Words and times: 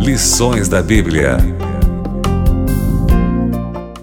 Lições 0.00 0.68
da 0.68 0.82
Bíblia. 0.82 1.38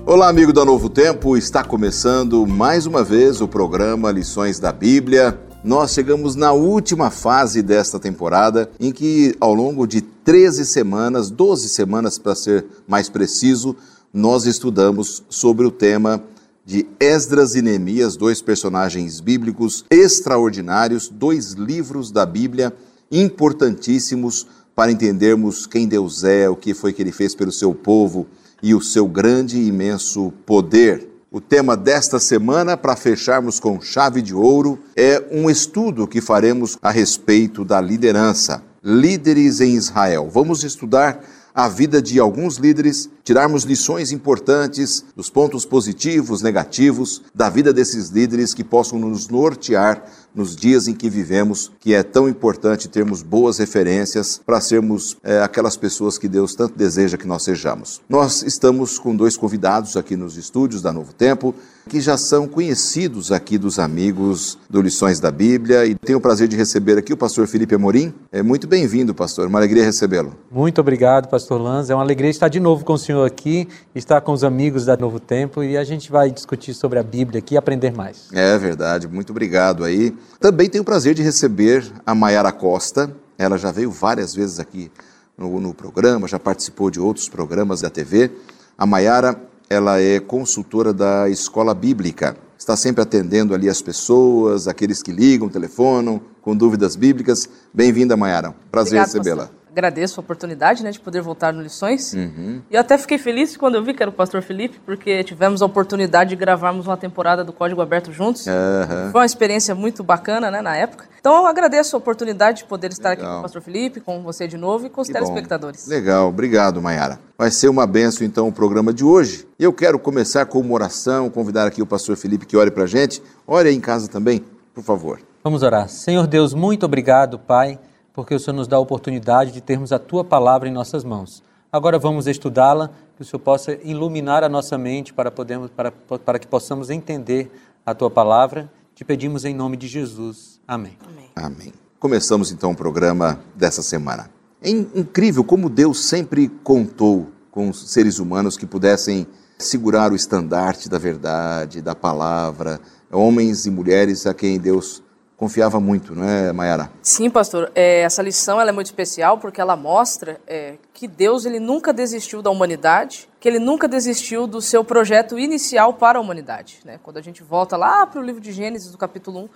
Olá, 0.06 0.30
amigo 0.30 0.54
da 0.54 0.64
Novo 0.64 0.90
Tempo, 0.90 1.36
está 1.36 1.64
começando 1.64 2.48
mais 2.48 2.86
uma 2.86 3.04
vez 3.04 3.42
o 3.42 3.48
programa 3.48 4.12
Lições 4.12 4.60
da 4.60 4.72
Bíblia. 4.72 5.38
Nós 5.64 5.92
chegamos 5.92 6.36
na 6.36 6.54
última 6.54 7.10
fase 7.10 7.62
desta 7.62 8.00
temporada, 8.00 8.70
em 8.80 8.92
que 8.92 9.36
ao 9.40 9.54
longo 9.54 9.86
de 9.86 10.02
13 10.02 10.66
semanas, 10.66 11.30
12 11.30 11.68
semanas 11.70 12.18
para 12.18 12.36
ser 12.36 12.66
mais 12.88 13.10
preciso, 13.10 13.76
nós 14.14 14.46
estudamos 14.46 15.24
sobre 15.30 15.66
o 15.66 15.72
tema 15.72 16.24
de 16.68 16.86
Esdras 17.00 17.56
e 17.56 17.62
Neemias, 17.62 18.18
dois 18.18 18.42
personagens 18.42 19.22
bíblicos 19.22 19.86
extraordinários, 19.90 21.08
dois 21.08 21.54
livros 21.54 22.12
da 22.12 22.26
Bíblia 22.26 22.74
importantíssimos 23.10 24.46
para 24.76 24.92
entendermos 24.92 25.66
quem 25.66 25.88
Deus 25.88 26.26
é, 26.26 26.50
o 26.50 26.58
que 26.58 26.74
foi 26.74 26.92
que 26.92 27.02
ele 27.02 27.14
fez 27.14 27.34
pelo 27.34 27.54
seu 27.54 27.74
povo 27.74 28.28
e 28.62 28.76
o 28.76 28.82
seu 28.82 29.08
grande 29.08 29.58
e 29.58 29.68
imenso 29.68 30.34
poder. 30.46 31.08
O 31.32 31.40
tema 31.40 31.78
desta 31.78 32.20
semana, 32.20 32.76
para 32.76 32.98
fecharmos 32.98 33.62
com 33.62 33.80
chave 33.80 34.22
de 34.22 34.36
ouro, 34.36 34.78
é 34.94 35.26
um 35.32 35.50
estudo 35.50 36.06
que 36.06 36.20
faremos 36.20 36.78
a 36.82 36.92
respeito 36.92 37.64
da 37.64 37.80
liderança. 37.80 38.62
Líderes 38.84 39.62
em 39.62 39.76
Israel. 39.76 40.30
Vamos 40.30 40.66
estudar 40.66 41.24
a 41.58 41.68
vida 41.68 42.00
de 42.00 42.20
alguns 42.20 42.58
líderes, 42.58 43.10
tirarmos 43.28 43.64
lições 43.66 44.14
importantes 44.14 45.04
dos 45.14 45.30
pontos 45.30 45.66
positivos, 45.66 46.42
negativos 46.42 47.22
da 47.36 47.50
vida 47.50 47.74
desses 47.74 48.08
líderes 48.08 48.54
que 48.54 48.64
possam 48.64 48.98
nos 48.98 49.28
nortear 49.28 50.02
nos 50.34 50.56
dias 50.56 50.88
em 50.88 50.94
que 50.94 51.10
vivemos, 51.10 51.70
que 51.78 51.94
é 51.94 52.04
tão 52.04 52.30
importante 52.30 52.88
termos 52.88 53.22
boas 53.22 53.58
referências 53.58 54.40
para 54.46 54.62
sermos 54.62 55.18
é, 55.24 55.42
aquelas 55.42 55.76
pessoas 55.76 56.18
que 56.18 56.30
Deus 56.30 56.56
tanto 56.56 56.78
deseja 56.78 57.18
que 57.18 57.28
nós 57.28 57.44
sejamos. 57.44 58.00
Nós 58.08 58.44
estamos 58.44 58.98
com 58.98 59.14
dois 59.14 59.36
convidados 59.36 59.98
aqui 59.98 60.16
nos 60.16 60.38
estúdios 60.38 60.82
da 60.82 60.94
Novo 60.94 61.12
Tempo 61.12 61.54
que 61.88 62.02
já 62.02 62.18
são 62.18 62.48
conhecidos 62.48 63.32
aqui 63.32 63.58
dos 63.58 63.80
amigos 63.80 64.58
do 64.70 64.82
Lições 64.82 65.20
da 65.20 65.32
Bíblia 65.32 65.86
e 65.86 65.96
tenho 65.96 66.18
o 66.18 66.22
prazer 66.22 66.48
de 66.48 66.56
receber 66.56 66.98
aqui 66.98 67.14
o 67.14 67.18
pastor 67.18 67.48
Felipe 67.48 67.74
Amorim. 67.74 68.14
É 68.32 68.44
muito 68.44 68.68
bem-vindo, 68.68 69.16
pastor. 69.16 69.48
Uma 69.48 69.60
alegria 69.60 69.86
recebê-lo. 69.86 70.34
Muito 70.52 70.82
obrigado, 70.82 71.30
pastor 71.30 71.62
Lanz. 71.62 71.90
É 71.90 71.96
uma 71.96 72.04
alegria 72.04 72.30
estar 72.30 72.50
de 72.50 72.60
novo 72.60 72.84
com 72.84 72.94
o 72.94 72.98
senhor 72.98 73.17
aqui, 73.24 73.68
estar 73.96 74.22
com 74.22 74.32
os 74.32 74.44
amigos 74.44 74.86
da 74.86 74.98
Novo 74.98 75.20
Tempo 75.20 75.64
e 75.64 75.78
a 75.78 75.84
gente 75.84 76.12
vai 76.12 76.32
discutir 76.32 76.74
sobre 76.74 77.00
a 77.00 77.04
Bíblia 77.04 77.40
aqui 77.40 77.56
e 77.56 77.58
aprender 77.58 77.92
mais. 77.92 78.30
É 78.34 78.58
verdade. 78.58 79.08
Muito 79.08 79.32
obrigado 79.32 79.84
aí. 79.84 80.16
Também 80.40 80.70
tenho 80.70 80.82
o 80.82 80.86
prazer 80.86 81.14
de 81.14 81.22
receber 81.22 81.86
a 82.06 82.16
Maiara 82.16 82.52
Costa. 82.52 83.12
Ela 83.38 83.58
já 83.58 83.72
veio 83.72 83.92
várias 83.92 84.34
vezes 84.34 84.60
aqui 84.60 84.92
no, 85.38 85.60
no 85.60 85.74
programa, 85.74 86.28
já 86.28 86.40
participou 86.40 86.90
de 86.90 87.00
outros 87.00 87.30
programas 87.30 87.82
da 87.82 87.90
TV. 87.90 88.32
A 88.78 88.86
Maiara 88.86 89.40
ela 89.70 90.00
é 90.00 90.20
consultora 90.20 90.94
da 90.94 91.30
escola 91.30 91.74
bíblica. 91.74 92.38
Está 92.58 92.76
sempre 92.76 93.04
atendendo 93.04 93.54
ali 93.54 93.70
as 93.70 93.82
pessoas, 93.82 94.68
aqueles 94.68 95.04
que 95.04 95.12
ligam, 95.12 95.50
telefonam, 95.50 96.20
com 96.42 96.56
dúvidas 96.56 96.96
bíblicas. 96.96 97.48
Bem-vinda, 97.74 98.18
Mayara. 98.18 98.56
Prazer 98.72 99.00
recebê-la 99.00 99.52
agradeço 99.78 100.20
a 100.20 100.22
oportunidade 100.22 100.84
né, 100.84 100.90
de 100.90 101.00
poder 101.00 101.22
voltar 101.22 101.54
no 101.54 101.62
Lições. 101.62 102.14
Uhum. 102.14 102.62
E 102.70 102.74
eu 102.74 102.82
até 102.82 102.98
fiquei 102.98 103.20
feliz 103.20 103.56
quando 103.56 103.76
eu 103.76 103.84
vi 103.84 103.94
que 103.94 104.02
era 104.02 104.10
o 104.10 104.14
pastor 104.14 104.42
Felipe, 104.42 104.80
porque 104.84 105.24
tivemos 105.24 105.62
a 105.62 105.66
oportunidade 105.66 106.32
de 106.32 106.36
gravarmos 106.36 106.88
uma 106.88 106.98
temporada 106.98 107.44
do 107.44 107.54
Código 107.54 107.80
Aberto 107.80 108.12
juntos. 108.12 108.48
Uhum. 108.48 109.12
Foi 109.12 109.22
uma 109.22 109.26
experiência 109.26 109.76
muito 109.76 110.04
bacana 110.04 110.50
né, 110.50 110.62
na 110.62 110.76
época. 110.76 111.06
Então 111.20 111.36
eu 111.38 111.46
agradeço 111.46 111.96
a 111.96 112.00
oportunidade 112.00 112.60
de 112.60 112.64
poder 112.66 112.92
estar 112.92 113.10
Legal. 113.10 113.26
aqui 113.26 113.34
com 113.34 113.40
o 113.40 113.42
pastor 113.44 113.62
Felipe, 113.62 114.00
com 114.00 114.24
você 114.24 114.48
de 114.48 114.58
novo 114.58 114.88
e 114.88 114.90
com 114.90 115.02
os 115.02 115.08
que 115.08 115.14
telespectadores. 115.14 115.86
Bom. 115.86 115.94
Legal, 115.94 116.30
obrigado, 116.30 116.82
Mayara. 116.82 117.20
Vai 117.38 117.52
ser 117.52 117.70
uma 117.70 117.86
benção 117.86 118.26
então 118.26 118.48
o 118.48 118.52
programa 118.52 118.92
de 118.92 119.04
hoje. 119.04 119.48
E 119.60 119.64
eu 119.64 119.74
quero 119.74 120.00
começar 120.00 120.46
com 120.48 120.60
uma 120.60 120.74
oração, 120.74 121.30
convidar 121.30 121.68
aqui 121.68 121.82
o 121.82 121.86
pastor 121.86 122.18
Felipe 122.18 122.46
que 122.46 122.58
ore 122.58 122.72
para 122.72 122.84
a 122.84 122.88
gente. 122.88 123.22
Ore 123.46 123.70
aí 123.70 123.76
em 123.76 123.82
casa 123.82 124.08
também, 124.08 124.44
por 124.74 124.84
favor. 124.84 125.20
Vamos 125.44 125.64
orar. 125.64 125.88
Senhor 125.88 126.26
Deus, 126.26 126.54
muito 126.54 126.86
obrigado, 126.86 127.38
Pai 127.38 127.80
porque 128.18 128.34
o 128.34 128.40
Senhor 128.40 128.58
nos 128.58 128.68
dá 128.68 128.78
a 128.78 128.80
oportunidade 128.80 129.52
de 129.52 129.62
termos 129.62 129.92
a 129.92 130.00
tua 130.00 130.24
palavra 130.24 130.68
em 130.68 130.72
nossas 130.72 131.04
mãos. 131.04 131.44
Agora 131.72 132.00
vamos 132.00 132.26
estudá-la, 132.26 132.90
que 133.16 133.22
o 133.22 133.24
Senhor 133.26 133.40
possa 133.40 133.74
iluminar 133.84 134.44
a 134.44 134.50
nossa 134.50 134.76
mente 134.76 135.14
para, 135.14 135.30
podermos, 135.30 135.70
para, 135.70 135.92
para 135.92 136.40
que 136.40 136.48
possamos 136.48 136.90
entender 136.90 137.52
a 137.86 137.94
tua 137.94 138.10
palavra. 138.10 138.72
Te 138.96 139.06
pedimos 139.06 139.46
em 139.46 139.54
nome 139.54 139.78
de 139.78 139.88
Jesus. 139.88 140.60
Amém. 140.68 140.98
Amém. 141.08 141.30
Amém. 141.36 141.74
Começamos 142.00 142.52
então 142.52 142.72
o 142.72 142.76
programa 142.76 143.40
dessa 143.54 143.84
semana. 143.84 144.32
É 144.64 144.72
incrível 144.72 145.44
como 145.44 145.70
Deus 145.70 146.06
sempre 146.06 146.48
contou 146.64 147.28
com 147.52 147.70
os 147.70 147.92
seres 147.92 148.18
humanos 148.18 148.58
que 148.58 148.66
pudessem 148.66 149.28
segurar 149.60 150.12
o 150.12 150.16
estandarte 150.16 150.90
da 150.90 150.98
verdade, 150.98 151.84
da 151.84 151.94
palavra, 151.94 152.82
homens 153.12 153.68
e 153.68 153.70
mulheres 153.70 154.26
a 154.26 154.34
quem 154.34 154.58
Deus 154.58 155.04
confiava 155.38 155.80
muito, 155.80 156.16
não 156.16 156.28
é, 156.28 156.52
Mayara? 156.52 156.92
Sim, 157.02 157.30
pastor. 157.30 157.72
É, 157.76 158.02
essa 158.02 158.24
lição 158.24 158.60
é 158.60 158.72
muito 158.72 158.88
especial 158.88 159.38
porque 159.38 159.62
ela 159.62 159.76
mostra 159.76 160.42
é, 160.48 160.78
que 160.92 161.08
Deus 161.08 161.46
ele 161.46 161.60
nunca 161.60 161.94
desistiu 161.94 162.42
da 162.42 162.50
humanidade, 162.50 163.30
que 163.40 163.48
ele 163.48 163.60
nunca 163.60 163.88
desistiu 163.88 164.48
do 164.48 164.60
seu 164.60 164.84
projeto 164.84 165.38
inicial 165.38 165.94
para 165.94 166.18
a 166.18 166.22
humanidade. 166.22 166.80
Né? 166.84 167.00
Quando 167.04 167.18
a 167.18 167.22
gente 167.22 167.44
volta 167.44 167.78
lá 167.78 168.08
para 168.08 168.20
o 168.20 168.24
livro 168.24 168.42
de 168.42 168.52
Gênesis, 168.52 168.92
do 168.92 168.98
capítulo 168.98 169.42
1, 169.42 169.50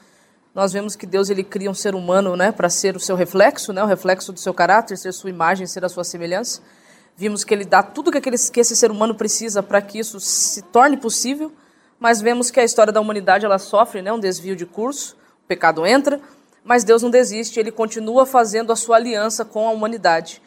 nós 0.54 0.72
vemos 0.72 0.96
que 0.96 1.08
Deus 1.08 1.32
ele 1.32 1.44
cria 1.44 1.72
um 1.72 1.74
ser 1.74 1.96
humano 1.96 2.36
né, 2.36 2.52
para 2.52 2.70
ser 2.70 2.96
o 2.96 3.00
seu 3.00 3.16
reflexo, 3.16 3.74
né, 3.74 3.82
o 3.82 3.88
reflexo 3.88 4.32
do 4.32 4.40
seu 4.40 4.54
caráter, 4.54 4.98
ser 4.98 5.12
sua 5.14 5.32
imagem, 5.32 5.66
ser 5.66 5.84
a 5.84 5.90
sua 5.90 6.04
semelhança. 6.04 6.62
Vimos 7.18 7.44
que 7.44 7.54
ele 7.54 7.66
dá 7.66 7.82
tudo 7.82 8.12
que, 8.12 8.18
aquele, 8.20 8.38
que 8.38 8.60
esse 8.60 8.76
ser 8.76 8.92
humano 8.92 9.16
precisa 9.16 9.64
para 9.64 9.82
que 9.82 9.98
isso 9.98 10.20
se 10.20 10.62
torne 10.62 10.98
possível, 10.98 11.52
mas 12.00 12.22
vemos 12.22 12.52
que 12.52 12.60
a 12.60 12.64
história 12.64 12.94
da 12.94 13.02
humanidade 13.02 13.46
ela 13.46 13.58
sofre 13.58 14.02
né, 14.02 14.12
um 14.12 14.20
desvio 14.20 14.56
de 14.56 14.66
curso 14.66 15.16
pecado 15.52 15.86
entra, 15.86 16.22
mas 16.64 16.86
Deus 16.86 17.04
não 17.04 17.10
desiste, 17.10 17.60
ele 17.60 17.72
continua 17.72 18.26
fazendo 18.26 18.72
a 18.72 18.76
sua 18.78 18.96
aliança 18.96 19.44
com 19.44 19.68
a 19.68 19.72
humanidade. 19.72 20.42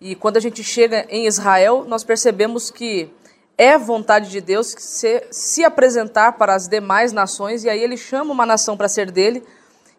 E 0.00 0.14
quando 0.14 0.38
a 0.38 0.40
gente 0.40 0.64
chega 0.64 1.04
em 1.10 1.26
Israel, 1.26 1.84
nós 1.86 2.02
percebemos 2.02 2.70
que 2.70 3.10
é 3.58 3.76
vontade 3.76 4.30
de 4.30 4.40
Deus 4.40 4.74
se, 4.78 5.26
se 5.30 5.62
apresentar 5.62 6.32
para 6.32 6.54
as 6.54 6.68
demais 6.68 7.12
nações, 7.12 7.64
e 7.64 7.68
aí 7.68 7.82
ele 7.82 7.98
chama 7.98 8.32
uma 8.32 8.46
nação 8.46 8.78
para 8.78 8.88
ser 8.88 9.10
dele, 9.10 9.42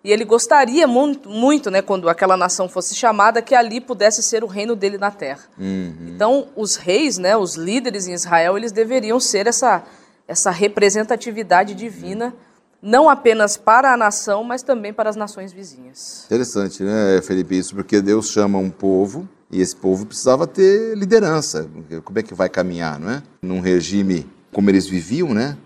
e 0.04 0.12
ele 0.12 0.26
gostaria 0.26 0.88
muito, 0.88 1.30
muito 1.30 1.70
né, 1.70 1.84
quando 1.84 2.10
aquela 2.10 2.36
nação 2.36 2.68
fosse 2.68 2.96
chamada, 2.96 3.44
que 3.44 3.54
ali 3.54 3.80
pudesse 3.80 4.24
ser 4.24 4.44
o 4.44 4.48
reino 4.48 4.76
dele 4.76 4.98
na 4.98 5.12
terra. 5.12 5.44
Uhum. 5.56 6.14
Então, 6.16 6.48
os 6.56 6.76
reis, 6.78 7.20
né, 7.20 7.38
os 7.38 7.56
líderes 7.56 8.08
em 8.08 8.14
Israel, 8.14 8.58
eles 8.58 8.72
deveriam 8.72 9.20
ser 9.20 9.46
essa, 9.46 9.84
essa 10.28 10.50
representatividade 10.50 11.76
divina. 11.76 12.28
Uhum 12.28 12.47
não 12.88 13.10
apenas 13.10 13.58
para 13.58 13.94
a 13.94 13.98
nação, 13.98 14.46
mas 14.46 14.64
também 14.64 14.94
para 14.94 15.10
as 15.10 15.18
nações 15.18 15.52
vizinhas. 15.52 16.24
Interessante, 16.26 16.84
né, 16.84 17.22
Felipe? 17.22 17.58
Isso 17.58 17.76
porque 17.76 18.02
Deus 18.02 18.30
chama 18.32 18.58
um 18.58 18.70
povo 18.70 19.28
e 19.52 19.60
esse 19.60 19.76
povo 19.76 20.06
precisava 20.06 20.48
ter 20.48 20.96
liderança. 20.96 21.70
Como 22.06 22.18
é 22.18 22.24
que 22.24 22.34
vai 22.34 22.48
caminhar, 22.48 22.98
não 22.98 23.10
é? 23.12 23.22
Num 23.42 23.60
regime 23.60 24.26
como 24.54 24.70
eles 24.70 24.88
viviam, 24.88 25.34
né? 25.34 25.58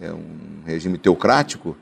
É 0.00 0.12
um 0.12 0.62
regime 0.64 0.96
teocrático. 0.96 1.76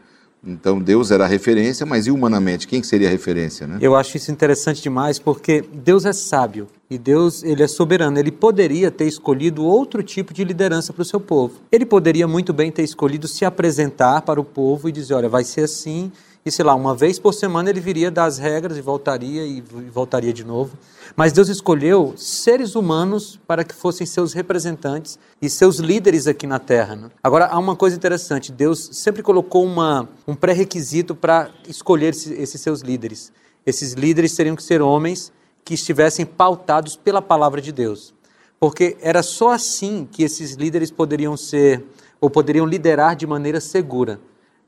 Então 0.47 0.79
Deus 0.79 1.11
era 1.11 1.25
a 1.25 1.27
referência, 1.27 1.85
mas 1.85 2.07
e 2.07 2.11
humanamente, 2.11 2.69
quem 2.69 2.83
seria 2.83 3.09
a 3.09 3.11
referência, 3.11 3.67
né? 3.67 3.79
Eu 3.81 3.97
acho 3.97 4.17
isso 4.17 4.31
interessante 4.31 4.81
demais 4.81 5.19
porque 5.19 5.65
Deus 5.73 6.05
é 6.05 6.13
sábio 6.13 6.69
e 6.89 6.97
Deus 6.97 7.43
ele 7.43 7.63
é 7.63 7.69
soberano. 7.69 8.19
Ele 8.19 8.31
poderia 8.31 8.91
ter 8.91 9.07
escolhido 9.07 9.65
outro 9.65 10.03
tipo 10.03 10.33
de 10.33 10.45
liderança 10.45 10.93
para 10.93 11.03
o 11.03 11.05
seu 11.05 11.19
povo. 11.19 11.55
Ele 11.73 11.85
poderia 11.85 12.29
muito 12.29 12.53
bem 12.53 12.71
ter 12.71 12.85
escolhido 12.85 13.27
se 13.27 13.45
apresentar 13.45 14.23
para 14.23 14.41
o 14.41 14.45
povo 14.45 14.89
e 14.89 14.93
dizer, 14.93 15.15
olha, 15.15 15.29
vai 15.29 15.43
ser 15.43 15.63
assim 15.63 16.13
e 16.47 16.51
sei 16.53 16.65
lá, 16.65 16.77
uma 16.77 16.95
vez 16.95 17.19
por 17.19 17.35
semana 17.35 17.71
ele 17.71 17.81
viria 17.81 18.09
das 18.09 18.39
regras 18.39 18.79
e 18.79 18.81
voltaria 18.81 19.45
e 19.45 19.61
voltaria 19.93 20.33
de 20.33 20.45
novo. 20.45 20.79
Mas 21.17 21.33
Deus 21.33 21.49
escolheu 21.49 22.15
seres 22.17 22.77
humanos 22.77 23.37
para 23.49 23.65
que 23.65 23.75
fossem 23.75 24.07
seus 24.07 24.33
representantes 24.33 25.19
e 25.43 25.51
seus 25.51 25.79
líderes 25.79 26.29
aqui 26.29 26.47
na 26.47 26.61
terra. 26.61 26.95
Né? 26.95 27.11
Agora, 27.21 27.47
há 27.47 27.59
uma 27.59 27.75
coisa 27.75 27.97
interessante: 27.97 28.53
Deus 28.53 28.91
sempre 28.93 29.25
colocou 29.25 29.65
uma, 29.65 30.09
um 30.25 30.37
pré-requisito 30.37 31.17
para 31.17 31.51
escolher 31.69 32.11
esses, 32.11 32.39
esses 32.39 32.61
seus 32.61 32.81
líderes. 32.81 33.33
Esses 33.67 33.95
líderes 33.95 34.33
teriam 34.37 34.55
que 34.55 34.63
ser 34.63 34.81
homens 34.81 35.33
que 35.65 35.75
estivessem 35.75 36.25
pautados 36.25 36.95
pela 36.95 37.21
palavra 37.21 37.61
de 37.61 37.73
Deus. 37.73 38.15
Porque 38.61 38.97
era 39.01 39.21
só 39.21 39.51
assim 39.51 40.09
que 40.09 40.23
esses 40.23 40.53
líderes 40.53 40.93
poderiam 40.93 41.37
ser, 41.37 41.85
ou 42.21 42.31
poderiam 42.31 42.65
liderar 42.67 43.17
de 43.17 43.27
maneira 43.27 43.61
segura 43.61 44.21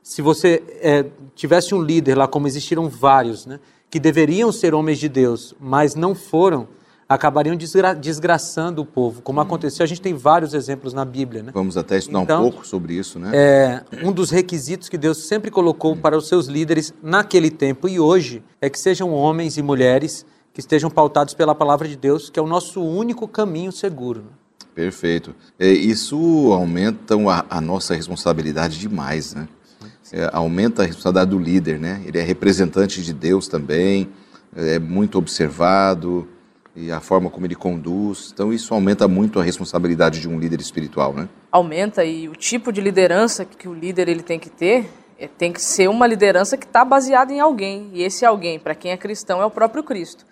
se 0.08 0.22
você 0.22 0.62
é, 0.80 1.04
tivesse 1.34 1.74
um 1.74 1.82
líder 1.82 2.14
lá, 2.14 2.26
como 2.26 2.46
existiram 2.46 2.88
vários, 2.88 3.44
né, 3.44 3.60
que 3.90 4.00
deveriam 4.00 4.50
ser 4.50 4.72
homens 4.72 4.98
de 4.98 5.06
Deus, 5.06 5.54
mas 5.60 5.94
não 5.94 6.14
foram, 6.14 6.66
acabariam 7.06 7.54
desgra 7.54 7.92
desgraçando 7.92 8.80
o 8.80 8.86
povo, 8.86 9.20
como 9.20 9.38
aconteceu. 9.38 9.84
A 9.84 9.86
gente 9.86 10.00
tem 10.00 10.14
vários 10.14 10.54
exemplos 10.54 10.94
na 10.94 11.04
Bíblia. 11.04 11.42
Né? 11.42 11.50
Vamos 11.52 11.76
até 11.76 11.98
estudar 11.98 12.22
Então, 12.22 12.46
um 12.46 12.50
pouco 12.50 12.66
sobre 12.66 12.94
isso, 12.94 13.18
né? 13.18 13.32
É, 13.34 13.84
um 14.02 14.10
dos 14.10 14.30
requisitos 14.30 14.88
que 14.88 14.96
Deus 14.96 15.26
sempre 15.26 15.50
colocou 15.50 15.94
para 15.94 16.16
os 16.16 16.26
seus 16.26 16.46
líderes 16.46 16.94
naquele 17.02 17.50
tempo 17.50 17.86
e 17.86 18.00
hoje 18.00 18.42
é 18.62 18.70
que 18.70 18.78
sejam 18.78 19.12
homens 19.12 19.58
e 19.58 19.62
mulheres 19.62 20.24
que 20.54 20.60
estejam 20.60 20.88
pautados 20.88 21.34
pela 21.34 21.54
palavra 21.54 21.86
de 21.86 21.96
Deus, 21.96 22.30
que 22.30 22.40
é 22.40 22.42
o 22.42 22.46
nosso 22.46 22.82
único 22.82 23.28
caminho 23.28 23.70
seguro. 23.72 24.20
né? 24.20 24.30
Perfeito. 24.74 25.34
É, 25.58 25.68
isso 25.68 26.16
aumenta 26.54 27.14
a, 27.14 27.58
a 27.58 27.60
nossa 27.60 27.94
responsabilidade 27.94 28.78
demais, 28.78 29.34
né? 29.34 29.46
É, 30.12 30.30
aumenta 30.32 30.82
a 30.82 30.86
responsabilidade 30.86 31.30
do 31.30 31.38
líder, 31.38 31.78
né? 31.78 32.02
Ele 32.04 32.18
é 32.18 32.22
representante 32.22 33.02
de 33.02 33.12
Deus 33.12 33.48
também, 33.48 34.08
é 34.56 34.78
muito 34.78 35.18
observado 35.18 36.26
e 36.74 36.90
a 36.90 37.00
forma 37.00 37.28
como 37.28 37.46
ele 37.46 37.54
conduz. 37.54 38.30
Então 38.32 38.52
isso 38.52 38.72
aumenta 38.72 39.06
muito 39.08 39.38
a 39.40 39.42
responsabilidade 39.42 40.20
de 40.20 40.28
um 40.28 40.38
líder 40.38 40.60
espiritual, 40.60 41.12
né? 41.12 41.28
Aumenta 41.50 42.04
e 42.04 42.28
o 42.28 42.34
tipo 42.34 42.72
de 42.72 42.80
liderança 42.80 43.44
que 43.44 43.68
o 43.68 43.74
líder 43.74 44.08
ele 44.08 44.22
tem 44.22 44.38
que 44.38 44.48
ter 44.48 44.88
é, 45.18 45.26
tem 45.26 45.52
que 45.52 45.60
ser 45.60 45.88
uma 45.88 46.06
liderança 46.06 46.56
que 46.56 46.64
está 46.64 46.84
baseada 46.84 47.32
em 47.32 47.40
alguém. 47.40 47.90
E 47.92 48.02
esse 48.02 48.24
alguém, 48.24 48.58
para 48.58 48.74
quem 48.74 48.92
é 48.92 48.96
cristão, 48.96 49.42
é 49.42 49.44
o 49.44 49.50
próprio 49.50 49.82
Cristo. 49.82 50.24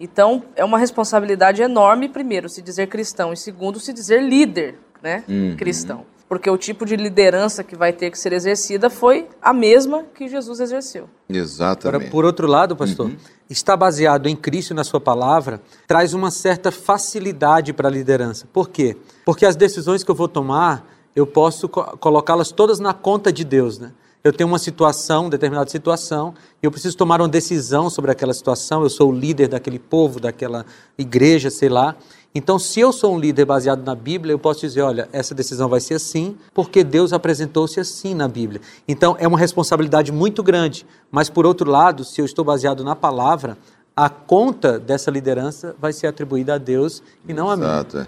Então, 0.00 0.42
é 0.56 0.64
uma 0.64 0.78
responsabilidade 0.78 1.62
enorme, 1.62 2.08
primeiro, 2.08 2.48
se 2.48 2.60
dizer 2.60 2.88
cristão, 2.88 3.32
e 3.32 3.36
segundo, 3.36 3.78
se 3.78 3.92
dizer 3.92 4.20
líder 4.20 4.74
né, 5.00 5.22
cristão. 5.56 6.04
Porque 6.32 6.48
o 6.48 6.56
tipo 6.56 6.86
de 6.86 6.96
liderança 6.96 7.62
que 7.62 7.76
vai 7.76 7.92
ter 7.92 8.10
que 8.10 8.18
ser 8.18 8.32
exercida 8.32 8.88
foi 8.88 9.28
a 9.42 9.52
mesma 9.52 10.02
que 10.14 10.26
Jesus 10.26 10.60
exerceu. 10.60 11.02
Agora, 11.28 11.42
Exatamente. 11.42 12.10
por 12.10 12.24
outro 12.24 12.46
lado, 12.46 12.74
pastor, 12.74 13.12
estar 13.50 13.76
baseado 13.76 14.26
em 14.30 14.34
Cristo 14.34 14.70
e 14.70 14.74
na 14.74 14.82
sua 14.82 14.98
palavra 14.98 15.60
traz 15.86 16.14
uma 16.14 16.30
certa 16.30 16.72
facilidade 16.72 17.74
para 17.74 17.86
a 17.86 17.90
liderança. 17.90 18.48
Por 18.50 18.70
quê? 18.70 18.96
Porque 19.26 19.44
as 19.44 19.56
decisões 19.56 20.02
que 20.02 20.10
eu 20.10 20.14
vou 20.14 20.26
tomar, 20.26 20.88
eu 21.14 21.26
posso 21.26 21.68
co- 21.68 21.98
colocá-las 21.98 22.50
todas 22.50 22.80
na 22.80 22.94
conta 22.94 23.30
de 23.30 23.44
Deus, 23.44 23.78
né? 23.78 23.92
Eu 24.24 24.32
tenho 24.32 24.48
uma 24.48 24.58
situação, 24.58 25.28
determinada 25.28 25.68
situação, 25.68 26.32
e 26.62 26.64
eu 26.64 26.70
preciso 26.70 26.96
tomar 26.96 27.20
uma 27.20 27.28
decisão 27.28 27.90
sobre 27.90 28.10
aquela 28.10 28.32
situação. 28.32 28.82
Eu 28.82 28.88
sou 28.88 29.10
o 29.10 29.12
líder 29.12 29.48
daquele 29.48 29.78
povo, 29.80 30.18
daquela 30.18 30.64
igreja, 30.96 31.50
sei 31.50 31.68
lá. 31.68 31.94
Então, 32.34 32.58
se 32.58 32.80
eu 32.80 32.92
sou 32.92 33.14
um 33.14 33.18
líder 33.18 33.44
baseado 33.44 33.84
na 33.84 33.94
Bíblia, 33.94 34.32
eu 34.32 34.38
posso 34.38 34.60
dizer: 34.60 34.80
olha, 34.80 35.08
essa 35.12 35.34
decisão 35.34 35.68
vai 35.68 35.80
ser 35.80 35.94
assim, 35.94 36.36
porque 36.54 36.82
Deus 36.82 37.12
apresentou-se 37.12 37.78
assim 37.78 38.14
na 38.14 38.26
Bíblia. 38.26 38.60
Então, 38.88 39.16
é 39.18 39.28
uma 39.28 39.38
responsabilidade 39.38 40.10
muito 40.10 40.42
grande. 40.42 40.86
Mas, 41.10 41.28
por 41.28 41.44
outro 41.44 41.70
lado, 41.70 42.04
se 42.04 42.20
eu 42.20 42.24
estou 42.24 42.44
baseado 42.44 42.82
na 42.82 42.96
palavra, 42.96 43.58
a 43.94 44.08
conta 44.08 44.78
dessa 44.78 45.10
liderança 45.10 45.76
vai 45.78 45.92
ser 45.92 46.06
atribuída 46.06 46.54
a 46.54 46.58
Deus 46.58 47.02
e 47.28 47.34
não 47.34 47.50
a 47.50 47.56
mim. 47.56 47.64
Exato. 47.64 47.98
é. 47.98 48.06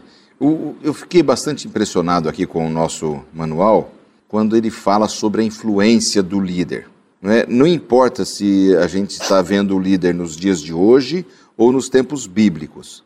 Eu 0.83 0.93
fiquei 0.93 1.23
bastante 1.23 1.67
impressionado 1.69 2.29
aqui 2.29 2.45
com 2.45 2.67
o 2.67 2.71
nosso 2.71 3.21
manual 3.33 3.93
quando 4.29 4.57
ele 4.57 4.71
fala 4.71 5.07
sobre 5.07 5.43
a 5.43 5.45
influência 5.45 6.23
do 6.23 6.41
líder. 6.41 6.89
Não, 7.23 7.31
é? 7.31 7.47
não 7.47 7.67
importa 7.67 8.25
se 8.25 8.77
a 8.77 8.87
gente 8.87 9.11
está 9.13 9.41
vendo 9.41 9.77
o 9.77 9.79
líder 9.79 10.13
nos 10.13 10.37
dias 10.37 10.61
de 10.61 10.75
hoje 10.75 11.25
ou 11.57 11.73
nos 11.73 11.89
tempos 11.89 12.27
bíblicos, 12.27 13.05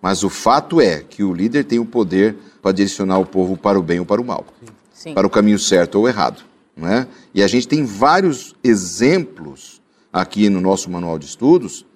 mas 0.00 0.22
o 0.22 0.30
fato 0.30 0.80
é 0.80 1.02
que 1.02 1.22
o 1.22 1.32
líder 1.32 1.64
tem 1.64 1.78
o 1.78 1.84
poder 1.84 2.36
para 2.62 2.72
direcionar 2.72 3.18
o 3.18 3.26
povo 3.26 3.56
para 3.56 3.78
o 3.78 3.82
bem 3.82 4.00
ou 4.00 4.06
para 4.06 4.20
o 4.20 4.24
mal 4.24 4.44
Sim. 5.06 5.14
para 5.14 5.26
o 5.26 5.30
caminho 5.30 5.58
certo 5.58 5.96
ou 5.96 6.08
errado. 6.08 6.42
Não 6.76 6.88
é? 6.88 7.06
E 7.34 7.42
a 7.42 7.46
gente 7.46 7.68
tem 7.68 7.84
vários 7.84 8.54
exemplos 8.62 9.80
aqui 10.12 10.50
no 10.50 10.60
nosso 10.60 10.90
manual 10.90 11.18
de 11.18 11.26
estudos, 11.26 11.86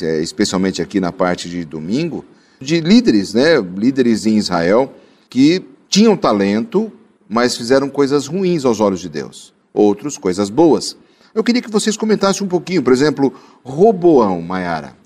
é, 0.00 0.22
especialmente 0.22 0.80
aqui 0.80 1.00
na 1.00 1.12
parte 1.12 1.48
de 1.48 1.64
domingo, 1.64 2.24
de 2.60 2.80
líderes, 2.80 3.34
né? 3.34 3.60
líderes 3.60 4.24
em 4.26 4.36
Israel, 4.36 4.92
que 5.28 5.64
tinham 5.88 6.16
talento, 6.16 6.90
mas 7.28 7.56
fizeram 7.56 7.88
coisas 7.88 8.26
ruins 8.26 8.64
aos 8.64 8.80
olhos 8.80 9.00
de 9.00 9.08
Deus, 9.08 9.52
outros 9.72 10.16
coisas 10.16 10.48
boas. 10.48 10.96
Eu 11.34 11.42
queria 11.42 11.62
que 11.62 11.70
vocês 11.70 11.96
comentassem 11.96 12.46
um 12.46 12.48
pouquinho, 12.48 12.82
por 12.82 12.92
exemplo, 12.92 13.34
Roboão, 13.64 14.40
Maiara. 14.40 14.96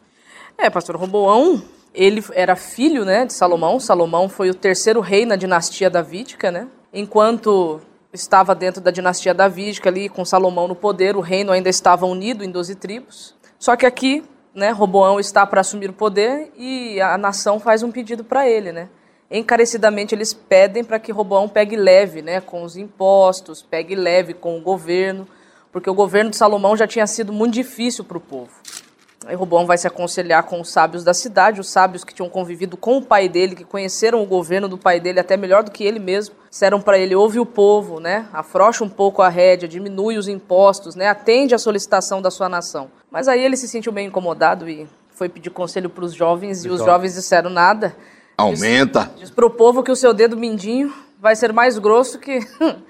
É, 0.58 0.69
pastor 0.69 0.96
Roboão, 0.96 1.62
ele 1.96 2.22
era 2.34 2.54
filho, 2.54 3.04
né, 3.04 3.25
de 3.25 3.32
Salomão. 3.32 3.81
Salomão 3.81 4.28
foi 4.28 4.50
o 4.50 4.54
terceiro 4.54 5.00
rei 5.00 5.25
na 5.25 5.34
dinastia 5.34 5.88
davídica, 5.88 6.50
né? 6.50 6.69
Enquanto 6.93 7.81
estava 8.12 8.54
dentro 8.54 8.81
da 8.81 8.90
dinastia 8.90 9.32
davídica 9.32 9.88
ali 9.88 10.08
com 10.08 10.25
Salomão 10.25 10.69
no 10.69 10.76
poder, 10.76 11.16
o 11.16 11.20
reino 11.20 11.52
ainda 11.52 11.70
estava 11.70 12.04
unido 12.06 12.44
em 12.44 12.50
12 12.50 12.75
tribos. 12.75 13.34
Só 13.58 13.75
que 13.76 13.87
aqui, 13.87 14.22
né, 14.54 14.70
Roboão 14.70 15.19
está 15.19 15.46
para 15.46 15.62
assumir 15.62 15.88
o 15.88 15.94
poder 15.94 16.52
e 16.56 17.00
a 17.00 17.16
nação 17.16 17.58
faz 17.58 17.82
um 17.82 17.90
pedido 17.90 18.22
para 18.22 18.49
ele, 18.49 18.72
né? 18.72 18.88
Encarecidamente 19.31 20.14
eles 20.14 20.32
pedem 20.32 20.84
para 20.84 20.99
que 20.99 21.10
Roboão 21.10 21.49
pegue 21.49 21.76
leve, 21.76 22.22
né, 22.22 22.40
com 22.40 22.62
os 22.62 22.76
impostos, 22.76 23.62
pegue 23.62 23.94
leve 23.94 24.34
com 24.34 24.56
o 24.56 24.60
governo, 24.60 25.26
porque 25.72 25.90
o 25.90 25.94
governo 25.94 26.31
de 26.31 26.37
Salomão 26.37 26.76
já 26.76 26.87
tinha 26.87 27.06
sido 27.06 27.32
muito 27.32 27.54
difícil 27.54 28.04
para 28.04 28.19
o 28.19 28.20
povo. 28.20 28.52
Roboão 29.34 29.67
vai 29.67 29.76
se 29.76 29.87
aconselhar 29.87 30.44
com 30.44 30.61
os 30.61 30.70
sábios 30.70 31.02
da 31.02 31.12
cidade, 31.12 31.61
os 31.61 31.69
sábios 31.69 32.05
que 32.05 32.14
tinham 32.14 32.28
convivido 32.28 32.76
com 32.76 32.99
o 32.99 33.02
pai 33.02 33.28
dele, 33.28 33.56
que 33.56 33.64
conheceram 33.64 34.23
o 34.23 34.26
governo 34.26 34.69
do 34.69 34.78
pai 34.78 35.00
dele 35.00 35.19
até 35.19 35.37
melhor 35.37 35.62
do 35.62 35.70
que 35.70 35.84
ele 35.84 35.99
mesmo. 35.99 36.34
Disseram 36.49 36.81
para 36.81 36.99
ele: 36.99 37.14
ouve 37.14 37.40
o 37.40 37.46
povo, 37.46 37.99
né? 37.99 38.26
afrouxa 38.32 38.84
um 38.84 38.88
pouco 38.88 39.23
a 39.23 39.28
rédea, 39.28 39.69
diminui 39.69 40.17
os 40.17 40.28
impostos, 40.28 40.94
né? 40.94 41.08
atende 41.08 41.55
à 41.55 41.58
solicitação 41.58 42.23
da 42.23 42.31
sua 42.31 42.49
nação. 42.49 42.90
Mas 43.11 43.28
aí 43.28 43.43
ele 43.43 43.56
se 43.56 43.67
sentiu 43.67 43.93
meio 43.93 44.08
incomodado 44.08 44.69
e 44.69 44.87
foi 45.11 45.28
pedir 45.28 45.50
conselho 45.50 45.88
para 45.88 46.05
os 46.05 46.12
jovens, 46.12 46.64
e 46.64 46.69
os 46.69 46.81
jovens 46.81 47.14
disseram 47.14 47.49
nada. 47.49 47.96
Aumenta! 48.37 49.11
Diz 49.17 49.31
para 49.31 49.46
o 49.46 49.50
povo 49.50 49.82
que 49.82 49.90
o 49.90 49.96
seu 49.96 50.12
dedo 50.12 50.37
mindinho 50.37 50.93
vai 51.19 51.34
ser 51.34 51.52
mais 51.52 51.78
grosso 51.78 52.19
que, 52.19 52.40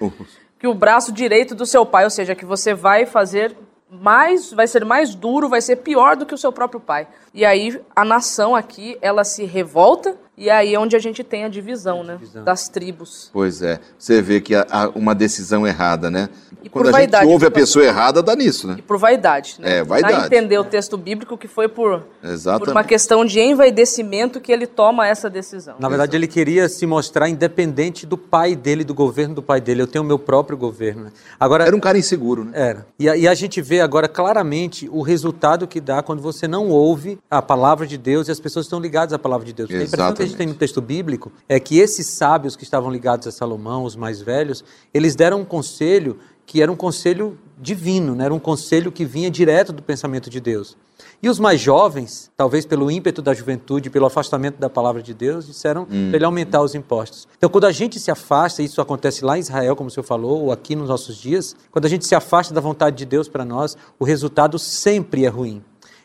que 0.58 0.66
o 0.66 0.74
braço 0.74 1.12
direito 1.12 1.54
do 1.54 1.64
seu 1.64 1.86
pai, 1.86 2.04
ou 2.04 2.10
seja, 2.10 2.34
que 2.34 2.44
você 2.44 2.74
vai 2.74 3.06
fazer 3.06 3.56
mais, 3.90 4.52
vai 4.52 4.66
ser 4.66 4.84
mais 4.84 5.14
duro, 5.14 5.48
vai 5.48 5.60
ser 5.60 5.76
pior 5.76 6.16
do 6.16 6.26
que 6.26 6.34
o 6.34 6.38
seu 6.38 6.52
próprio 6.52 6.80
pai. 6.80 7.06
E 7.32 7.44
aí 7.44 7.80
a 7.94 8.04
nação 8.04 8.54
aqui, 8.54 8.98
ela 9.00 9.24
se 9.24 9.44
revolta 9.44 10.16
e 10.36 10.50
aí 10.50 10.74
é 10.74 10.78
onde 10.78 10.94
a 10.94 10.98
gente 10.98 11.24
tem 11.24 11.44
a 11.44 11.48
divisão, 11.48 12.04
né, 12.04 12.18
das 12.44 12.68
tribos. 12.68 13.30
Pois 13.32 13.62
é, 13.62 13.80
você 13.98 14.20
vê 14.20 14.40
que 14.40 14.54
há 14.54 14.90
uma 14.94 15.14
decisão 15.14 15.66
errada, 15.66 16.10
né? 16.10 16.28
E 16.62 16.68
Quando 16.68 16.86
por 16.86 16.88
a 16.88 16.92
vaidade, 16.92 17.24
gente 17.24 17.32
ouve 17.32 17.46
a 17.46 17.50
pessoa 17.50 17.84
errada, 17.84 18.20
dá 18.22 18.34
nisso, 18.34 18.66
né? 18.66 18.74
E 18.78 18.82
por 18.82 18.98
vaidade, 18.98 19.56
né? 19.60 19.78
É, 19.78 19.84
vaidade. 19.84 20.14
Dá 20.14 20.22
a 20.22 20.26
entender 20.26 20.58
o 20.58 20.64
texto 20.64 20.96
bíblico 20.96 21.38
que 21.38 21.46
foi 21.46 21.68
por, 21.68 22.00
por 22.00 22.28
Exatamente. 22.28 22.70
uma 22.70 22.82
questão 22.82 23.24
de 23.24 23.38
envaidecimento 23.40 24.40
que 24.40 24.50
ele 24.50 24.66
toma 24.66 25.06
essa 25.06 25.30
decisão. 25.30 25.76
Na 25.78 25.88
verdade, 25.88 26.16
ele 26.16 26.26
queria 26.26 26.68
se 26.68 26.84
mostrar 26.86 27.28
independente 27.28 28.04
do 28.04 28.18
pai 28.18 28.56
dele, 28.56 28.82
do 28.82 28.94
governo 28.94 29.36
do 29.36 29.42
pai 29.42 29.60
dele. 29.60 29.82
Eu 29.82 29.86
tenho 29.86 30.02
o 30.02 30.06
meu 30.06 30.18
próprio 30.18 30.56
governo. 30.58 31.04
né? 31.04 31.12
Agora, 31.38 31.64
Era 31.64 31.76
um 31.76 31.80
cara 31.80 31.98
inseguro, 31.98 32.44
né? 32.44 32.50
Era. 32.54 32.86
E 32.98 33.08
a, 33.08 33.16
e 33.16 33.28
a 33.28 33.34
gente 33.34 33.62
vê 33.62 33.80
agora 33.80 34.08
claramente 34.08 34.88
o 34.90 35.02
resultado 35.02 35.66
que 35.68 35.80
dá 35.80 36.02
quando 36.02 36.20
você 36.20 36.48
não 36.48 36.68
ouve 36.68 37.18
a 37.30 37.40
palavra 37.40 37.86
de 37.86 37.96
Deus 37.96 38.28
e 38.28 38.32
as 38.32 38.40
pessoas 38.40 38.66
estão 38.66 38.80
ligadas 38.80 39.12
à 39.12 39.18
palavra 39.18 39.46
de 39.46 39.52
Deus. 39.52 39.70
A 39.70 39.74
impressão 39.74 40.12
que 40.14 40.22
a 40.22 40.25
gente 40.26 40.36
tem 40.36 40.46
no 40.46 40.54
texto 40.54 40.80
bíblico 40.80 41.32
é 41.48 41.58
que 41.58 41.78
esses 41.78 42.06
sábios 42.06 42.56
que 42.56 42.64
estavam 42.64 42.90
ligados 42.90 43.26
a 43.26 43.32
Salomão, 43.32 43.84
os 43.84 43.96
mais 43.96 44.20
velhos, 44.20 44.64
eles 44.92 45.14
deram 45.14 45.40
um 45.40 45.44
conselho 45.44 46.18
que 46.44 46.62
era 46.62 46.70
um 46.70 46.76
conselho 46.76 47.38
divino, 47.58 48.14
né? 48.14 48.26
era 48.26 48.34
um 48.34 48.38
conselho 48.38 48.92
que 48.92 49.04
vinha 49.04 49.30
direto 49.30 49.72
do 49.72 49.82
pensamento 49.82 50.30
de 50.30 50.40
Deus. 50.40 50.76
E 51.22 51.28
os 51.28 51.38
mais 51.38 51.60
jovens, 51.60 52.30
talvez 52.36 52.64
pelo 52.64 52.90
ímpeto 52.90 53.20
da 53.20 53.34
juventude, 53.34 53.90
pelo 53.90 54.06
afastamento 54.06 54.58
da 54.58 54.68
palavra 54.70 55.02
de 55.02 55.12
Deus, 55.12 55.46
disseram 55.46 55.84
para 55.84 56.16
ele 56.16 56.24
aumentar 56.24 56.62
os 56.62 56.74
impostos. 56.74 57.26
Então, 57.36 57.50
quando 57.50 57.64
a 57.64 57.72
gente 57.72 57.98
se 57.98 58.10
afasta, 58.10 58.62
e 58.62 58.66
isso 58.66 58.80
acontece 58.80 59.24
lá 59.24 59.36
em 59.36 59.40
Israel, 59.40 59.74
como 59.74 59.88
o 59.88 59.90
senhor 59.90 60.04
falou, 60.04 60.44
ou 60.44 60.52
aqui 60.52 60.76
nos 60.76 60.88
nossos 60.88 61.16
dias, 61.16 61.56
quando 61.70 61.86
a 61.86 61.88
gente 61.88 62.06
se 62.06 62.14
afasta 62.14 62.54
da 62.54 62.60
vontade 62.60 62.96
de 62.96 63.04
Deus 63.04 63.28
para 63.28 63.44
nós, 63.44 63.76
o 63.98 64.04
resultado 64.04 64.58
sempre 64.58 65.24
é 65.24 65.28
ruim. 65.28 65.62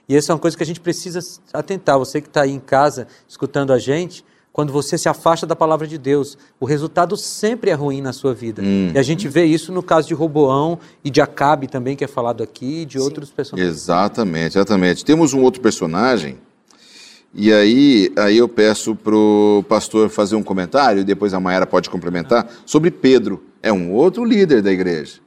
E 0.08 0.16
essa 0.16 0.32
é 0.32 0.34
uma 0.34 0.40
coisa 0.40 0.58
que 0.58 0.64
a 0.64 0.66
gente 0.66 0.80
precisa 0.80 1.20
atentar. 1.54 1.98
Você 1.98 2.22
que 2.22 2.28
está 2.28 2.42
aí 2.42 2.52
em 2.52 2.60
casa 2.60 3.08
escutando 3.28 3.72
a 3.72 3.80
gente, 3.80 4.26
quando 4.54 4.74
você 4.74 4.98
se 4.98 5.08
afasta 5.08 5.48
da 5.48 5.56
palavra 5.56 5.88
de 5.88 5.98
Deus, 5.98 6.38
o 6.60 6.66
resultado 6.66 7.16
sempre 7.16 7.72
é 7.72 7.74
ruim 7.74 8.02
na 8.02 8.12
sua 8.12 8.34
vida. 8.34 8.62
E 8.62 8.98
a 8.98 9.04
gente 9.04 9.28
vê 9.28 9.46
isso 9.46 9.72
no 9.72 9.82
caso 9.82 10.08
de 10.08 10.14
Roboão 10.14 10.78
e 11.04 11.10
de 11.10 11.22
Acabe 11.22 11.68
também, 11.68 11.96
que 11.96 12.04
é 12.04 12.08
falado 12.08 12.44
aqui, 12.44 12.82
e 12.82 12.86
de 12.86 13.00
outros 13.00 13.30
personagens. 13.30 13.76
Exatamente, 13.76 14.58
exatamente. 14.58 15.06
Temos 15.06 15.34
um 15.34 15.42
outro 15.42 15.62
personagem, 15.62 16.38
e 17.34 17.54
aí, 17.54 18.12
aí 18.18 18.38
eu 18.38 18.50
peço 18.50 18.94
pro 18.94 19.64
pastor 19.70 20.10
fazer 20.10 20.36
um 20.36 20.44
comentário, 20.44 21.00
e 21.00 21.06
depois 21.06 21.34
a 21.34 21.40
Mayara 21.40 21.66
pode 21.66 21.90
complementar, 21.90 22.50
sobre 22.66 22.92
Pedro. 22.92 23.42
É 23.64 23.72
um 23.72 23.94
outro 23.94 24.26
líder 24.26 24.62
da 24.62 24.72
igreja. 24.72 25.20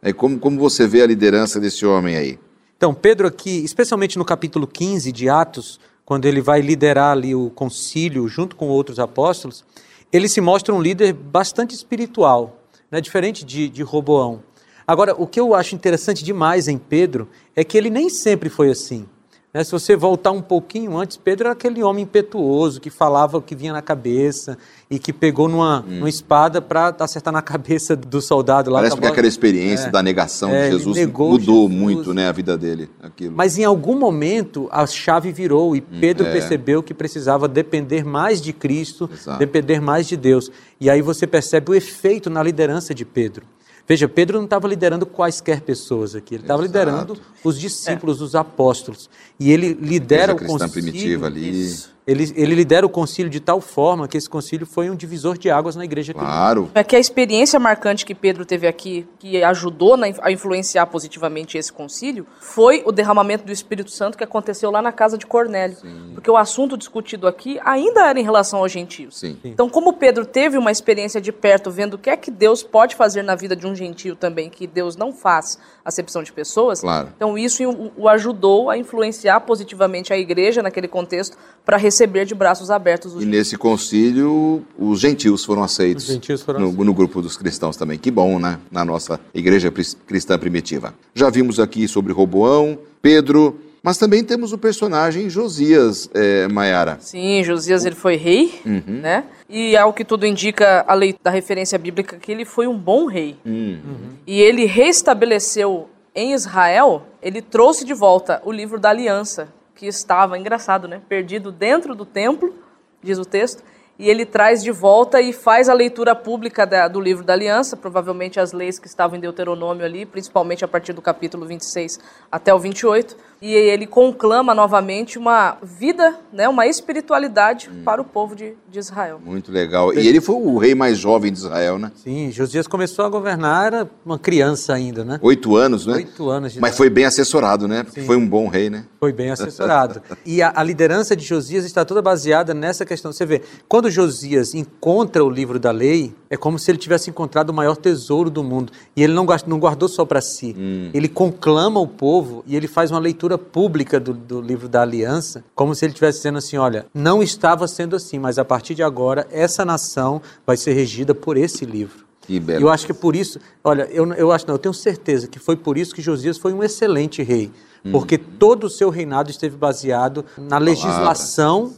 É 0.00 0.12
como, 0.12 0.38
como 0.38 0.60
você 0.60 0.86
vê 0.86 1.02
a 1.02 1.06
liderança 1.06 1.58
desse 1.58 1.84
homem 1.84 2.14
aí? 2.14 2.38
Então, 2.80 2.94
Pedro 2.94 3.26
aqui, 3.26 3.62
especialmente 3.62 4.16
no 4.16 4.24
capítulo 4.24 4.66
15 4.66 5.12
de 5.12 5.28
Atos, 5.28 5.78
quando 6.02 6.24
ele 6.24 6.40
vai 6.40 6.62
liderar 6.62 7.12
ali 7.12 7.34
o 7.34 7.50
concílio 7.50 8.26
junto 8.26 8.56
com 8.56 8.68
outros 8.68 8.98
apóstolos, 8.98 9.66
ele 10.10 10.30
se 10.30 10.40
mostra 10.40 10.74
um 10.74 10.80
líder 10.80 11.12
bastante 11.12 11.74
espiritual, 11.74 12.56
né? 12.90 12.98
diferente 12.98 13.44
de, 13.44 13.68
de 13.68 13.82
Roboão. 13.82 14.42
Agora, 14.86 15.14
o 15.14 15.26
que 15.26 15.38
eu 15.38 15.54
acho 15.54 15.74
interessante 15.74 16.24
demais 16.24 16.68
em 16.68 16.78
Pedro 16.78 17.28
é 17.54 17.62
que 17.62 17.76
ele 17.76 17.90
nem 17.90 18.08
sempre 18.08 18.48
foi 18.48 18.70
assim. 18.70 19.04
Né? 19.52 19.64
Se 19.64 19.72
você 19.72 19.96
voltar 19.96 20.30
um 20.30 20.40
pouquinho 20.40 20.96
antes, 20.96 21.16
Pedro 21.16 21.48
era 21.48 21.52
aquele 21.52 21.82
homem 21.82 22.04
impetuoso 22.04 22.80
que 22.80 22.88
falava 22.88 23.38
o 23.38 23.42
que 23.42 23.54
vinha 23.54 23.72
na 23.72 23.82
cabeça 23.82 24.56
e 24.88 24.98
que 24.98 25.12
pegou 25.12 25.48
numa, 25.48 25.80
hum. 25.80 25.98
numa 25.98 26.08
espada 26.08 26.62
para 26.62 26.94
acertar 27.00 27.32
na 27.32 27.42
cabeça 27.42 27.96
do 27.96 28.20
soldado 28.20 28.70
lá. 28.70 28.78
Parece 28.78 28.96
que 28.96 29.06
aquela 29.06 29.26
experiência 29.26 29.88
é, 29.88 29.90
da 29.90 30.02
negação 30.02 30.50
é, 30.50 30.70
de 30.70 30.78
Jesus 30.78 31.06
mudou 31.08 31.68
Jesus. 31.68 31.70
muito 31.70 32.14
né, 32.14 32.28
a 32.28 32.32
vida 32.32 32.56
dele. 32.56 32.88
Aquilo. 33.02 33.34
Mas 33.36 33.58
em 33.58 33.64
algum 33.64 33.98
momento 33.98 34.68
a 34.70 34.86
chave 34.86 35.32
virou 35.32 35.74
e 35.74 35.80
hum, 35.80 35.98
Pedro 36.00 36.26
é. 36.26 36.32
percebeu 36.32 36.82
que 36.82 36.94
precisava 36.94 37.48
depender 37.48 38.04
mais 38.04 38.40
de 38.40 38.52
Cristo, 38.52 39.10
Exato. 39.12 39.38
depender 39.38 39.80
mais 39.80 40.06
de 40.06 40.16
Deus. 40.16 40.50
E 40.80 40.88
aí 40.88 41.02
você 41.02 41.26
percebe 41.26 41.72
o 41.72 41.74
efeito 41.74 42.30
na 42.30 42.42
liderança 42.42 42.94
de 42.94 43.04
Pedro. 43.04 43.44
Veja, 43.90 44.06
Pedro 44.06 44.38
não 44.38 44.44
estava 44.44 44.68
liderando 44.68 45.04
quaisquer 45.04 45.62
pessoas 45.62 46.14
aqui, 46.14 46.36
ele 46.36 46.44
estava 46.44 46.62
liderando 46.62 47.18
os 47.42 47.58
discípulos, 47.58 48.20
é. 48.20 48.22
os 48.22 48.34
apóstolos. 48.36 49.10
E 49.36 49.50
ele 49.50 49.72
lidera 49.72 50.32
o 50.32 50.38
concílio. 50.38 50.70
primitiva 50.70 51.26
ali. 51.26 51.64
Isso. 51.64 51.90
Ele, 52.10 52.32
ele 52.34 52.56
lidera 52.56 52.84
o 52.84 52.88
concílio 52.88 53.30
de 53.30 53.38
tal 53.38 53.60
forma 53.60 54.08
que 54.08 54.16
esse 54.18 54.28
concílio 54.28 54.66
foi 54.66 54.90
um 54.90 54.96
divisor 54.96 55.38
de 55.38 55.48
águas 55.48 55.76
na 55.76 55.84
igreja. 55.84 56.12
Claro. 56.12 56.68
É 56.74 56.82
que 56.82 56.96
a 56.96 56.98
experiência 56.98 57.56
marcante 57.60 58.04
que 58.04 58.16
Pedro 58.16 58.44
teve 58.44 58.66
aqui, 58.66 59.06
que 59.20 59.40
ajudou 59.44 59.96
na, 59.96 60.06
a 60.20 60.32
influenciar 60.32 60.86
positivamente 60.86 61.56
esse 61.56 61.72
concílio, 61.72 62.26
foi 62.40 62.82
o 62.84 62.90
derramamento 62.90 63.44
do 63.44 63.52
Espírito 63.52 63.92
Santo 63.92 64.18
que 64.18 64.24
aconteceu 64.24 64.72
lá 64.72 64.82
na 64.82 64.90
casa 64.90 65.16
de 65.16 65.24
Cornélio. 65.24 65.76
Sim. 65.76 66.10
Porque 66.12 66.28
o 66.28 66.36
assunto 66.36 66.76
discutido 66.76 67.28
aqui 67.28 67.60
ainda 67.64 68.08
era 68.08 68.18
em 68.18 68.24
relação 68.24 68.58
aos 68.58 68.72
gentios. 68.72 69.20
Sim. 69.20 69.38
Então, 69.44 69.68
como 69.70 69.92
Pedro 69.92 70.26
teve 70.26 70.58
uma 70.58 70.72
experiência 70.72 71.20
de 71.20 71.30
perto, 71.30 71.70
vendo 71.70 71.94
o 71.94 71.98
que 71.98 72.10
é 72.10 72.16
que 72.16 72.32
Deus 72.32 72.64
pode 72.64 72.96
fazer 72.96 73.22
na 73.22 73.36
vida 73.36 73.54
de 73.54 73.68
um 73.68 73.74
gentio 73.74 74.16
também, 74.16 74.50
que 74.50 74.66
Deus 74.66 74.96
não 74.96 75.12
faz 75.12 75.60
acepção 75.84 76.24
de 76.24 76.32
pessoas, 76.32 76.80
claro. 76.80 77.08
então 77.16 77.38
isso 77.38 77.62
o, 77.68 77.92
o 77.96 78.08
ajudou 78.08 78.68
a 78.68 78.76
influenciar 78.76 79.40
positivamente 79.40 80.12
a 80.12 80.18
igreja 80.18 80.62
naquele 80.62 80.88
contexto 80.88 81.36
para 81.64 81.76
receber 81.76 81.99
receber 82.00 82.24
de 82.24 82.34
braços 82.34 82.70
abertos 82.70 83.14
os 83.14 83.22
E 83.22 83.26
nesse 83.26 83.56
concílio, 83.56 84.64
os 84.78 85.00
gentios 85.00 85.44
foram 85.44 85.62
aceitos. 85.62 86.04
Os 86.04 86.14
gentios 86.14 86.42
foram 86.42 86.60
no, 86.60 86.66
aceitos. 86.66 86.86
no 86.86 86.94
grupo 86.94 87.20
dos 87.20 87.36
cristãos 87.36 87.76
também. 87.76 87.98
Que 87.98 88.10
bom, 88.10 88.38
né? 88.38 88.58
Na 88.70 88.84
nossa 88.84 89.20
igreja 89.34 89.72
cristã 90.06 90.38
primitiva. 90.38 90.94
Já 91.14 91.28
vimos 91.28 91.60
aqui 91.60 91.86
sobre 91.86 92.12
Roboão, 92.12 92.78
Pedro, 93.02 93.58
mas 93.82 93.98
também 93.98 94.24
temos 94.24 94.52
o 94.52 94.58
personagem 94.58 95.28
Josias, 95.28 96.08
é, 96.14 96.48
Maiara. 96.48 96.98
Sim, 97.00 97.42
Josias 97.44 97.84
ele 97.84 97.94
foi 97.94 98.16
rei, 98.16 98.60
uhum. 98.64 98.82
né? 98.86 99.24
E 99.48 99.76
ao 99.76 99.92
que 99.92 100.04
tudo 100.04 100.26
indica 100.26 100.84
a 100.86 100.94
lei 100.94 101.14
da 101.22 101.30
referência 101.30 101.78
bíblica 101.78 102.16
que 102.16 102.32
ele 102.32 102.44
foi 102.44 102.66
um 102.66 102.78
bom 102.78 103.06
rei. 103.06 103.36
Uhum. 103.44 104.10
E 104.26 104.40
ele 104.40 104.64
restabeleceu 104.64 105.88
em 106.14 106.32
Israel, 106.32 107.02
ele 107.22 107.40
trouxe 107.40 107.84
de 107.84 107.94
volta 107.94 108.42
o 108.44 108.52
livro 108.52 108.78
da 108.78 108.90
aliança, 108.90 109.48
que 109.80 109.86
estava, 109.86 110.36
engraçado, 110.36 110.86
né? 110.86 111.00
Perdido 111.08 111.50
dentro 111.50 111.94
do 111.94 112.04
templo, 112.04 112.54
diz 113.02 113.18
o 113.18 113.24
texto, 113.24 113.64
e 113.98 114.10
ele 114.10 114.26
traz 114.26 114.62
de 114.62 114.70
volta 114.70 115.22
e 115.22 115.32
faz 115.32 115.70
a 115.70 115.72
leitura 115.72 116.14
pública 116.14 116.66
da, 116.66 116.86
do 116.86 117.00
livro 117.00 117.24
da 117.24 117.32
aliança, 117.32 117.78
provavelmente 117.78 118.38
as 118.38 118.52
leis 118.52 118.78
que 118.78 118.86
estavam 118.86 119.16
em 119.16 119.20
Deuteronômio 119.20 119.82
ali, 119.82 120.04
principalmente 120.04 120.62
a 120.62 120.68
partir 120.68 120.92
do 120.92 121.00
capítulo 121.00 121.46
26 121.46 121.98
até 122.30 122.52
o 122.52 122.58
28 122.58 123.16
e 123.40 123.52
ele 123.52 123.86
conclama 123.86 124.54
novamente 124.54 125.18
uma 125.18 125.56
vida, 125.62 126.16
né, 126.32 126.48
uma 126.48 126.66
espiritualidade 126.66 127.70
hum. 127.70 127.82
para 127.84 128.00
o 128.00 128.04
povo 128.04 128.36
de, 128.36 128.54
de, 128.70 128.78
Israel. 128.78 129.20
Muito 129.24 129.50
legal. 129.50 129.94
E 129.94 130.06
ele 130.06 130.20
foi 130.20 130.34
o 130.34 130.58
rei 130.58 130.74
mais 130.74 130.98
jovem 130.98 131.32
de 131.32 131.38
Israel, 131.38 131.78
né? 131.78 131.90
Sim, 131.96 132.30
Josias 132.30 132.66
começou 132.66 133.04
a 133.04 133.08
governar, 133.08 133.66
era 133.66 133.90
uma 134.04 134.18
criança 134.18 134.74
ainda, 134.74 135.04
né? 135.04 135.18
Oito 135.22 135.56
anos, 135.56 135.86
né? 135.86 135.94
Oito 135.94 136.28
anos. 136.28 136.56
Mas 136.56 136.76
foi 136.76 136.90
bem 136.90 137.04
assessorado, 137.04 137.66
né? 137.66 137.82
Porque 137.82 138.00
Sim. 138.00 138.06
foi 138.06 138.16
um 138.16 138.28
bom 138.28 138.48
rei, 138.48 138.68
né? 138.68 138.84
Foi 138.98 139.12
bem 139.12 139.30
assessorado. 139.30 140.02
e 140.24 140.42
a, 140.42 140.52
a, 140.54 140.62
liderança 140.62 141.16
de 141.16 141.24
Josias 141.24 141.64
está 141.64 141.84
toda 141.84 142.02
baseada 142.02 142.52
nessa 142.52 142.84
questão. 142.84 143.12
Você 143.12 143.24
vê, 143.24 143.42
quando 143.68 143.90
Josias 143.90 144.54
encontra 144.54 145.24
o 145.24 145.30
livro 145.30 145.58
da 145.58 145.70
lei, 145.70 146.14
é 146.30 146.36
como 146.36 146.60
se 146.60 146.70
ele 146.70 146.78
tivesse 146.78 147.10
encontrado 147.10 147.50
o 147.50 147.52
maior 147.52 147.76
tesouro 147.76 148.30
do 148.30 148.44
mundo. 148.44 148.72
E 148.94 149.02
ele 149.02 149.12
não, 149.12 149.26
não 149.48 149.58
guardou 149.58 149.88
só 149.88 150.04
para 150.04 150.20
si. 150.20 150.54
Hum. 150.56 150.90
Ele 150.94 151.08
conclama 151.08 151.80
o 151.80 151.88
povo 151.88 152.44
e 152.46 152.56
ele 152.56 152.68
faz 152.68 152.92
uma 152.92 153.00
leitura 153.00 153.36
pública 153.36 153.98
do, 153.98 154.14
do 154.14 154.40
livro 154.40 154.68
da 154.68 154.82
aliança, 154.82 155.44
como 155.56 155.74
se 155.74 155.84
ele 155.84 155.90
estivesse 155.90 156.18
dizendo 156.18 156.38
assim: 156.38 156.56
olha, 156.56 156.86
não 156.94 157.20
estava 157.20 157.66
sendo 157.66 157.96
assim, 157.96 158.20
mas 158.20 158.38
a 158.38 158.44
partir 158.44 158.76
de 158.76 158.82
agora 158.82 159.26
essa 159.32 159.64
nação 159.64 160.22
vai 160.46 160.56
ser 160.56 160.72
regida 160.72 161.12
por 161.12 161.36
esse 161.36 161.64
livro. 161.64 162.08
Que 162.20 162.38
belo. 162.38 162.62
Eu 162.62 162.68
acho 162.68 162.86
que 162.86 162.92
é 162.92 162.94
por 162.94 163.16
isso, 163.16 163.40
olha, 163.64 163.88
eu, 163.90 164.12
eu 164.12 164.30
acho 164.30 164.46
não, 164.46 164.54
eu 164.54 164.58
tenho 164.58 164.74
certeza 164.74 165.26
que 165.26 165.40
foi 165.40 165.56
por 165.56 165.76
isso 165.76 165.92
que 165.92 166.00
Josias 166.00 166.38
foi 166.38 166.52
um 166.52 166.62
excelente 166.62 167.22
rei. 167.22 167.50
Hum. 167.84 167.92
Porque 167.92 168.18
todo 168.18 168.64
o 168.64 168.70
seu 168.70 168.90
reinado 168.90 169.30
esteve 169.30 169.56
baseado 169.56 170.24
na 170.36 170.58
legislação 170.58 171.72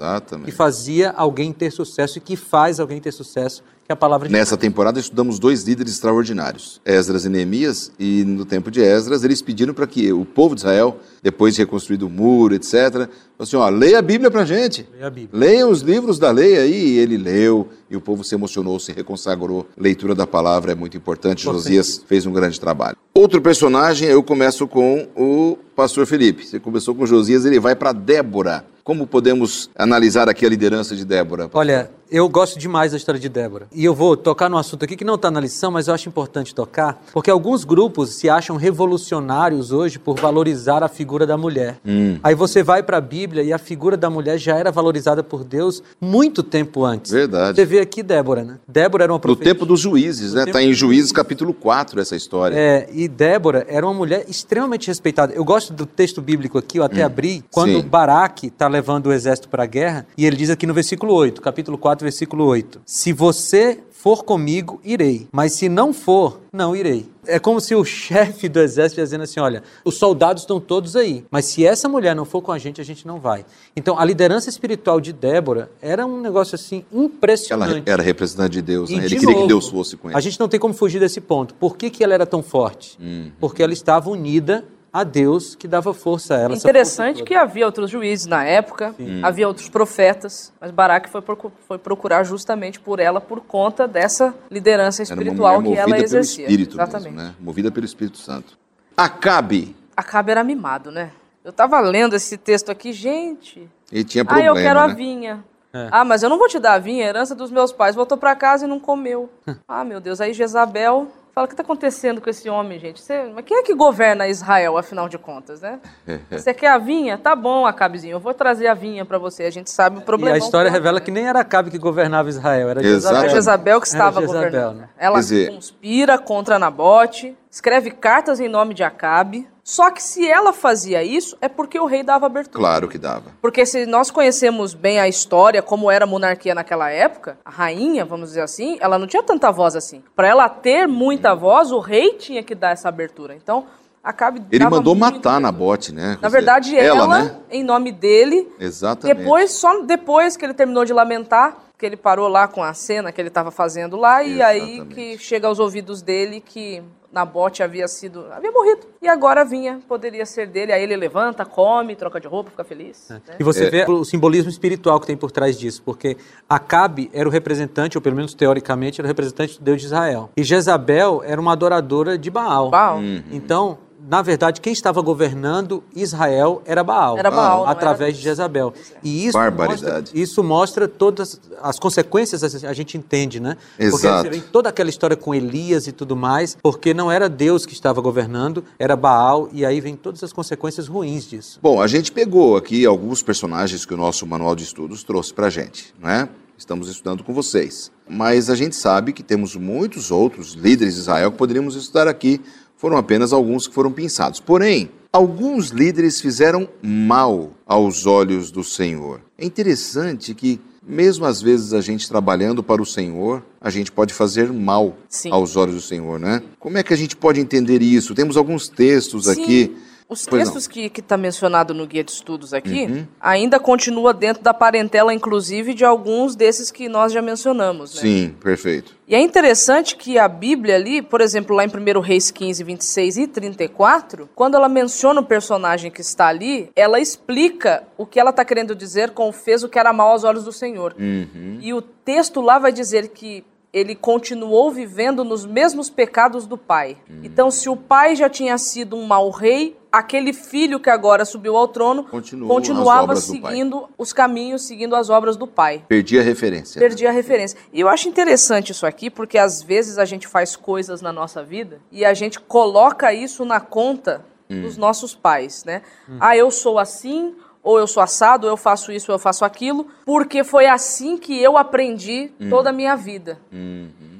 que 0.44 0.50
fazia 0.50 1.10
alguém 1.10 1.52
ter 1.52 1.70
sucesso 1.70 2.18
e 2.18 2.20
que 2.20 2.36
faz 2.36 2.80
alguém 2.80 3.00
ter 3.00 3.12
sucesso 3.12 3.62
que 3.86 3.92
a 3.92 3.96
palavra 3.96 4.28
de 4.28 4.32
Nessa 4.32 4.56
temporada 4.56 4.98
estudamos 4.98 5.38
dois 5.38 5.62
líderes 5.64 5.92
extraordinários, 5.94 6.80
Esdras 6.84 7.24
e 7.24 7.28
Neemias, 7.28 7.92
e 7.98 8.24
no 8.24 8.44
tempo 8.44 8.70
de 8.70 8.80
Esdras 8.80 9.24
eles 9.24 9.42
pediram 9.42 9.74
para 9.74 9.86
que 9.86 10.12
o 10.12 10.24
povo 10.24 10.54
de 10.54 10.60
Israel, 10.60 10.98
depois 11.22 11.54
de 11.54 11.62
reconstruído 11.62 12.06
o 12.06 12.10
muro, 12.10 12.54
etc., 12.54 13.08
assim, 13.38 13.56
ó, 13.56 13.68
leia 13.68 13.98
a 13.98 14.02
Bíblia 14.02 14.30
para 14.30 14.42
a 14.42 14.44
gente. 14.44 14.86
Leia 14.92 15.06
a 15.06 15.10
Bíblia. 15.10 15.28
Leiam 15.32 15.70
os 15.70 15.80
livros 15.80 16.18
da 16.18 16.30
lei 16.30 16.58
aí. 16.58 16.92
E 16.92 16.98
ele 16.98 17.16
leu, 17.16 17.68
e 17.90 17.96
o 17.96 18.00
povo 18.00 18.22
se 18.22 18.34
emocionou, 18.34 18.78
se 18.78 18.92
reconsagrou. 18.92 19.66
Leitura 19.76 20.14
da 20.14 20.26
palavra 20.26 20.72
é 20.72 20.74
muito 20.74 20.96
importante. 20.96 21.44
Josias 21.44 22.02
fez 22.06 22.24
um 22.24 22.32
grande 22.32 22.60
trabalho. 22.60 22.96
Outro 23.14 23.40
personagem, 23.40 24.08
eu 24.08 24.22
começo 24.22 24.66
com 24.68 25.08
o 25.16 25.58
pastor 25.74 26.06
Felipe. 26.06 26.46
Você 26.46 26.60
começou 26.60 26.94
com 26.94 27.04
Josias, 27.04 27.44
ele 27.44 27.58
vai 27.58 27.74
para 27.74 27.92
Débora. 27.92 28.64
Como 28.84 29.06
podemos 29.06 29.70
analisar 29.76 30.28
aqui 30.28 30.44
a 30.44 30.48
liderança 30.48 30.96
de 30.96 31.04
Débora? 31.04 31.48
Olha, 31.52 31.90
eu 32.12 32.28
gosto 32.28 32.58
demais 32.58 32.92
da 32.92 32.98
história 32.98 33.18
de 33.18 33.28
Débora. 33.28 33.66
E 33.72 33.82
eu 33.82 33.94
vou 33.94 34.16
tocar 34.16 34.50
num 34.50 34.58
assunto 34.58 34.84
aqui 34.84 34.96
que 34.96 35.04
não 35.04 35.14
está 35.14 35.30
na 35.30 35.40
lição, 35.40 35.70
mas 35.70 35.88
eu 35.88 35.94
acho 35.94 36.08
importante 36.10 36.54
tocar, 36.54 37.02
porque 37.10 37.30
alguns 37.30 37.64
grupos 37.64 38.10
se 38.10 38.28
acham 38.28 38.56
revolucionários 38.56 39.72
hoje 39.72 39.98
por 39.98 40.20
valorizar 40.20 40.82
a 40.82 40.88
figura 40.88 41.26
da 41.26 41.38
mulher. 41.38 41.78
Hum. 41.86 42.18
Aí 42.22 42.34
você 42.34 42.62
vai 42.62 42.82
para 42.82 42.98
a 42.98 43.00
Bíblia 43.00 43.42
e 43.42 43.50
a 43.50 43.58
figura 43.58 43.96
da 43.96 44.10
mulher 44.10 44.36
já 44.36 44.56
era 44.56 44.70
valorizada 44.70 45.22
por 45.22 45.42
Deus 45.42 45.82
muito 45.98 46.42
tempo 46.42 46.84
antes. 46.84 47.10
Verdade. 47.10 47.56
Você 47.56 47.64
vê 47.64 47.80
aqui 47.80 48.02
Débora, 48.02 48.44
né? 48.44 48.58
Débora 48.68 49.04
era 49.04 49.12
uma 49.12 49.18
profetisa. 49.18 49.48
No 49.48 49.54
tempo 49.54 49.66
dos 49.66 49.80
juízes, 49.80 50.34
né? 50.34 50.44
Está 50.44 50.62
em 50.62 50.74
Juízes 50.74 51.12
capítulo 51.12 51.54
4 51.54 51.98
essa 51.98 52.14
história. 52.14 52.54
É, 52.54 52.88
e 52.92 53.08
Débora 53.08 53.64
era 53.68 53.86
uma 53.86 53.94
mulher 53.94 54.26
extremamente 54.28 54.88
respeitada. 54.88 55.32
Eu 55.32 55.44
gosto 55.44 55.72
do 55.72 55.86
texto 55.86 56.20
bíblico 56.20 56.58
aqui, 56.58 56.78
eu 56.78 56.84
até 56.84 57.02
hum. 57.02 57.06
abri, 57.06 57.42
quando 57.50 57.80
Sim. 57.80 57.88
Baraque 57.88 58.48
está 58.48 58.68
levando 58.68 59.06
o 59.06 59.12
exército 59.12 59.48
para 59.48 59.62
a 59.62 59.66
guerra, 59.66 60.06
e 60.16 60.26
ele 60.26 60.36
diz 60.36 60.50
aqui 60.50 60.66
no 60.66 60.74
versículo 60.74 61.14
8, 61.14 61.40
capítulo 61.40 61.78
4, 61.78 62.01
versículo 62.02 62.44
8: 62.46 62.82
Se 62.84 63.12
você 63.12 63.80
for 64.02 64.24
comigo, 64.24 64.80
irei, 64.82 65.28
mas 65.30 65.52
se 65.52 65.68
não 65.68 65.92
for, 65.92 66.40
não 66.52 66.74
irei. 66.74 67.08
É 67.24 67.38
como 67.38 67.60
se 67.60 67.72
o 67.72 67.84
chefe 67.86 68.48
do 68.48 68.58
exército 68.58 69.00
dizendo 69.00 69.22
assim: 69.22 69.38
olha, 69.38 69.62
os 69.84 69.96
soldados 69.96 70.42
estão 70.42 70.58
todos 70.58 70.96
aí, 70.96 71.24
mas 71.30 71.44
se 71.44 71.64
essa 71.64 71.88
mulher 71.88 72.16
não 72.16 72.24
for 72.24 72.42
com 72.42 72.50
a 72.50 72.58
gente, 72.58 72.80
a 72.80 72.84
gente 72.84 73.06
não 73.06 73.20
vai. 73.20 73.46
Então, 73.76 73.96
a 73.96 74.04
liderança 74.04 74.50
espiritual 74.50 75.00
de 75.00 75.12
Débora 75.12 75.70
era 75.80 76.04
um 76.04 76.20
negócio 76.20 76.56
assim 76.56 76.84
impressionante. 76.92 77.82
Ela 77.86 77.94
era 77.94 78.02
representante 78.02 78.50
de 78.54 78.62
Deus, 78.62 78.90
né? 78.90 78.96
Ele 78.96 79.06
de 79.06 79.14
queria 79.14 79.30
novo, 79.30 79.42
que 79.42 79.48
Deus 79.48 79.68
fosse 79.68 79.96
com 79.96 80.10
ela. 80.10 80.18
A 80.18 80.20
gente 80.20 80.40
não 80.40 80.48
tem 80.48 80.58
como 80.58 80.74
fugir 80.74 80.98
desse 80.98 81.20
ponto. 81.20 81.54
Por 81.54 81.76
que, 81.76 81.88
que 81.88 82.02
ela 82.02 82.12
era 82.12 82.26
tão 82.26 82.42
forte? 82.42 82.98
Hum. 83.00 83.30
Porque 83.38 83.62
ela 83.62 83.72
estava 83.72 84.10
unida 84.10 84.64
a 84.92 85.04
Deus 85.04 85.54
que 85.54 85.66
dava 85.66 85.94
força 85.94 86.34
a 86.34 86.38
ela. 86.38 86.54
Interessante 86.54 87.22
que 87.22 87.34
havia 87.34 87.64
outros 87.64 87.90
juízes 87.90 88.26
na 88.26 88.44
época, 88.44 88.94
Sim. 88.96 89.24
havia 89.24 89.48
outros 89.48 89.68
profetas, 89.68 90.52
mas 90.60 90.70
Baraque 90.70 91.08
foi, 91.08 91.22
foi 91.66 91.78
procurar 91.78 92.24
justamente 92.24 92.78
por 92.78 93.00
ela 93.00 93.20
por 93.20 93.40
conta 93.40 93.88
dessa 93.88 94.34
liderança 94.50 95.02
espiritual 95.02 95.62
que 95.62 95.74
ela 95.74 95.98
exercia. 95.98 96.44
Pelo 96.44 96.50
Espírito 96.52 96.76
Exatamente. 96.76 97.12
Mesmo, 97.14 97.28
né? 97.28 97.34
Movida 97.40 97.70
pelo 97.70 97.86
Espírito 97.86 98.18
Santo. 98.18 98.58
Acabe. 98.96 99.74
Acabe 99.96 100.30
era 100.30 100.44
mimado, 100.44 100.90
né? 100.90 101.10
Eu 101.44 101.50
estava 101.50 101.80
lendo 101.80 102.14
esse 102.14 102.36
texto 102.36 102.70
aqui, 102.70 102.92
gente. 102.92 103.68
Ele 103.90 104.04
tinha 104.04 104.24
problema, 104.24 104.50
Ah, 104.50 104.56
eu 104.58 104.62
quero 104.62 104.78
né? 104.78 104.84
a 104.92 104.94
vinha. 104.94 105.44
É. 105.72 105.88
Ah, 105.90 106.04
mas 106.04 106.22
eu 106.22 106.28
não 106.28 106.38
vou 106.38 106.48
te 106.48 106.58
dar 106.58 106.74
a 106.74 106.78
vinha, 106.78 107.04
a 107.06 107.08
herança 107.08 107.34
dos 107.34 107.50
meus 107.50 107.72
pais. 107.72 107.96
Voltou 107.96 108.18
para 108.18 108.36
casa 108.36 108.66
e 108.66 108.68
não 108.68 108.78
comeu. 108.78 109.30
ah, 109.66 109.84
meu 109.84 110.00
Deus. 110.00 110.20
Aí 110.20 110.34
Jezabel 110.34 111.08
Fala, 111.34 111.46
o 111.46 111.48
que 111.48 111.54
está 111.54 111.62
acontecendo 111.62 112.20
com 112.20 112.28
esse 112.28 112.50
homem, 112.50 112.78
gente? 112.78 113.00
Você, 113.00 113.24
mas 113.34 113.42
quem 113.46 113.56
é 113.56 113.62
que 113.62 113.74
governa 113.74 114.28
Israel, 114.28 114.76
afinal 114.76 115.08
de 115.08 115.16
contas, 115.16 115.62
né? 115.62 115.80
Você 116.30 116.52
quer 116.52 116.68
a 116.68 116.76
vinha? 116.76 117.16
Tá 117.16 117.34
bom, 117.34 117.64
Acabezinho, 117.64 118.12
eu 118.12 118.20
vou 118.20 118.34
trazer 118.34 118.66
a 118.66 118.74
vinha 118.74 119.02
para 119.02 119.16
você. 119.16 119.44
A 119.44 119.50
gente 119.50 119.70
sabe 119.70 119.98
o 119.98 120.02
problema. 120.02 120.36
E 120.36 120.40
a 120.40 120.44
história 120.44 120.70
revela 120.70 121.00
que 121.00 121.10
nem 121.10 121.26
era 121.26 121.40
Acabe 121.40 121.70
que 121.70 121.78
governava 121.78 122.28
Israel, 122.28 122.68
era 122.68 122.82
Jezabel. 122.82 123.18
Era 123.18 123.28
Jezabel 123.30 123.80
que 123.80 123.86
estava 123.86 124.20
Jezabel, 124.20 124.44
governando. 124.44 124.76
Né? 124.80 124.88
Ela 124.98 125.20
dizer... 125.20 125.50
conspira 125.50 126.18
contra 126.18 126.58
Nabote, 126.58 127.34
escreve 127.50 127.90
cartas 127.90 128.38
em 128.38 128.48
nome 128.48 128.74
de 128.74 128.84
Acabe, 128.84 129.48
só 129.64 129.90
que 129.90 130.02
se 130.02 130.28
ela 130.28 130.52
fazia 130.52 131.04
isso, 131.04 131.36
é 131.40 131.48
porque 131.48 131.78
o 131.78 131.86
rei 131.86 132.02
dava 132.02 132.26
abertura. 132.26 132.58
Claro 132.58 132.88
que 132.88 132.98
dava. 132.98 133.30
Porque 133.40 133.64
se 133.64 133.86
nós 133.86 134.10
conhecemos 134.10 134.74
bem 134.74 134.98
a 134.98 135.06
história, 135.06 135.62
como 135.62 135.90
era 135.90 136.04
a 136.04 136.08
monarquia 136.08 136.54
naquela 136.54 136.90
época, 136.90 137.38
a 137.44 137.50
rainha, 137.50 138.04
vamos 138.04 138.30
dizer 138.30 138.42
assim, 138.42 138.76
ela 138.80 138.98
não 138.98 139.06
tinha 139.06 139.22
tanta 139.22 139.52
voz 139.52 139.76
assim. 139.76 140.02
Para 140.16 140.26
ela 140.28 140.48
ter 140.48 140.88
muita 140.88 141.34
voz, 141.34 141.70
o 141.70 141.78
rei 141.78 142.14
tinha 142.14 142.42
que 142.42 142.54
dar 142.54 142.70
essa 142.70 142.88
abertura. 142.88 143.34
Então, 143.34 143.66
Acabe 144.02 144.42
Ele 144.50 144.68
mandou 144.68 144.96
matar 144.96 145.34
medo. 145.34 145.42
Nabote, 145.42 145.92
né? 145.92 146.18
Na 146.20 146.28
verdade, 146.28 146.76
ela, 146.76 147.06
né? 147.06 147.36
em 147.48 147.62
nome 147.62 147.92
dele, 147.92 148.50
Exatamente. 148.58 149.16
depois, 149.16 149.52
só 149.52 149.80
depois 149.82 150.36
que 150.36 150.44
ele 150.44 150.54
terminou 150.54 150.84
de 150.84 150.92
lamentar, 150.92 151.56
que 151.78 151.86
ele 151.86 151.96
parou 151.96 152.26
lá 152.26 152.48
com 152.48 152.64
a 152.64 152.74
cena 152.74 153.12
que 153.12 153.20
ele 153.20 153.28
estava 153.28 153.52
fazendo 153.52 153.96
lá, 153.96 154.24
e 154.24 154.42
aí 154.42 154.74
Exatamente. 154.74 154.94
que 154.94 155.18
chega 155.18 155.46
aos 155.46 155.60
ouvidos 155.60 156.02
dele 156.02 156.40
que 156.40 156.82
Nabote 157.12 157.62
havia 157.62 157.86
sido, 157.86 158.24
havia 158.32 158.50
morrido. 158.50 158.86
E 159.02 159.06
agora 159.08 159.44
vinha, 159.44 159.80
poderia 159.86 160.24
ser 160.24 160.46
dele. 160.46 160.72
Aí 160.72 160.82
ele 160.82 160.96
levanta, 160.96 161.44
come, 161.44 161.94
troca 161.94 162.18
de 162.18 162.26
roupa, 162.26 162.50
fica 162.50 162.64
feliz. 162.64 163.06
né? 163.10 163.20
E 163.38 163.44
você 163.44 163.66
É. 163.66 163.70
vê 163.70 163.84
o 163.90 164.04
simbolismo 164.04 164.48
espiritual 164.48 164.98
que 164.98 165.06
tem 165.06 165.16
por 165.16 165.30
trás 165.30 165.58
disso, 165.58 165.82
porque 165.84 166.16
Acabe 166.48 167.10
era 167.12 167.28
o 167.28 167.32
representante, 167.32 167.98
ou 167.98 168.02
pelo 168.02 168.16
menos 168.16 168.32
teoricamente, 168.34 169.00
era 169.00 169.06
o 169.06 169.08
representante 169.08 169.58
do 169.58 169.64
Deus 169.64 169.80
de 169.80 169.86
Israel. 169.86 170.30
E 170.36 170.42
Jezabel 170.42 171.22
era 171.24 171.40
uma 171.40 171.52
adoradora 171.52 172.16
de 172.16 172.30
Baal. 172.30 172.70
Baal. 172.70 172.96
Uhum. 172.98 173.22
Então, 173.30 173.78
na 174.08 174.20
verdade, 174.20 174.60
quem 174.60 174.72
estava 174.72 175.00
governando 175.00 175.82
Israel 175.94 176.62
era 176.64 176.82
Baal. 176.82 177.18
Era 177.18 177.30
Baal, 177.30 177.64
não 177.64 177.68
através 177.68 178.10
era 178.10 178.18
de 178.18 178.22
Jezabel. 178.22 178.74
E 179.02 179.26
isso 179.26 179.38
Barbaridade. 179.38 179.82
mostra, 179.82 180.18
isso 180.18 180.42
mostra 180.42 180.88
todas 180.88 181.40
as 181.62 181.78
consequências, 181.78 182.64
a 182.64 182.72
gente 182.72 182.96
entende, 182.96 183.38
né? 183.38 183.56
Porque 183.76 183.84
Exato. 183.84 184.22
você 184.22 184.30
vê 184.30 184.40
toda 184.40 184.68
aquela 184.68 184.90
história 184.90 185.16
com 185.16 185.34
Elias 185.34 185.86
e 185.86 185.92
tudo 185.92 186.16
mais, 186.16 186.56
porque 186.62 186.92
não 186.92 187.10
era 187.10 187.28
Deus 187.28 187.64
que 187.64 187.72
estava 187.72 188.00
governando, 188.00 188.64
era 188.78 188.96
Baal, 188.96 189.48
e 189.52 189.64
aí 189.64 189.80
vem 189.80 189.94
todas 189.94 190.22
as 190.22 190.32
consequências 190.32 190.88
ruins 190.88 191.28
disso. 191.28 191.60
Bom, 191.62 191.80
a 191.80 191.86
gente 191.86 192.10
pegou 192.10 192.56
aqui 192.56 192.84
alguns 192.84 193.22
personagens 193.22 193.84
que 193.84 193.94
o 193.94 193.96
nosso 193.96 194.26
manual 194.26 194.56
de 194.56 194.64
estudos 194.64 195.02
trouxe 195.04 195.32
pra 195.32 195.48
gente, 195.48 195.94
né? 196.00 196.28
Estamos 196.56 196.88
estudando 196.88 197.24
com 197.24 197.32
vocês. 197.34 197.90
Mas 198.08 198.48
a 198.48 198.54
gente 198.54 198.76
sabe 198.76 199.12
que 199.12 199.22
temos 199.22 199.56
muitos 199.56 200.12
outros 200.12 200.52
líderes 200.52 200.94
de 200.94 201.00
Israel 201.00 201.32
que 201.32 201.38
poderíamos 201.38 201.74
estudar 201.74 202.06
aqui. 202.06 202.40
Foram 202.82 202.96
apenas 202.96 203.32
alguns 203.32 203.68
que 203.68 203.74
foram 203.74 203.92
pensados. 203.92 204.40
Porém, 204.40 204.90
alguns 205.12 205.68
líderes 205.68 206.20
fizeram 206.20 206.68
mal 206.82 207.52
aos 207.64 208.06
olhos 208.06 208.50
do 208.50 208.64
Senhor. 208.64 209.20
É 209.38 209.46
interessante 209.46 210.34
que, 210.34 210.60
mesmo 210.84 211.24
às 211.24 211.40
vezes 211.40 211.74
a 211.74 211.80
gente 211.80 212.08
trabalhando 212.08 212.60
para 212.60 212.82
o 212.82 212.84
Senhor, 212.84 213.40
a 213.60 213.70
gente 213.70 213.92
pode 213.92 214.12
fazer 214.12 214.52
mal 214.52 214.96
Sim. 215.08 215.30
aos 215.30 215.54
olhos 215.54 215.76
do 215.76 215.80
Senhor, 215.80 216.18
né? 216.18 216.42
Como 216.58 216.76
é 216.76 216.82
que 216.82 216.92
a 216.92 216.96
gente 216.96 217.14
pode 217.14 217.38
entender 217.38 217.80
isso? 217.82 218.16
Temos 218.16 218.36
alguns 218.36 218.66
textos 218.66 219.26
Sim. 219.26 219.30
aqui. 219.30 219.76
Os 220.12 220.26
Pois 220.26 220.42
textos 220.42 220.66
que 220.66 220.90
está 220.94 221.16
mencionado 221.16 221.72
no 221.72 221.86
guia 221.86 222.04
de 222.04 222.10
estudos 222.10 222.52
aqui 222.52 222.84
Uhum. 222.84 223.06
ainda 223.20 223.58
continua 223.58 224.12
dentro 224.12 224.42
da 224.42 224.52
parentela, 224.52 225.14
inclusive, 225.14 225.72
de 225.72 225.84
alguns 225.84 226.36
desses 226.36 226.70
que 226.70 226.88
nós 226.88 227.12
já 227.12 227.22
mencionamos. 227.22 227.94
Né? 227.94 228.00
Sim, 228.00 228.36
perfeito. 228.40 228.94
E 229.08 229.14
é 229.14 229.20
interessante 229.20 229.96
que 229.96 230.18
a 230.18 230.28
Bíblia 230.28 230.74
ali, 230.74 231.02
por 231.02 231.20
exemplo, 231.20 231.54
lá 231.56 231.64
em 231.64 231.68
1 231.68 232.00
Reis 232.00 232.30
15, 232.30 232.62
26 232.62 233.16
e 233.16 233.26
34, 233.26 234.28
quando 234.34 234.54
ela 234.54 234.68
menciona 234.68 235.20
o 235.20 235.24
personagem 235.24 235.90
que 235.90 236.00
está 236.00 236.28
ali, 236.28 236.70
ela 236.76 237.00
explica 237.00 237.82
o 237.96 238.06
que 238.06 238.20
ela 238.20 238.30
está 238.30 238.44
querendo 238.44 238.74
dizer 238.74 239.10
com 239.10 239.32
fez 239.32 239.62
o 239.62 239.68
que 239.68 239.78
era 239.78 239.92
mal 239.92 240.10
aos 240.10 240.24
olhos 240.24 240.44
do 240.44 240.52
Senhor. 240.52 240.94
Uhum. 240.98 241.58
E 241.60 241.72
o 241.74 241.82
texto 241.82 242.40
lá 242.40 242.58
vai 242.58 242.72
dizer 242.72 243.08
que 243.08 243.44
ele 243.72 243.94
continuou 243.94 244.70
vivendo 244.70 245.24
nos 245.24 245.46
mesmos 245.46 245.88
pecados 245.88 246.46
do 246.46 246.58
pai. 246.58 246.98
Hum. 247.08 247.20
Então, 247.22 247.50
se 247.50 247.68
o 247.68 247.76
pai 247.76 248.14
já 248.14 248.28
tinha 248.28 248.58
sido 248.58 248.96
um 248.96 249.06
mau 249.06 249.30
rei, 249.30 249.78
aquele 249.90 250.32
filho 250.32 250.78
que 250.78 250.90
agora 250.90 251.24
subiu 251.24 251.56
ao 251.56 251.68
trono 251.68 252.04
Continuou 252.04 252.54
continuava 252.54 253.16
seguindo 253.16 253.88
os 253.96 254.12
caminhos, 254.12 254.66
seguindo 254.66 254.94
as 254.94 255.08
obras 255.08 255.36
do 255.36 255.46
pai. 255.46 255.84
Perdi 255.88 256.18
a 256.18 256.22
referência. 256.22 256.78
Perdi 256.78 257.06
a 257.06 257.10
referência. 257.10 257.58
E 257.72 257.80
eu 257.80 257.88
acho 257.88 258.08
interessante 258.08 258.72
isso 258.72 258.84
aqui, 258.84 259.08
porque 259.08 259.38
às 259.38 259.62
vezes 259.62 259.98
a 259.98 260.04
gente 260.04 260.26
faz 260.26 260.54
coisas 260.54 261.00
na 261.00 261.12
nossa 261.12 261.42
vida 261.42 261.80
e 261.90 262.04
a 262.04 262.12
gente 262.12 262.40
coloca 262.40 263.12
isso 263.12 263.44
na 263.44 263.60
conta 263.60 264.24
dos 264.60 264.76
nossos 264.76 265.14
pais, 265.14 265.64
né? 265.64 265.80
Ah, 266.20 266.36
eu 266.36 266.50
sou 266.50 266.78
assim, 266.78 267.34
ou 267.62 267.78
eu 267.78 267.86
sou 267.86 268.02
assado, 268.02 268.46
ou 268.46 268.52
eu 268.52 268.56
faço 268.56 268.90
isso, 268.90 269.10
ou 269.10 269.14
eu 269.14 269.18
faço 269.18 269.44
aquilo, 269.44 269.86
porque 270.04 270.42
foi 270.42 270.66
assim 270.66 271.16
que 271.16 271.40
eu 271.40 271.56
aprendi 271.56 272.32
toda 272.50 272.70
a 272.70 272.72
minha 272.72 272.96
vida. 272.96 273.38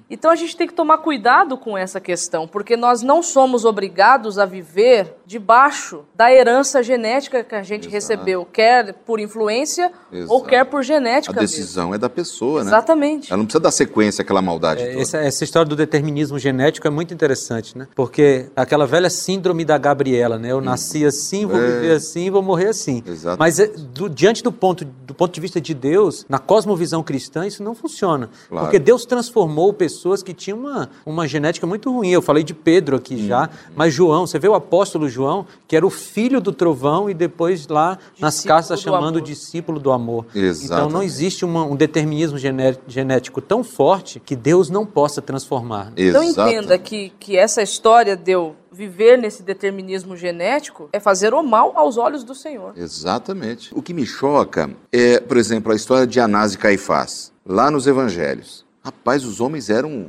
Então 0.08 0.30
a 0.30 0.37
gente 0.37 0.56
tem 0.56 0.66
que 0.66 0.75
tomar 0.75 0.99
cuidado 0.99 1.56
com 1.56 1.76
essa 1.76 1.99
questão, 1.99 2.46
porque 2.46 2.76
nós 2.76 3.02
não 3.02 3.22
somos 3.22 3.64
obrigados 3.64 4.38
a 4.38 4.44
viver 4.44 5.16
debaixo 5.32 6.00
da 6.14 6.30
herança 6.30 6.82
genética 6.82 7.42
que 7.42 7.54
a 7.54 7.62
gente 7.62 7.88
Exato. 7.88 7.94
recebeu, 7.94 8.44
quer 8.44 8.92
por 9.06 9.18
influência 9.18 9.90
ou 10.12 10.18
Exato. 10.18 10.44
quer 10.44 10.64
por 10.66 10.80
A 10.80 10.82
genética 10.82 11.32
mesmo. 11.40 11.46
decisão 11.56 11.94
é 11.94 11.98
da 11.98 12.08
pessoa, 12.10 12.62
né? 12.62 12.68
Exatamente. 12.68 13.33
Ela 13.33 13.38
não 13.38 13.46
precisa 13.46 13.62
dar 13.62 13.70
sequência 13.70 14.20
àquela 14.22 14.42
maldade 14.42 14.83
É, 14.83 14.88
toda. 14.90 15.00
Essa, 15.00 15.18
essa 15.18 15.42
história 15.44 15.66
do 15.68 15.74
determinismo 15.74 16.38
genético 16.38 16.87
é 16.87 16.90
muito 16.90 17.14
interessante, 17.14 17.76
né? 17.78 17.88
Porque 17.94 18.50
aquela 18.54 18.87
velha 18.87 19.09
síndrome 19.09 19.64
da 19.64 19.78
Gabriela, 19.78 20.38
né? 20.38 20.52
Eu 20.52 20.61
nasci 20.61 21.04
assim, 21.07 21.46
vou 21.46 21.57
É. 21.59 21.66
viver 21.80 21.92
assim, 21.92 22.30
vou 22.30 22.42
morrer 22.42 22.68
assim. 22.68 23.02
Exato. 23.07 23.38
Mas 23.38 23.59
é, 23.59 23.66
do- 23.68 24.11
diante 24.11 24.42
do 24.42 24.52
ponto, 24.52 24.85
do 24.85 25.14
ponto 25.14 25.33
de 25.33 25.40
vista 25.40 25.61
de 25.62 25.72
Deus, 25.72 26.26
na 26.28 26.38
cosmovisão 26.38 27.02
cristã, 27.02 27.46
isso 27.46 27.62
não 27.62 27.74
funciona. 27.74 28.28
Claro. 28.50 28.66
Porque 28.66 28.78
Deus 28.78 29.07
transformou 29.07 29.72
pessoas 29.72 30.22
que 30.22 30.35
tinham 30.35 30.59
uma, 30.59 30.90
uma 31.07 31.26
genética 31.26 31.66
muito 31.66 31.90
ruim. 31.90 32.11
Eu 32.11 32.20
falei 32.20 32.44
de 32.44 32.52
Pedro 32.52 32.96
aqui 32.96 33.26
já, 33.26 33.48
mas 33.74 33.94
João, 33.94 34.26
você 34.26 34.38
vê 34.38 34.48
o 34.48 34.54
apóstolo 34.54 35.09
João, 35.09 35.21
que 35.68 35.76
era 35.76 35.87
o 35.87 35.90
filho 35.90 36.40
do 36.40 36.52
trovão 36.52 37.08
e 37.11 37.14
depois 37.14 37.66
lá 37.68 37.98
nas 38.18 38.35
Discípulo 38.35 38.54
cartas 38.56 38.80
do 38.80 38.82
chamando 38.82 39.16
amor. 39.18 39.20
discípulo 39.22 39.80
do 39.80 39.92
amor. 39.92 40.26
Então 40.30 40.40
não 40.42 40.48
Exatamente. 40.50 41.04
existe 41.06 41.44
uma- 41.44 41.64
um 41.64 41.76
determinismo 41.76 42.38
gené- 42.38 42.76
genético 42.87 43.40
tão 43.40 43.62
forte 43.64 44.20
que 44.20 44.35
Deus 44.37 44.70
não 44.70 44.85
possa 44.87 45.20
transformar. 45.22 45.92
Então 45.96 46.22
Exato. 46.22 46.50
entenda 46.50 46.78
que, 46.78 47.12
que 47.18 47.37
essa 47.37 47.62
história 47.62 48.16
de 48.16 48.32
eu 48.32 48.54
viver 48.72 49.18
nesse 49.18 49.42
determinismo 49.42 50.16
genético 50.16 50.88
é 50.92 50.98
fazer 51.00 51.35
o 51.35 51.42
mal 51.42 51.72
aos 51.76 51.98
olhos 51.98 52.24
do 52.24 52.35
Senhor. 52.35 52.72
Exatamente. 52.76 53.70
O 53.74 53.82
que 53.82 53.92
me 53.92 54.06
choca 54.06 54.70
é, 54.90 55.20
por 55.20 55.37
exemplo, 55.37 55.72
a 55.72 55.76
história 55.76 56.06
de 56.06 56.18
Anás 56.18 56.54
e 56.54 56.58
Caifás, 56.58 57.30
lá 57.44 57.70
nos 57.70 57.87
evangelhos. 57.87 58.64
Rapaz, 58.82 59.24
os 59.24 59.40
homens 59.40 59.68
eram 59.68 60.06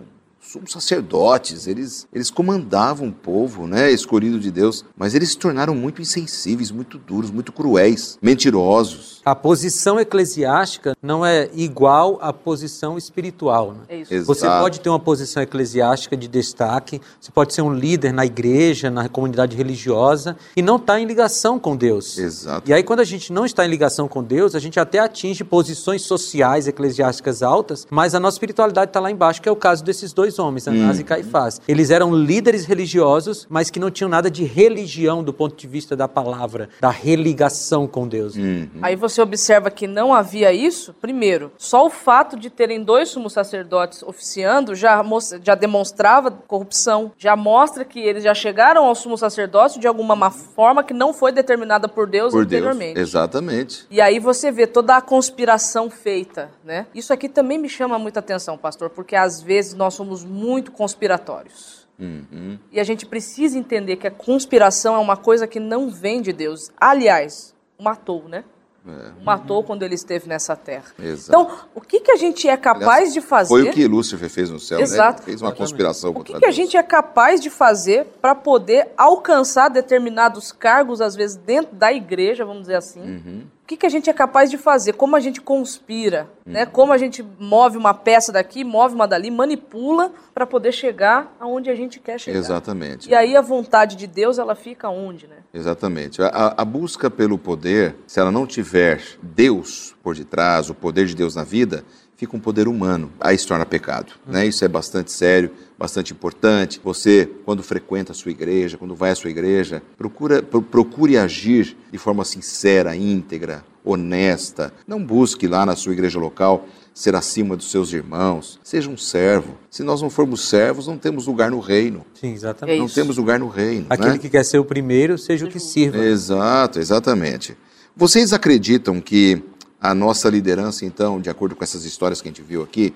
sumos 0.54 0.72
sacerdotes, 0.72 1.66
eles, 1.66 2.08
eles 2.14 2.30
comandavam 2.30 3.08
o 3.08 3.12
povo, 3.12 3.66
né, 3.66 3.92
escolhido 3.92 4.40
de 4.40 4.52
Deus, 4.52 4.86
mas 4.96 5.16
eles 5.16 5.30
se 5.30 5.38
tornaram 5.38 5.74
muito 5.74 6.00
insensíveis, 6.00 6.70
muito 6.70 7.00
duros, 7.00 7.32
muito 7.32 7.52
cruéis, 7.52 8.20
mentirosos. 8.22 9.22
A 9.26 9.34
posição 9.34 10.00
eclesiástica 10.00 10.96
não 11.02 11.26
é 11.26 11.50
igual 11.56 12.20
à 12.22 12.32
posição 12.32 12.98
espiritual. 12.98 13.72
Né? 13.72 13.80
É 13.90 13.98
isso. 14.02 14.14
Exato. 14.14 14.26
Você 14.28 14.46
pode 14.46 14.80
ter 14.80 14.90
uma 14.90 15.00
posição 15.00 15.42
eclesiástica 15.42 16.16
de 16.16 16.28
destaque, 16.28 17.02
você 17.20 17.32
pode 17.32 17.54
ser 17.54 17.62
um 17.64 17.74
líder 17.74 18.14
na 18.14 18.26
igreja, 18.26 18.92
na 18.92 19.10
comunidade 19.10 19.56
religiosa 19.56 20.38
e 20.56 20.62
não 20.62 20.76
estar 20.76 21.00
em 21.00 21.06
ligação 21.06 21.58
com 21.58 21.76
Deus. 21.76 22.18
Exato. 22.18 22.70
E 22.70 22.74
aí, 22.74 22.84
quando 22.84 23.00
a 23.00 23.06
gente 23.06 23.34
não 23.34 23.46
está 23.46 23.66
em 23.66 23.70
ligação 23.70 24.08
com 24.08 24.22
Deus, 24.22 24.54
a 24.54 24.60
gente 24.60 24.80
até 24.80 25.00
atinge 25.00 25.44
posições 25.44 26.04
sociais 26.04 26.68
eclesiásticas 26.68 27.42
altas, 27.42 27.88
mas 27.90 28.14
a 28.14 28.20
nossa 28.20 28.36
espiritualidade 28.36 28.90
está 28.90 29.00
lá 29.00 29.10
embaixo, 29.10 29.42
que 29.42 29.50
é 29.50 29.52
o 29.52 29.56
caso 29.56 29.84
desses 29.84 30.14
dois 30.14 30.38
homens, 30.38 30.43
Anás 30.48 31.00
e 31.00 31.04
Caifás. 31.04 31.62
Eles 31.68 31.90
eram 31.90 32.16
líderes 32.16 32.66
religiosos, 32.66 33.46
mas 33.50 33.70
que 33.70 33.80
não 33.80 33.92
tinham 33.92 34.10
nada 34.10 34.30
de 34.30 34.44
religião 34.44 35.24
do 35.24 35.34
ponto 35.34 35.56
de 35.56 35.68
vista 35.68 35.96
da 35.96 36.08
palavra, 36.08 36.70
da 36.80 36.90
religação 36.90 37.88
com 37.88 38.08
Deus. 38.08 38.36
Hum. 38.36 38.68
Aí 38.82 38.96
você 38.96 39.22
observa 39.22 39.70
que 39.72 39.88
não 39.88 40.14
havia 40.14 40.52
isso. 40.52 40.94
Primeiro, 41.02 41.52
só 41.58 41.86
o 41.86 41.90
fato 41.90 42.38
de 42.38 42.50
terem 42.50 42.84
dois 42.84 43.10
sumos 43.10 43.34
sacerdotes 43.34 44.04
oficiando 44.04 44.76
já, 44.76 45.04
já 45.44 45.56
demonstrava 45.56 46.32
corrupção. 46.32 47.12
Já 47.18 47.36
mostra 47.36 47.86
que 47.86 48.00
eles 48.00 48.24
já 48.24 48.34
chegaram 48.34 48.86
ao 48.86 48.96
sumo 48.96 49.18
sacerdócio 49.18 49.80
de 49.80 49.88
alguma 49.88 50.16
má 50.16 50.30
forma 50.30 50.84
que 50.84 50.94
não 50.94 51.14
foi 51.14 51.32
determinada 51.32 51.88
por 51.88 52.08
Deus 52.08 52.32
Por 52.32 52.46
Deus. 52.46 52.62
anteriormente. 52.62 53.00
Exatamente. 53.00 53.86
E 53.90 54.02
aí 54.02 54.20
você 54.20 54.52
vê 54.52 54.68
toda 54.68 54.98
a 54.98 55.02
conspiração 55.02 55.90
feita, 55.90 56.50
né? 56.64 56.86
Isso 56.94 57.14
aqui 57.14 57.30
também 57.30 57.58
me 57.58 57.70
chama 57.70 57.98
muita 57.98 58.20
atenção, 58.20 58.58
pastor, 58.58 58.90
porque 58.90 59.16
às 59.16 59.42
vezes 59.42 59.74
nós 59.74 59.94
somos 59.94 60.24
muito 60.34 60.72
conspiratórios. 60.72 61.88
Uhum. 62.00 62.58
E 62.72 62.80
a 62.80 62.84
gente 62.84 63.06
precisa 63.06 63.58
entender 63.58 63.98
que 63.98 64.08
a 64.08 64.12
conspiração 64.12 64.96
é 64.96 65.00
uma 65.00 65.16
coisa 65.16 65.48
que 65.48 65.60
não 65.60 65.90
vem 65.90 66.22
de 66.22 66.34
Deus. 66.34 66.72
Aliás, 66.78 67.54
o 67.78 67.84
matou, 67.84 68.28
né? 68.28 68.44
O 68.86 69.24
matou 69.24 69.64
quando 69.64 69.84
ele 69.84 69.96
esteve 69.96 70.28
nessa 70.28 70.58
terra. 70.58 70.92
É. 71.00 71.06
Exato. 71.06 71.30
Então, 71.30 71.60
o 71.74 71.80
que, 71.80 72.02
que 72.02 72.12
a 72.12 72.18
gente 72.18 72.50
é 72.50 72.58
capaz 72.58 73.14
de 73.14 73.22
fazer? 73.22 73.48
Foi 73.48 73.70
o 73.70 73.72
que 73.72 73.88
Lúcifer 73.88 74.30
fez 74.30 74.50
no 74.50 74.60
céu, 74.60 74.82
Exato. 74.82 75.22
né? 75.22 75.26
Fez 75.26 75.42
uma 75.42 75.54
conspiração 75.54 76.10
O 76.10 76.16
contra 76.16 76.34
que, 76.34 76.40
que 76.42 76.46
a 76.46 76.52
gente 76.52 76.76
é 76.76 76.84
capaz 76.84 77.40
de 77.40 77.50
fazer 77.50 78.06
para 78.22 78.36
poder 78.36 78.90
alcançar 78.98 79.70
determinados 79.70 80.52
cargos, 80.52 81.00
às 81.00 81.16
vezes 81.16 81.38
dentro 81.38 81.74
da 81.74 81.94
igreja, 81.94 82.44
vamos 82.44 82.64
dizer 82.64 82.76
assim? 82.76 83.00
Uhum. 83.00 83.44
O 83.64 83.66
que, 83.66 83.78
que 83.78 83.86
a 83.86 83.90
gente 83.90 84.10
é 84.10 84.14
capaz 84.14 84.52
de 84.52 84.58
fazer? 84.58 84.92
Como 84.92 85.16
a 85.16 85.22
gente 85.22 85.40
conspira, 85.40 86.30
né? 86.46 86.66
Como 86.66 86.92
a 86.92 86.98
gente 86.98 87.26
move 87.40 87.78
uma 87.78 87.94
peça 87.94 88.30
daqui, 88.30 88.62
move 88.62 88.94
uma 88.94 89.08
dali, 89.08 89.32
manipula 89.32 90.12
para 90.34 90.46
poder 90.46 90.74
chegar 90.74 91.34
aonde 91.40 91.70
a 91.70 91.76
gente 91.76 91.98
quer 91.98 92.20
chegar. 92.20 92.38
Exatamente. 92.38 93.10
E 93.10 93.16
aí 93.16 93.38
a 93.38 93.42
vontade 93.42 93.96
de 93.96 94.06
Deus, 94.06 94.38
ela 94.38 94.54
fica 94.54 94.90
onde, 94.90 95.28
né? 95.28 95.38
Exatamente. 95.54 96.22
A, 96.22 96.56
a 96.58 96.66
busca 96.66 97.10
pelo 97.10 97.38
poder, 97.38 97.96
se 98.06 98.20
ela 98.20 98.32
não 98.32 98.46
tiver 98.46 99.02
Deus 99.22 99.96
por 100.04 100.14
detrás, 100.14 100.70
o 100.70 100.74
poder 100.74 101.06
de 101.06 101.16
Deus 101.16 101.34
na 101.34 101.46
vida, 101.46 101.86
fica 102.24 102.38
um 102.38 102.40
poder 102.40 102.70
humano, 102.70 103.12
aí 103.20 103.38
se 103.38 103.46
torna 103.46 103.66
pecado. 103.66 104.14
Né? 104.26 104.46
Isso 104.48 104.64
é 104.64 104.68
bastante 104.70 105.12
sério, 105.12 105.52
bastante 105.78 106.14
importante. 106.14 106.80
Você, 106.82 107.30
quando 107.44 107.62
frequenta 107.62 108.14
a 108.14 108.16
sua 108.16 108.32
igreja, 108.32 108.78
quando 108.78 108.96
vai 108.96 109.12
à 109.12 109.16
sua 109.16 109.30
igreja, 109.30 109.84
procura, 109.98 110.42
pro- 110.42 110.62
procure 110.62 111.18
agir 111.18 111.76
de 111.92 111.98
forma 111.98 112.24
sincera, 112.24 112.96
íntegra, 112.96 113.66
honesta. 113.84 114.72
Não 114.88 115.04
busque 115.04 115.48
lá 115.48 115.66
na 115.66 115.76
sua 115.76 115.92
igreja 115.92 116.18
local 116.18 116.66
ser 116.94 117.14
acima 117.14 117.58
dos 117.58 117.70
seus 117.70 117.92
irmãos. 117.92 118.58
Seja 118.64 118.90
um 118.90 118.96
servo. 118.96 119.58
Se 119.70 119.84
nós 119.84 120.02
não 120.02 120.10
formos 120.10 120.48
servos, 120.48 120.88
não 120.88 120.98
temos 120.98 121.28
lugar 121.28 121.52
no 121.52 121.60
reino. 121.60 122.06
Sim, 122.14 122.30
É 122.32 122.34
exatamente. 122.36 122.80
Não 122.80 122.86
isso. 122.86 122.96
temos 122.96 123.18
lugar 123.18 123.38
no 123.38 123.50
reino. 123.50 123.88
Aquele 123.90 124.12
né? 124.12 124.18
que 124.18 124.30
quer 124.30 124.46
ser 124.46 124.60
o 124.60 124.64
primeiro, 124.66 125.18
seja 125.18 125.46
o 125.46 125.50
que 125.50 125.60
sirva. 125.60 125.98
Exato, 125.98 126.80
exatamente. 126.80 127.58
Vocês 127.96 128.32
acreditam 128.34 129.00
que 129.00 129.44
a 129.84 129.94
nossa 129.94 130.30
liderança, 130.30 130.86
então, 130.86 131.20
de 131.20 131.30
acordo 131.30 131.56
com 131.56 131.64
essas 131.64 131.84
histórias 131.84 132.22
que 132.22 132.28
a 132.30 132.32
gente 132.32 132.42
viu 132.42 132.64
aqui, 132.64 132.94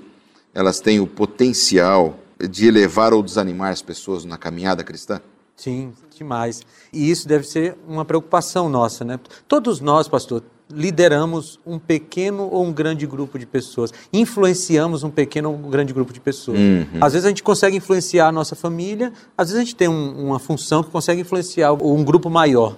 elas 0.54 0.80
têm 0.80 1.00
o 1.02 1.06
potencial 1.06 2.18
de 2.50 2.66
elevar 2.68 3.14
ou 3.14 3.22
desanimar 3.22 3.72
as 3.72 3.82
pessoas 3.82 4.24
na 4.24 4.38
caminhada 4.38 4.84
cristã? 4.84 5.20
Sim, 5.56 5.92
demais. 6.16 6.62
E 6.94 7.10
isso 7.12 7.28
deve 7.28 7.46
ser 7.46 7.76
uma 7.88 8.06
preocupação 8.06 8.70
nossa, 8.70 9.04
né? 9.04 9.20
Todos 9.48 9.82
nós, 9.82 10.08
pastor, 10.08 10.44
lideramos 10.70 11.60
um 11.66 11.80
pequeno 11.80 12.48
ou 12.52 12.64
um 12.66 12.72
grande 12.72 13.08
grupo 13.08 13.40
de 13.40 13.46
pessoas, 13.46 13.92
influenciamos 14.14 15.04
um 15.04 15.10
pequeno 15.10 15.50
ou 15.50 15.56
um 15.58 15.70
grande 15.70 15.94
grupo 15.94 16.14
de 16.14 16.20
pessoas. 16.20 16.60
Às 17.02 17.14
vezes 17.14 17.26
a 17.26 17.30
gente 17.30 17.42
consegue 17.44 17.78
influenciar 17.78 18.28
a 18.28 18.32
nossa 18.32 18.56
família, 18.56 19.12
às 19.38 19.48
vezes 19.48 19.62
a 19.62 19.64
gente 19.64 19.76
tem 19.76 19.88
um- 19.88 20.26
uma 20.28 20.40
função 20.40 20.84
que 20.84 20.90
consegue 20.92 21.22
influenciar 21.22 21.72
um 21.74 22.04
grupo 22.04 22.30
maior. 22.30 22.76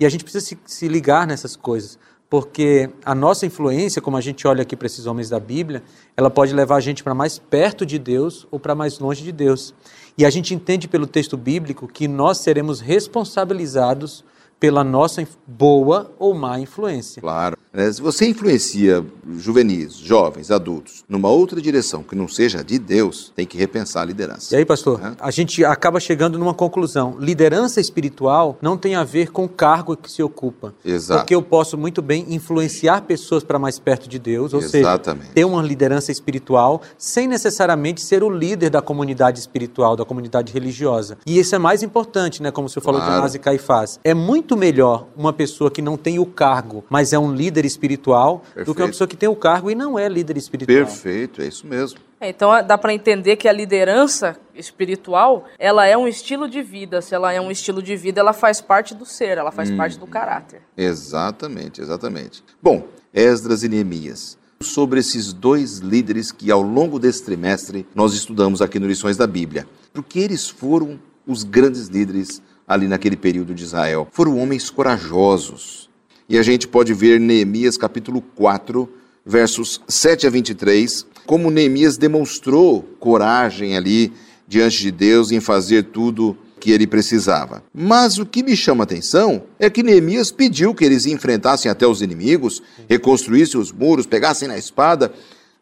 E 0.00 0.06
a 0.06 0.08
gente 0.08 0.24
precisa 0.24 0.44
se, 0.44 0.58
se 0.64 0.88
ligar 0.88 1.26
nessas 1.26 1.54
coisas. 1.56 1.98
Porque 2.32 2.88
a 3.04 3.14
nossa 3.14 3.44
influência, 3.44 4.00
como 4.00 4.16
a 4.16 4.20
gente 4.22 4.48
olha 4.48 4.62
aqui 4.62 4.74
para 4.74 4.86
esses 4.86 5.04
homens 5.04 5.28
da 5.28 5.38
Bíblia, 5.38 5.82
ela 6.16 6.30
pode 6.30 6.54
levar 6.54 6.76
a 6.76 6.80
gente 6.80 7.04
para 7.04 7.14
mais 7.14 7.38
perto 7.38 7.84
de 7.84 7.98
Deus 7.98 8.46
ou 8.50 8.58
para 8.58 8.74
mais 8.74 8.98
longe 8.98 9.22
de 9.22 9.30
Deus. 9.30 9.74
E 10.16 10.24
a 10.24 10.30
gente 10.30 10.54
entende 10.54 10.88
pelo 10.88 11.06
texto 11.06 11.36
bíblico 11.36 11.86
que 11.86 12.08
nós 12.08 12.38
seremos 12.38 12.80
responsabilizados 12.80 14.24
pela 14.62 14.84
nossa 14.84 15.26
boa 15.44 16.12
ou 16.20 16.32
má 16.34 16.56
influência. 16.60 17.20
Claro. 17.20 17.56
É, 17.74 17.90
Se 17.90 18.00
você 18.00 18.28
influencia 18.28 19.04
juvenis, 19.38 19.96
jovens, 19.96 20.52
adultos, 20.52 21.02
numa 21.08 21.28
outra 21.30 21.60
direção 21.60 22.02
que 22.04 22.14
não 22.14 22.28
seja 22.28 22.62
de 22.62 22.78
Deus, 22.78 23.32
tem 23.34 23.44
que 23.44 23.58
repensar 23.58 24.02
a 24.02 24.04
liderança. 24.04 24.54
E 24.54 24.58
aí, 24.58 24.64
pastor, 24.64 25.00
Né? 25.00 25.16
a 25.18 25.30
gente 25.32 25.64
acaba 25.64 25.98
chegando 25.98 26.38
numa 26.38 26.54
conclusão. 26.54 27.16
Liderança 27.18 27.80
espiritual 27.80 28.56
não 28.62 28.76
tem 28.76 28.94
a 28.94 29.02
ver 29.02 29.32
com 29.32 29.44
o 29.44 29.48
cargo 29.48 29.96
que 29.96 30.08
se 30.12 30.22
ocupa. 30.22 30.72
Exato. 30.84 31.20
Porque 31.22 31.34
eu 31.34 31.42
posso 31.42 31.76
muito 31.76 32.00
bem 32.00 32.24
influenciar 32.32 33.00
pessoas 33.02 33.42
para 33.42 33.58
mais 33.58 33.80
perto 33.80 34.08
de 34.08 34.18
Deus, 34.18 34.52
ou 34.54 34.60
Exatamente. 34.60 35.22
seja, 35.22 35.34
ter 35.34 35.44
uma 35.44 35.62
liderança 35.62 36.12
espiritual 36.12 36.82
sem 36.96 37.26
necessariamente 37.26 38.00
ser 38.00 38.22
o 38.22 38.30
líder 38.30 38.70
da 38.70 38.80
comunidade 38.82 39.40
espiritual, 39.40 39.96
da 39.96 40.04
comunidade 40.04 40.52
religiosa. 40.52 41.18
E 41.26 41.36
isso 41.36 41.52
é 41.54 41.58
mais 41.58 41.82
importante, 41.82 42.40
né? 42.42 42.52
Como 42.52 42.66
o 42.66 42.70
senhor 42.70 42.84
falou 42.84 43.00
de 43.00 43.06
Claro. 43.06 43.20
Anás 43.22 43.34
e 43.34 43.38
Caifás. 43.40 43.98
É 44.04 44.14
muito 44.14 44.51
melhor 44.56 45.08
uma 45.16 45.32
pessoa 45.32 45.70
que 45.70 45.82
não 45.82 45.96
tem 45.96 46.18
o 46.18 46.26
cargo, 46.26 46.84
mas 46.88 47.12
é 47.12 47.18
um 47.18 47.34
líder 47.34 47.64
espiritual, 47.64 48.38
do 48.38 48.52
que 48.52 48.60
uma 48.60 48.64
Perfeito. 48.64 48.88
pessoa 48.90 49.08
que 49.08 49.16
tem 49.16 49.28
o 49.28 49.36
cargo 49.36 49.70
e 49.70 49.74
não 49.74 49.98
é 49.98 50.08
líder 50.08 50.36
espiritual. 50.36 50.76
Perfeito, 50.76 51.42
é 51.42 51.46
isso 51.46 51.66
mesmo. 51.66 52.00
É, 52.20 52.28
Então 52.28 52.50
dá 52.64 52.78
para 52.78 52.94
entender 52.94 53.36
que 53.36 53.48
a 53.48 53.52
liderança 53.52 54.36
espiritual, 54.54 55.46
ela 55.58 55.86
é 55.86 55.96
um 55.96 56.06
estilo 56.06 56.48
de 56.48 56.62
vida. 56.62 57.02
Se 57.02 57.14
ela 57.14 57.32
é 57.32 57.40
um 57.40 57.50
estilo 57.50 57.82
de 57.82 57.96
vida, 57.96 58.20
ela 58.20 58.32
faz 58.32 58.60
parte 58.60 58.94
do 58.94 59.04
ser, 59.04 59.38
ela 59.38 59.50
faz 59.50 59.70
parte 59.70 59.98
do 59.98 60.06
caráter. 60.06 60.62
Exatamente, 60.76 61.80
exatamente. 61.80 62.44
Bom, 62.62 62.86
Esdras 63.12 63.62
e 63.62 63.68
Neemias. 63.68 64.38
Sobre 64.60 65.00
esses 65.00 65.32
dois 65.32 65.78
líderes 65.78 66.30
que 66.30 66.50
ao 66.50 66.62
longo 66.62 66.98
desse 66.98 67.24
trimestre 67.24 67.84
nós 67.94 68.14
estudamos 68.14 68.62
aqui 68.62 68.78
no 68.78 68.86
Lições 68.86 69.16
da 69.16 69.26
Bíblia. 69.26 69.66
Porque 69.92 70.20
eles 70.20 70.48
foram 70.48 71.00
os 71.26 71.42
grandes 71.42 71.88
líderes 71.88 72.40
ali 72.66 72.88
naquele 72.88 73.16
período 73.16 73.54
de 73.54 73.64
Israel. 73.64 74.08
Foram 74.12 74.38
homens 74.38 74.70
corajosos. 74.70 75.90
E 76.28 76.38
a 76.38 76.42
gente 76.42 76.66
pode 76.66 76.94
ver 76.94 77.20
Neemias 77.20 77.76
capítulo 77.76 78.22
4, 78.34 78.88
versos 79.24 79.80
7 79.86 80.26
a 80.26 80.30
23, 80.30 81.06
como 81.26 81.50
Neemias 81.50 81.96
demonstrou 81.96 82.82
coragem 82.98 83.76
ali 83.76 84.12
diante 84.46 84.82
de 84.82 84.90
Deus 84.90 85.30
em 85.30 85.40
fazer 85.40 85.84
tudo 85.84 86.36
que 86.62 86.70
ele 86.70 86.86
precisava. 86.86 87.62
Mas 87.74 88.18
o 88.18 88.24
que 88.24 88.42
me 88.42 88.56
chama 88.56 88.84
atenção 88.84 89.42
é 89.58 89.68
que 89.68 89.82
Neemias 89.82 90.30
pediu 90.30 90.72
que 90.74 90.84
eles 90.84 91.06
enfrentassem 91.06 91.70
até 91.70 91.86
os 91.86 92.00
inimigos, 92.00 92.62
reconstruíssem 92.88 93.60
os 93.60 93.72
muros, 93.72 94.06
pegassem 94.06 94.46
na 94.46 94.56
espada, 94.56 95.12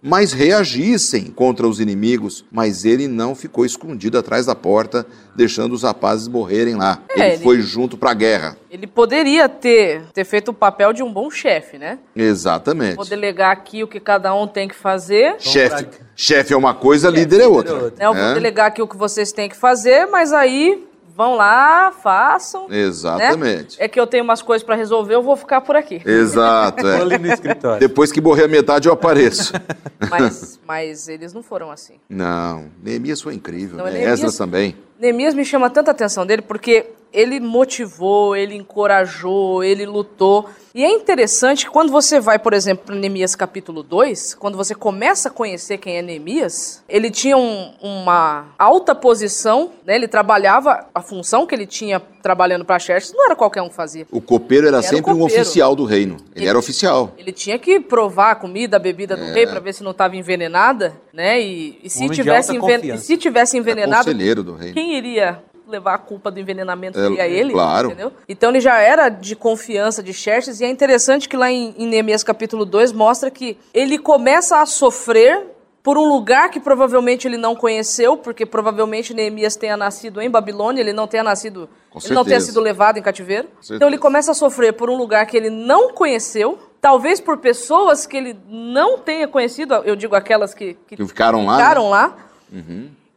mas 0.03 0.33
reagissem 0.33 1.25
contra 1.25 1.67
os 1.69 1.79
inimigos. 1.81 2.45
Mas 2.51 2.85
ele 2.85 3.07
não 3.09 3.35
ficou 3.35 3.65
escondido 3.67 4.17
atrás 4.19 4.47
da 4.47 4.55
porta, 4.55 5.07
deixando 5.37 5.73
os 5.75 5.83
rapazes 5.83 6.27
morrerem 6.29 6.75
lá. 6.75 7.03
É, 7.11 7.27
ele 7.27 7.35
ele- 7.35 7.43
foi 7.45 7.61
junto 7.61 7.97
para 7.97 8.11
a 8.11 8.15
guerra. 8.15 8.57
Ele 8.71 8.87
poderia 8.87 9.49
ter, 9.49 10.03
ter 10.15 10.25
feito 10.25 10.49
o 10.51 10.55
papel 10.55 10.93
de 10.93 11.03
um 11.03 11.13
bom 11.13 11.31
chefe, 11.31 11.77
né? 11.79 11.99
Exatamente. 12.15 12.97
Vou 12.97 13.05
delegar 13.05 13.51
aqui 13.51 13.83
o 13.83 13.89
que 13.89 13.99
cada 14.01 14.35
um 14.35 14.47
tem 14.47 14.69
que 14.69 14.75
fazer. 14.75 15.37
Chefe, 15.39 15.87
chefe 16.15 16.53
é 16.53 16.57
uma 16.57 16.73
coisa, 16.75 17.11
líder 17.11 17.41
é 17.41 17.47
outra. 17.49 17.75
outra. 17.75 17.91
Né? 17.99 18.07
Eu 18.07 18.15
vou 18.15 18.23
É? 18.31 18.35
delegar 18.35 18.67
aqui 18.69 18.81
o 18.81 18.87
que 18.89 18.97
vocês 18.97 19.33
têm 19.33 19.49
que 19.49 19.57
fazer, 19.57 20.07
mas 20.07 20.33
aí 20.33 20.87
vão 21.15 21.35
lá, 21.35 21.93
façam. 21.93 22.69
né? 22.69 22.79
Exatamente. 22.79 23.77
É 23.81 23.89
que 23.89 23.99
eu 23.99 24.07
tenho 24.07 24.25
umas 24.25 24.43
coisas 24.43 24.65
para 24.65 24.75
resolver, 24.75 25.15
eu 25.15 25.23
vou 25.23 25.37
ficar 25.37 25.61
por 25.61 25.77
aqui. 25.77 26.01
Exato, 26.05 26.87
é. 26.89 27.01
ali 27.01 27.19
no 27.19 27.27
escritório. 27.33 27.81
Depois 27.81 28.11
que 28.13 28.21
morrer 28.21 28.45
a 28.45 28.49
metade 28.49 28.89
eu 28.89 28.93
apareço. 28.95 29.53
Mas, 30.09 30.59
mas 30.67 31.09
eles 31.09 31.35
não 31.35 31.43
foram 31.43 31.71
assim. 31.71 31.95
Não, 32.09 32.71
Neemias 32.83 33.21
foi 33.21 33.35
incrível, 33.35 33.77
Não, 33.77 33.85
né? 33.85 33.93
Neemias- 33.93 34.15
Esdras 34.15 34.37
também. 34.39 34.75
Neemias 34.99 35.35
me 35.35 35.45
chama 35.45 35.69
tanta 35.69 35.91
atenção 35.91 36.25
dele 36.25 36.41
porque 36.41 36.87
ele 37.13 37.41
motivou, 37.41 38.37
ele 38.37 38.55
encorajou, 38.55 39.63
ele 39.65 39.87
lutou. 39.87 40.49
E 40.73 40.85
é 40.85 40.91
interessante 40.91 41.65
que 41.67 41.71
quando 41.73 41.91
você 41.91 42.21
vai, 42.21 42.39
por 42.39 42.53
exemplo, 42.53 42.87
para 42.87 42.95
Neemias 42.95 43.35
capítulo 43.35 43.83
2, 43.83 44.35
quando 44.35 44.57
você 44.57 44.73
começa 44.73 45.29
a 45.29 45.33
conhecer 45.33 45.79
quem 45.79 45.97
é 45.97 46.03
Neemias, 46.03 46.85
ele 46.89 47.11
tinha 47.11 47.37
um- 47.37 47.73
uma 47.83 48.47
alta 48.57 48.95
posição, 48.95 49.73
né? 49.85 49.97
ele 49.97 50.07
trabalhava, 50.07 50.87
a 50.95 51.01
função 51.03 51.45
que 51.45 51.55
ele 51.55 51.67
tinha 51.67 52.01
trabalhando 52.23 52.65
para 52.65 52.79
Xerxes 52.79 53.13
não 53.13 53.25
era 53.25 53.35
qualquer 53.35 53.63
um 53.63 53.69
que 53.69 53.75
fazia. 53.75 54.07
O 54.13 54.21
copeiro 54.21 54.69
era, 54.69 54.77
Era 54.77 54.83
sempre 54.87 55.11
um 55.13 55.19
copeiro. 55.19 55.43
oficial 55.43 55.75
do 55.75 55.85
reino. 55.85 56.19
Ele, 56.37 56.45
Ele- 56.45 56.49
era 56.49 56.59
oficial. 56.59 57.13
Ele 57.19 57.33
tinha 57.33 57.59
que 57.59 57.81
provar 57.81 58.31
a 58.33 58.35
comida, 58.37 58.77
a 58.77 58.81
bebida 58.81 59.17
do 59.17 59.25
rei 59.25 59.47
para 59.49 59.59
ver 59.59 59.73
se 59.75 59.83
não 59.83 59.91
estava 59.91 60.15
envenenada, 60.17 60.95
né? 61.13 61.41
E, 61.41 61.81
e 61.83 61.91
se, 61.91 62.09
tivesse 62.11 62.55
enven- 62.55 62.95
e 62.95 62.99
se 62.99 63.17
tivesse 63.17 63.57
envenenado, 63.59 64.05
conselheiro 64.05 64.43
do 64.45 64.55
reino. 64.55 64.75
quem 64.75 64.97
iria 64.97 65.43
levar 65.71 65.95
a 65.95 65.99
culpa 65.99 66.31
do 66.31 66.39
envenenamento 66.41 66.99
É, 66.99 67.03
seria 67.03 67.27
ele, 67.29 67.53
claro. 67.53 67.89
entendeu? 67.89 68.13
Então 68.29 68.51
ele 68.51 68.61
já 68.61 68.79
era 68.79 69.09
de 69.09 69.35
confiança 69.37 70.03
de 70.03 70.13
Xerxes 70.13 70.61
e 70.61 70.65
é 70.65 70.69
interessante 70.69 71.29
que 71.29 71.37
lá 71.37 71.51
em, 71.51 71.75
em 71.79 71.87
Neemias 71.87 72.23
capítulo 72.23 72.65
2 72.65 72.93
mostra 72.93 73.31
que 73.31 73.57
ele 73.73 73.99
começa 73.99 74.61
a 74.61 74.67
sofrer 74.67 75.47
por 75.83 75.97
um 75.97 76.07
lugar 76.07 76.51
que 76.51 76.61
provavelmente 76.61 77.27
ele 77.27 77.39
não 77.39 77.57
conheceu, 77.57 78.15
porque 78.15 78.45
provavelmente 78.45 79.15
Neemias 79.15 79.57
tenha 79.57 79.79
nascido 79.79 80.21
em 80.21 80.29
Babilônia, 80.29 80.83
ele 80.83 80.93
não 80.93 81.07
tenha 81.07 81.23
nascido, 81.23 81.71
Com 81.89 81.99
ele 82.05 82.15
não 82.15 82.23
tenha 82.23 82.39
sido 82.39 82.61
levado 82.61 82.99
em 82.99 83.03
cativeiro. 83.03 83.49
Então 83.71 83.89
ele 83.89 83.97
começa 83.97 84.31
a 84.33 84.35
sofrer 84.35 84.75
por 84.75 84.91
um 84.91 84.97
lugar 84.99 85.25
que 85.25 85.35
ele 85.39 85.49
não 85.49 85.95
conheceu, 85.95 86.59
talvez 86.83 87.19
por 87.19 87.39
pessoas 87.39 88.05
que 88.05 88.15
ele 88.15 88.37
não 88.47 88.99
tenha 88.99 89.27
conhecido, 89.27 89.73
eu 89.77 89.97
digo 89.97 90.15
aquelas 90.15 90.53
que, 90.53 90.77
que 90.87 90.97
Que 90.99 91.07
ficaram 91.07 91.47
lá. 91.47 91.53
né? 91.57 91.63
ficaram 91.63 91.89
lá. 91.89 92.17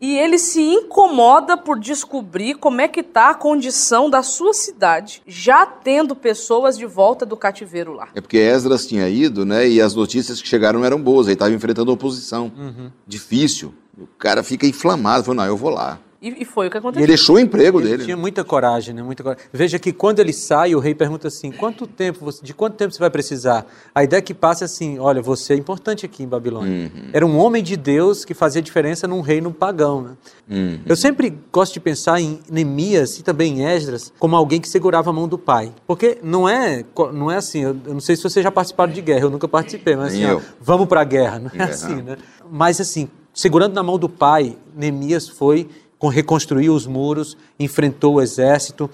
E 0.04 0.18
ele 0.18 0.38
se 0.38 0.60
incomoda 0.60 1.56
por 1.56 1.80
descobrir 1.80 2.56
como 2.56 2.82
é 2.82 2.89
que 2.89 3.00
está 3.00 3.30
a 3.30 3.34
condição 3.34 4.10
da 4.10 4.22
sua 4.22 4.54
cidade, 4.54 5.22
já 5.26 5.66
tendo 5.66 6.13
pessoas 6.13 6.78
de 6.78 6.86
volta 6.86 7.26
do 7.26 7.38
cativeiro 7.38 7.94
lá. 7.94 8.10
É 8.13 8.20
porque 8.20 8.38
Esdras 8.38 8.86
tinha 8.86 9.08
ido, 9.08 9.46
né? 9.46 9.66
E 9.66 9.80
as 9.80 9.96
notícias 9.96 10.42
que 10.42 10.48
chegaram 10.50 10.84
eram 10.84 11.02
boas. 11.02 11.28
Ele 11.28 11.36
estava 11.36 11.54
enfrentando 11.54 11.89
oposição. 11.89 12.52
Uhum. 12.58 12.92
Difícil. 13.08 13.74
O 13.98 14.06
cara 14.06 14.44
fica 14.44 14.68
inflamado. 14.68 15.24
Falou, 15.24 15.38
não, 15.38 15.46
eu 15.46 15.56
vou 15.56 15.70
lá. 15.70 15.98
E, 16.24 16.42
e 16.44 16.46
foi 16.46 16.68
o 16.68 16.72
que 16.72 16.78
E 16.78 16.80
aconteceu. 16.80 17.02
ele 17.04 17.08
deixou 17.08 17.36
o 17.36 17.40
emprego 17.40 17.80
Ele 17.82 17.90
dele. 17.90 18.06
tinha 18.06 18.16
muita 18.16 18.44
coragem, 18.44 18.96
né? 18.96 19.04
Muita 19.04 19.22
coragem. 19.22 19.44
Veja 19.52 19.78
que 19.78 19.92
quando 19.92 20.20
ele 20.20 20.32
sai, 20.32 20.74
o 20.74 20.80
rei 20.80 20.96
pergunta 20.96 21.28
assim: 21.28 21.52
quanto 21.52 21.86
tempo 21.86 22.24
você, 22.24 22.44
de 22.44 22.54
quanto 22.54 22.76
tempo 22.76 22.94
você 22.94 23.00
vai 23.00 23.10
precisar? 23.10 23.66
A 23.94 24.04
ideia 24.04 24.22
que 24.22 24.34
passa 24.34 24.64
é 24.64 24.66
assim: 24.66 24.98
olha, 25.00 25.22
você 25.22 25.54
é 25.54 25.58
importante 25.58 26.06
aqui 26.06 26.24
em 26.24 26.28
Babilônia. 26.28 26.90
Era 27.12 27.26
um 27.26 27.38
homem 27.38 27.62
de 27.62 27.76
Deus 27.76 28.24
que 28.24 28.34
fazia 28.34 28.62
diferença 28.62 29.08
num 29.08 29.20
reino 29.22 29.52
pagão. 29.52 30.02
Né? 30.02 30.12
Uhum. 30.50 30.80
Eu 30.86 30.96
sempre 30.96 31.38
gosto 31.52 31.74
de 31.74 31.80
pensar 31.82 32.22
em 32.22 32.40
Neemias 32.50 33.20
e 33.20 33.24
também 33.24 33.60
em 33.60 33.66
Esdras 33.66 34.14
como 34.18 34.36
alguém 34.36 34.62
que 34.62 34.70
segurava 34.70 35.10
a 35.10 35.14
mão 35.14 35.28
do 35.28 35.38
pai. 35.38 35.74
Porque 35.86 36.20
não 36.24 36.48
é, 36.48 36.86
não 37.14 37.30
é 37.30 37.36
assim, 37.36 37.60
eu, 37.64 37.76
eu 37.86 37.94
não 37.94 38.00
sei 38.00 38.16
se 38.16 38.24
vocês 38.24 38.44
já 38.44 38.52
participaram 38.52 38.94
de 38.94 39.02
guerra, 39.02 39.26
eu 39.26 39.30
nunca 39.30 39.48
participei, 39.48 39.96
mas 39.98 40.14
assim, 40.14 40.26
ó, 40.26 40.40
vamos 40.62 40.88
para 40.88 41.02
a 41.02 41.04
guerra, 41.04 41.40
não 41.40 41.52
é 41.54 41.58
É, 41.58 41.64
assim, 41.64 42.02
né? 42.02 42.18
Mas 42.50 42.80
assim, 42.80 43.10
segurando 43.34 43.74
na 43.74 43.84
mão 43.84 43.98
do 43.98 44.08
pai, 44.08 44.56
Neemias 44.76 45.28
foi, 45.28 45.68
reconstruiu 46.08 46.74
os 46.74 46.86
muros, 46.86 47.38
enfrentou 47.60 48.16
o 48.16 48.22
exército. 48.22 48.89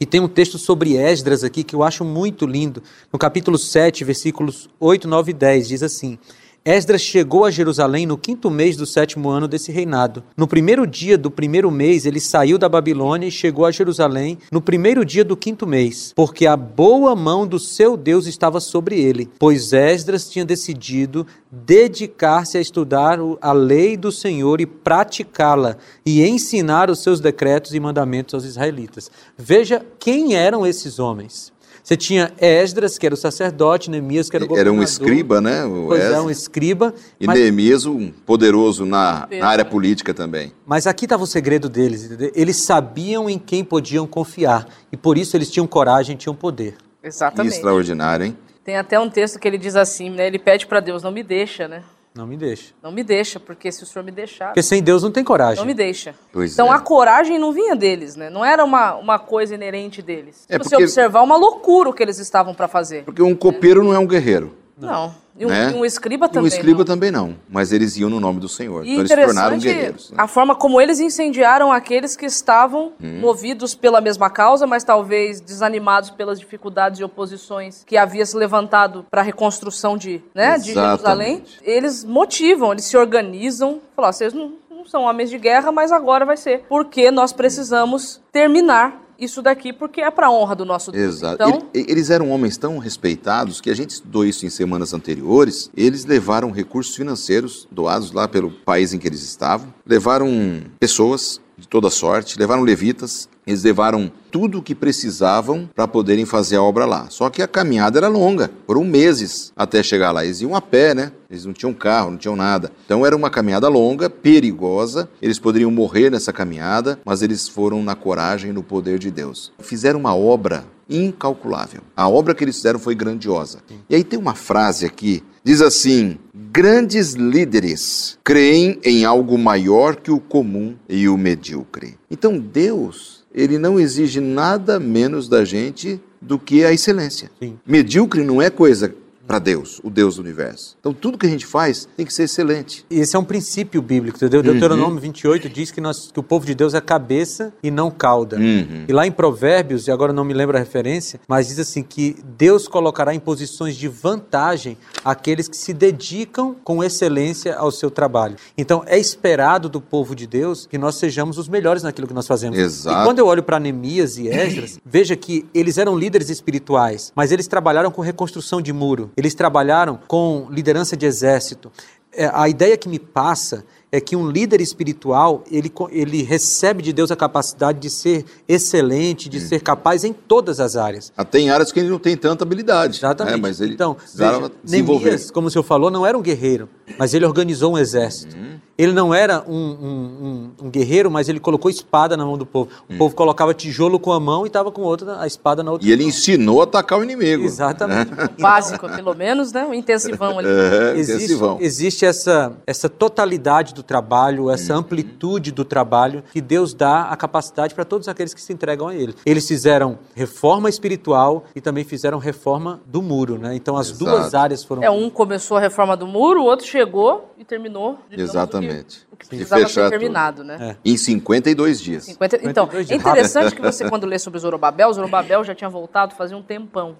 E 0.00 0.06
tem 0.06 0.20
um 0.20 0.28
texto 0.28 0.58
sobre 0.58 0.96
Esdras 0.96 1.44
aqui 1.44 1.62
que 1.62 1.74
eu 1.74 1.82
acho 1.82 2.04
muito 2.04 2.46
lindo. 2.46 2.82
No 3.12 3.18
capítulo 3.18 3.58
7, 3.58 4.04
versículos 4.04 4.68
8, 4.80 5.06
9 5.06 5.30
e 5.30 5.34
10, 5.34 5.68
diz 5.68 5.82
assim: 5.82 6.18
Esdras 6.64 7.00
chegou 7.00 7.44
a 7.44 7.50
Jerusalém 7.50 8.06
no 8.06 8.16
quinto 8.16 8.48
mês 8.48 8.76
do 8.76 8.86
sétimo 8.86 9.28
ano 9.28 9.48
desse 9.48 9.72
reinado. 9.72 10.22
No 10.36 10.46
primeiro 10.46 10.86
dia 10.86 11.18
do 11.18 11.28
primeiro 11.28 11.68
mês, 11.72 12.06
ele 12.06 12.20
saiu 12.20 12.56
da 12.56 12.68
Babilônia 12.68 13.26
e 13.26 13.32
chegou 13.32 13.66
a 13.66 13.72
Jerusalém 13.72 14.38
no 14.48 14.62
primeiro 14.62 15.04
dia 15.04 15.24
do 15.24 15.36
quinto 15.36 15.66
mês, 15.66 16.12
porque 16.14 16.46
a 16.46 16.56
boa 16.56 17.16
mão 17.16 17.48
do 17.48 17.58
seu 17.58 17.96
Deus 17.96 18.28
estava 18.28 18.60
sobre 18.60 19.00
ele, 19.00 19.28
pois 19.40 19.72
Esdras 19.72 20.30
tinha 20.30 20.44
decidido 20.44 21.26
dedicar-se 21.50 22.56
a 22.56 22.60
estudar 22.60 23.18
a 23.40 23.52
lei 23.52 23.96
do 23.96 24.12
Senhor 24.12 24.60
e 24.60 24.66
praticá-la, 24.66 25.76
e 26.06 26.24
ensinar 26.24 26.90
os 26.90 27.02
seus 27.02 27.18
decretos 27.18 27.74
e 27.74 27.80
mandamentos 27.80 28.34
aos 28.34 28.44
israelitas. 28.44 29.10
Veja 29.36 29.84
quem 29.98 30.36
eram 30.36 30.64
esses 30.64 31.00
homens. 31.00 31.52
Você 31.82 31.96
tinha 31.96 32.32
Esdras, 32.38 32.96
que 32.96 33.04
era 33.04 33.14
o 33.14 33.18
sacerdote, 33.18 33.90
Neemias, 33.90 34.30
que 34.30 34.36
era 34.36 34.44
o 34.44 34.48
governador. 34.48 34.72
Era 34.74 34.80
um 34.80 34.84
escriba, 34.84 35.40
né? 35.40 35.64
O 35.64 35.86
Pois 35.88 36.00
é, 36.00 36.04
Esdras. 36.06 36.24
um 36.24 36.30
escriba. 36.30 36.94
E 37.18 37.26
mas- 37.26 37.38
Neemias, 37.38 37.86
um 37.86 38.10
poderoso 38.24 38.86
na, 38.86 39.26
na 39.30 39.48
área 39.48 39.64
política 39.64 40.14
também. 40.14 40.52
Mas 40.64 40.86
aqui 40.86 41.06
estava 41.06 41.24
o 41.24 41.26
segredo 41.26 41.68
deles. 41.68 42.04
entendeu? 42.04 42.30
Eles 42.36 42.56
sabiam 42.58 43.28
em 43.28 43.38
quem 43.38 43.64
podiam 43.64 44.06
confiar. 44.06 44.68
E 44.92 44.96
por 44.96 45.18
isso 45.18 45.36
eles 45.36 45.50
tinham 45.50 45.66
coragem, 45.66 46.16
tinham 46.16 46.36
poder. 46.36 46.76
Exatamente. 47.02 47.56
Extraordinário, 47.56 48.26
hein? 48.26 48.38
Tem 48.64 48.76
até 48.76 48.98
um 49.00 49.10
texto 49.10 49.40
que 49.40 49.48
ele 49.48 49.58
diz 49.58 49.74
assim, 49.74 50.08
né? 50.08 50.28
Ele 50.28 50.38
pede 50.38 50.68
para 50.68 50.78
Deus, 50.78 51.02
não 51.02 51.10
me 51.10 51.24
deixa, 51.24 51.66
né? 51.66 51.82
Não 52.14 52.26
me 52.26 52.36
deixa. 52.36 52.74
Não 52.82 52.92
me 52.92 53.02
deixa, 53.02 53.40
porque 53.40 53.72
se 53.72 53.82
o 53.82 53.86
senhor 53.86 54.04
me 54.04 54.10
deixar, 54.12 54.48
Porque 54.48 54.62
sem 54.62 54.82
Deus 54.82 55.02
não 55.02 55.10
tem 55.10 55.24
coragem. 55.24 55.56
não 55.56 55.64
me 55.64 55.72
deixa. 55.72 56.14
Pois 56.30 56.52
então 56.52 56.66
é. 56.66 56.76
a 56.76 56.78
coragem 56.78 57.38
não 57.38 57.52
vinha 57.52 57.74
deles, 57.74 58.16
né? 58.16 58.28
Não 58.28 58.44
era 58.44 58.62
uma, 58.64 58.94
uma 58.96 59.18
coisa 59.18 59.54
inerente 59.54 60.02
deles. 60.02 60.44
É 60.48 60.52
Se 60.54 60.58
você 60.58 60.70
porque- 60.70 60.84
observar, 60.84 61.22
uma 61.22 61.36
loucura 61.36 61.88
o 61.88 61.92
que 61.92 62.02
eles 62.02 62.18
estavam 62.18 62.54
para 62.54 62.68
fazer. 62.68 63.04
Porque 63.04 63.22
um 63.22 63.34
copeiro 63.34 63.82
não 63.82 63.94
é 63.94 63.98
um 63.98 64.06
guerreiro. 64.06 64.54
Não. 64.78 65.14
E 65.38 65.46
um, 65.46 65.48
né? 65.48 65.70
e 65.70 65.74
um 65.74 65.84
escriba 65.84 66.26
E 66.26 66.28
também. 66.28 66.44
um 66.44 66.46
escriba 66.46 66.78
não. 66.78 66.84
também 66.84 67.10
não. 67.10 67.36
Mas 67.48 67.72
eles 67.72 67.96
iam 67.96 68.10
no 68.10 68.20
nome 68.20 68.40
do 68.40 68.48
Senhor. 68.48 68.84
E 68.84 68.90
então 68.90 69.00
eles 69.00 69.10
se 69.10 69.16
tornaram 69.24 69.58
guerreiros. 69.58 70.10
né? 70.10 70.16
a 70.18 70.26
forma 70.26 70.54
como 70.54 70.80
eles 70.80 70.98
incendiaram 71.00 71.70
aqueles 71.72 72.16
que 72.16 72.26
estavam 72.26 72.92
Hum. 73.02 73.20
movidos 73.20 73.74
pela 73.74 74.00
mesma 74.00 74.28
causa, 74.28 74.66
mas 74.66 74.82
talvez 74.84 75.40
desanimados 75.40 76.10
pelas 76.10 76.38
dificuldades 76.38 77.00
e 77.00 77.04
oposições 77.04 77.82
que 77.86 77.96
havia 77.96 78.26
se 78.26 78.36
levantado 78.36 79.06
para 79.10 79.20
a 79.20 79.24
reconstrução 79.24 79.96
de, 79.96 80.22
né, 80.34 80.58
de 80.58 80.74
Jerusalém. 80.74 81.42
Eles 81.62 82.04
motivam, 82.04 82.72
eles 82.72 82.84
se 82.84 82.96
organizam. 82.96 83.80
Falar, 83.96 84.08
"Ó, 84.08 84.12
vocês 84.12 84.32
não, 84.34 84.52
não 84.70 84.84
são 84.86 85.02
homens 85.04 85.30
de 85.30 85.38
guerra, 85.38 85.70
mas 85.72 85.92
agora 85.92 86.24
vai 86.26 86.36
ser. 86.36 86.64
Porque 86.68 87.10
nós 87.10 87.32
precisamos 87.32 88.20
terminar 88.32 89.00
isso 89.22 89.40
daqui, 89.42 89.72
porque 89.72 90.00
é 90.00 90.10
para 90.10 90.30
honra 90.30 90.54
do 90.56 90.64
nosso 90.64 90.90
Deus. 90.90 91.14
Exato. 91.16 91.42
Então, 91.42 91.62
Ele- 91.72 91.86
Eles 91.92 92.10
eram 92.10 92.30
homens 92.30 92.56
tão 92.56 92.78
respeitados 92.78 93.60
que 93.60 93.70
a 93.70 93.74
gente 93.74 93.90
estudou 93.90 94.24
isso 94.24 94.44
em 94.46 94.50
semanas 94.50 94.92
anteriores. 94.92 95.70
Eles 95.76 96.04
levaram 96.04 96.50
recursos 96.50 96.94
financeiros 96.96 97.66
doados 97.70 98.12
lá 98.12 98.26
pelo 98.26 98.50
país 98.50 98.92
em 98.92 98.98
que 98.98 99.06
eles 99.06 99.22
estavam, 99.22 99.72
levaram 99.86 100.62
pessoas 100.80 101.40
de 101.56 101.68
toda 101.68 101.90
sorte, 101.90 102.38
levaram 102.38 102.62
levitas, 102.62 103.28
eles 103.46 103.62
levaram 103.62 104.10
tudo 104.30 104.58
o 104.58 104.62
que 104.62 104.74
precisavam 104.74 105.68
para 105.74 105.88
poderem 105.88 106.24
fazer 106.24 106.56
a 106.56 106.62
obra 106.62 106.84
lá. 106.86 107.06
Só 107.10 107.28
que 107.28 107.42
a 107.42 107.48
caminhada 107.48 107.98
era 107.98 108.08
longa, 108.08 108.50
foram 108.66 108.84
meses 108.84 109.52
até 109.56 109.82
chegar 109.82 110.12
lá. 110.12 110.24
Eles 110.24 110.40
iam 110.40 110.54
a 110.54 110.60
pé, 110.60 110.94
né? 110.94 111.12
Eles 111.30 111.44
não 111.44 111.52
tinham 111.52 111.74
carro, 111.74 112.10
não 112.10 112.18
tinham 112.18 112.36
nada. 112.36 112.70
Então 112.84 113.04
era 113.04 113.16
uma 113.16 113.30
caminhada 113.30 113.68
longa, 113.68 114.08
perigosa. 114.08 115.08
Eles 115.20 115.38
poderiam 115.38 115.70
morrer 115.70 116.10
nessa 116.10 116.32
caminhada, 116.32 116.98
mas 117.04 117.22
eles 117.22 117.48
foram 117.48 117.82
na 117.82 117.94
coragem 117.94 118.50
e 118.50 118.54
no 118.54 118.62
poder 118.62 118.98
de 118.98 119.10
Deus. 119.10 119.52
Fizeram 119.58 119.98
uma 119.98 120.14
obra 120.14 120.64
incalculável. 120.88 121.80
A 121.96 122.08
obra 122.08 122.34
que 122.34 122.44
eles 122.44 122.56
fizeram 122.56 122.78
foi 122.78 122.94
grandiosa. 122.94 123.58
E 123.88 123.94
aí 123.94 124.04
tem 124.04 124.18
uma 124.18 124.34
frase 124.34 124.84
aqui, 124.84 125.22
diz 125.42 125.60
assim: 125.60 126.18
grandes 126.34 127.14
líderes 127.14 128.18
creem 128.22 128.78
em 128.84 129.04
algo 129.04 129.38
maior 129.38 129.96
que 129.96 130.10
o 130.10 130.20
comum 130.20 130.76
e 130.88 131.08
o 131.08 131.16
medíocre. 131.16 131.96
Então 132.10 132.38
Deus, 132.38 133.21
ele 133.34 133.58
não 133.58 133.78
exige 133.78 134.20
nada 134.20 134.78
menos 134.78 135.28
da 135.28 135.44
gente 135.44 136.00
do 136.20 136.38
que 136.38 136.64
a 136.64 136.72
excelência. 136.72 137.30
Sim. 137.40 137.58
Medíocre 137.66 138.22
não 138.22 138.40
é 138.40 138.50
coisa 138.50 138.94
para 139.26 139.38
Deus, 139.38 139.80
o 139.82 139.90
Deus 139.90 140.16
do 140.16 140.22
universo. 140.22 140.76
Então 140.80 140.92
tudo 140.92 141.16
que 141.18 141.26
a 141.26 141.28
gente 141.28 141.46
faz 141.46 141.88
tem 141.96 142.04
que 142.04 142.12
ser 142.12 142.24
excelente. 142.24 142.84
E 142.90 143.00
Esse 143.00 143.16
é 143.16 143.18
um 143.18 143.24
princípio 143.24 143.80
bíblico, 143.80 144.16
entendeu? 144.16 144.42
Deuteronômio 144.42 145.00
28 145.00 145.48
diz 145.48 145.70
que, 145.70 145.80
nós, 145.80 146.10
que 146.12 146.20
o 146.20 146.22
povo 146.22 146.44
de 146.44 146.54
Deus 146.54 146.74
é 146.74 146.80
cabeça 146.80 147.52
e 147.62 147.70
não 147.70 147.90
cauda. 147.90 148.36
Uhum. 148.36 148.84
E 148.88 148.92
lá 148.92 149.06
em 149.06 149.12
Provérbios, 149.12 149.86
e 149.86 149.90
agora 149.90 150.12
não 150.12 150.24
me 150.24 150.34
lembro 150.34 150.56
a 150.56 150.60
referência, 150.60 151.20
mas 151.28 151.48
diz 151.48 151.58
assim 151.58 151.82
que 151.82 152.16
Deus 152.36 152.66
colocará 152.68 153.14
em 153.14 153.20
posições 153.20 153.76
de 153.76 153.88
vantagem 153.88 154.76
aqueles 155.04 155.48
que 155.48 155.56
se 155.56 155.72
dedicam 155.72 156.54
com 156.62 156.82
excelência 156.82 157.56
ao 157.56 157.70
seu 157.70 157.90
trabalho. 157.90 158.36
Então 158.56 158.82
é 158.86 158.98
esperado 158.98 159.68
do 159.68 159.80
povo 159.80 160.14
de 160.14 160.26
Deus 160.26 160.66
que 160.66 160.78
nós 160.78 160.96
sejamos 160.96 161.38
os 161.38 161.48
melhores 161.48 161.82
naquilo 161.82 162.06
que 162.06 162.14
nós 162.14 162.26
fazemos. 162.26 162.58
Exato. 162.58 163.00
E 163.00 163.04
quando 163.04 163.18
eu 163.18 163.26
olho 163.26 163.42
para 163.42 163.60
Neemias 163.60 164.18
e 164.18 164.28
Esdras, 164.28 164.78
veja 164.84 165.16
que 165.16 165.46
eles 165.54 165.78
eram 165.78 165.96
líderes 165.96 166.28
espirituais, 166.28 167.12
mas 167.14 167.32
eles 167.32 167.46
trabalharam 167.46 167.90
com 167.90 168.02
reconstrução 168.02 168.60
de 168.60 168.72
muro, 168.72 169.10
eles 169.16 169.34
trabalharam 169.34 169.98
com 170.06 170.46
liderança 170.50 170.96
de 170.96 171.06
exército. 171.06 171.70
É, 172.14 172.30
a 172.32 172.48
ideia 172.48 172.76
que 172.76 172.88
me 172.88 172.98
passa 172.98 173.64
é 173.90 174.00
que 174.00 174.16
um 174.16 174.30
líder 174.30 174.62
espiritual, 174.62 175.44
ele, 175.50 175.70
ele 175.90 176.22
recebe 176.22 176.82
de 176.82 176.94
Deus 176.94 177.10
a 177.10 177.16
capacidade 177.16 177.78
de 177.78 177.90
ser 177.90 178.24
excelente, 178.48 179.28
de 179.28 179.38
ser 179.38 179.60
capaz 179.60 180.02
em 180.02 180.14
todas 180.14 180.60
as 180.60 180.76
áreas. 180.76 181.12
Até 181.14 181.40
em 181.40 181.50
áreas 181.50 181.70
que 181.70 181.78
ele 181.78 181.90
não 181.90 181.98
tem 181.98 182.16
tanta 182.16 182.42
habilidade. 182.42 182.98
Exatamente. 182.98 183.34
né? 183.34 183.40
Mas 183.42 183.60
ele 183.60 183.74
então, 183.74 183.94
veja, 184.14 184.50
desenvolver. 184.64 185.04
Neemias, 185.10 185.30
como 185.30 185.48
o 185.48 185.50
senhor 185.50 185.62
falou, 185.62 185.90
não 185.90 186.06
era 186.06 186.16
um 186.16 186.22
guerreiro, 186.22 186.70
mas 186.98 187.12
ele 187.12 187.26
organizou 187.26 187.74
um 187.74 187.78
exército. 187.78 188.34
Uhum. 188.34 188.58
Ele 188.78 188.92
não 188.92 189.14
era 189.14 189.44
um, 189.46 189.54
um- 189.54 190.50
um- 190.60 190.66
um 190.66 190.70
guerreiro, 190.70 191.10
mas 191.10 191.28
ele 191.28 191.38
colocou 191.38 191.70
espada 191.70 192.16
na 192.16 192.24
mão 192.24 192.38
do 192.38 192.46
povo. 192.46 192.70
O 192.88 192.96
povo 192.96 193.14
colocava 193.14 193.52
tijolo 193.54 193.98
com 193.98 194.12
a 194.12 194.18
mão 194.20 194.44
e 194.44 194.46
estava 194.48 194.70
com 194.72 194.82
outra, 194.82 195.20
a 195.20 195.26
espada 195.26 195.62
na 195.62 195.70
outra. 195.72 195.86
E 195.86 195.92
ele 195.92 196.02
mão. 196.02 196.08
ensinou 196.08 196.60
a 196.60 196.64
atacar 196.64 196.98
o 196.98 197.04
inimigo. 197.04 197.44
Exatamente. 197.44 198.10
básico, 198.40 198.88
pelo 198.88 199.14
menos, 199.14 199.52
né? 199.52 199.64
O 199.64 199.74
intensivão 199.74 200.38
ali. 200.38 200.48
É, 200.48 200.92
Existe, 200.98 201.16
intensivão. 201.24 201.58
existe 201.60 202.04
essa, 202.06 202.52
essa 202.66 202.88
totalidade 202.88 203.74
do 203.74 203.82
trabalho, 203.82 204.50
essa 204.50 204.74
amplitude 204.74 205.52
do 205.52 205.64
trabalho 205.64 206.22
que 206.32 206.40
Deus 206.40 206.72
dá 206.74 207.02
a 207.04 207.16
capacidade 207.16 207.74
para 207.74 207.84
todos 207.84 208.08
aqueles 208.08 208.32
que 208.34 208.40
se 208.40 208.52
entregam 208.52 208.88
a 208.88 208.94
Ele. 208.94 209.14
Eles 209.26 209.46
fizeram 209.46 209.98
reforma 210.14 210.68
espiritual 210.68 211.44
e 211.54 211.60
também 211.60 211.84
fizeram 211.84 212.18
reforma 212.18 212.80
do 212.86 213.02
muro, 213.02 213.38
né? 213.38 213.54
Então 213.54 213.76
as 213.76 213.88
Exato. 213.90 214.04
duas 214.04 214.34
áreas 214.34 214.64
foram. 214.64 214.82
É, 214.82 214.90
um 214.90 215.10
começou 215.10 215.56
a 215.56 215.60
reforma 215.60 215.96
do 215.96 216.06
muro, 216.06 216.40
o 216.42 216.44
outro 216.44 216.66
chegou 216.66 217.32
e 217.38 217.44
terminou. 217.44 217.98
digamos, 218.10 218.32
Exatamente. 218.66 219.06
O 219.10 219.16
que, 219.16 219.24
o 219.24 219.28
que 219.28 219.36
De 219.36 219.44
precisava 219.44 219.90
terminado, 219.90 220.44
né? 220.44 220.76
É. 220.84 220.90
Em 220.90 220.96
52 220.96 221.80
dias. 221.80 222.04
50, 222.04 222.36
então, 222.36 222.64
52 222.64 222.90
é 222.90 222.94
de 222.94 223.00
interessante 223.00 223.54
que 223.54 223.62
você, 223.62 223.88
quando 223.88 224.06
lê 224.06 224.18
sobre 224.18 224.38
Zorobabel, 224.40 224.92
Zorobabel 224.92 225.44
já 225.44 225.54
tinha 225.54 225.70
voltado 225.70 226.14
fazia 226.14 226.36
um 226.36 226.42
tempão. 226.42 226.96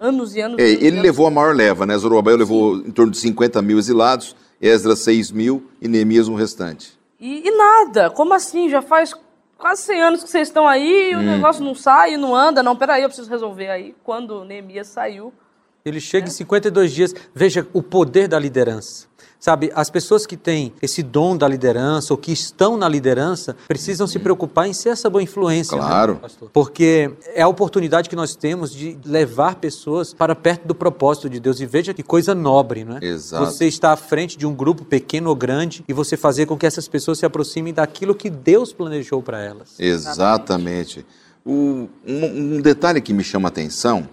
Anos 0.00 0.34
e 0.34 0.40
anos. 0.40 0.58
É, 0.58 0.64
anos 0.64 0.82
ele 0.82 0.88
anos. 0.88 1.02
levou 1.02 1.26
a 1.26 1.30
maior 1.30 1.54
leva, 1.54 1.86
né? 1.86 1.96
Zorobabel 1.96 2.36
levou 2.36 2.76
em 2.76 2.90
torno 2.90 3.12
de 3.12 3.18
50 3.18 3.60
mil 3.62 3.78
exilados, 3.78 4.36
Esdras 4.60 5.00
6 5.00 5.30
mil 5.30 5.70
e 5.80 5.88
Neemias 5.88 6.28
um 6.28 6.34
restante. 6.34 6.98
E, 7.20 7.48
e 7.48 7.50
nada, 7.56 8.10
como 8.10 8.34
assim? 8.34 8.68
Já 8.68 8.82
faz 8.82 9.14
quase 9.56 9.82
100 9.82 10.02
anos 10.02 10.22
que 10.22 10.30
vocês 10.30 10.48
estão 10.48 10.68
aí 10.68 11.12
e 11.12 11.16
o 11.16 11.22
negócio 11.22 11.64
não 11.64 11.74
sai, 11.74 12.16
não 12.16 12.34
anda. 12.34 12.62
Não, 12.62 12.76
peraí, 12.76 13.02
eu 13.02 13.08
preciso 13.08 13.30
resolver 13.30 13.68
aí. 13.68 13.94
Quando 14.04 14.44
Neemias 14.44 14.88
saiu, 14.88 15.32
Ele 15.84 16.00
chega 16.00 16.28
em 16.28 16.30
52 16.30 16.92
dias. 16.92 17.14
Veja 17.34 17.66
o 17.72 17.82
poder 17.82 18.28
da 18.28 18.38
liderança. 18.38 19.06
Sabe, 19.38 19.70
as 19.74 19.90
pessoas 19.90 20.26
que 20.26 20.36
têm 20.36 20.72
esse 20.82 21.02
dom 21.02 21.36
da 21.36 21.46
liderança 21.46 22.12
ou 22.12 22.18
que 22.18 22.32
estão 22.32 22.76
na 22.76 22.88
liderança 22.88 23.54
precisam 23.68 24.06
se 24.06 24.18
preocupar 24.18 24.66
em 24.66 24.72
ser 24.72 24.88
essa 24.88 25.08
boa 25.10 25.22
influência. 25.22 25.76
né, 25.76 25.82
Claro. 25.82 26.16
pastor? 26.16 26.50
Porque 26.52 27.12
é 27.34 27.42
a 27.42 27.48
oportunidade 27.48 28.08
que 28.08 28.16
nós 28.16 28.34
temos 28.34 28.72
de 28.72 28.98
levar 29.04 29.56
pessoas 29.56 30.12
para 30.14 30.34
perto 30.34 30.66
do 30.66 30.74
propósito 30.74 31.28
de 31.30 31.38
Deus. 31.38 31.60
E 31.60 31.66
veja 31.66 31.92
que 31.94 32.02
coisa 32.02 32.34
nobre, 32.34 32.84
não 32.84 32.96
é? 32.96 33.04
Exato. 33.04 33.44
Você 33.46 33.66
está 33.66 33.92
à 33.92 33.96
frente 33.96 34.36
de 34.38 34.46
um 34.46 34.54
grupo 34.54 34.84
pequeno 34.84 35.28
ou 35.28 35.36
grande 35.36 35.84
e 35.86 35.92
você 35.92 36.16
fazer 36.16 36.46
com 36.46 36.56
que 36.56 36.66
essas 36.66 36.88
pessoas 36.88 37.18
se 37.18 37.26
aproximem 37.26 37.72
daquilo 37.74 38.14
que 38.14 38.30
Deus 38.30 38.72
planejou 38.72 39.22
para 39.22 39.40
elas. 39.42 39.74
Exatamente. 39.78 41.04
O- 41.44 41.88
um, 42.06 42.56
um 42.56 42.60
detalhe 42.60 43.00
que 43.00 43.12
me 43.12 43.22
chama 43.22 43.48
a 43.48 43.50
atenção 43.50 44.08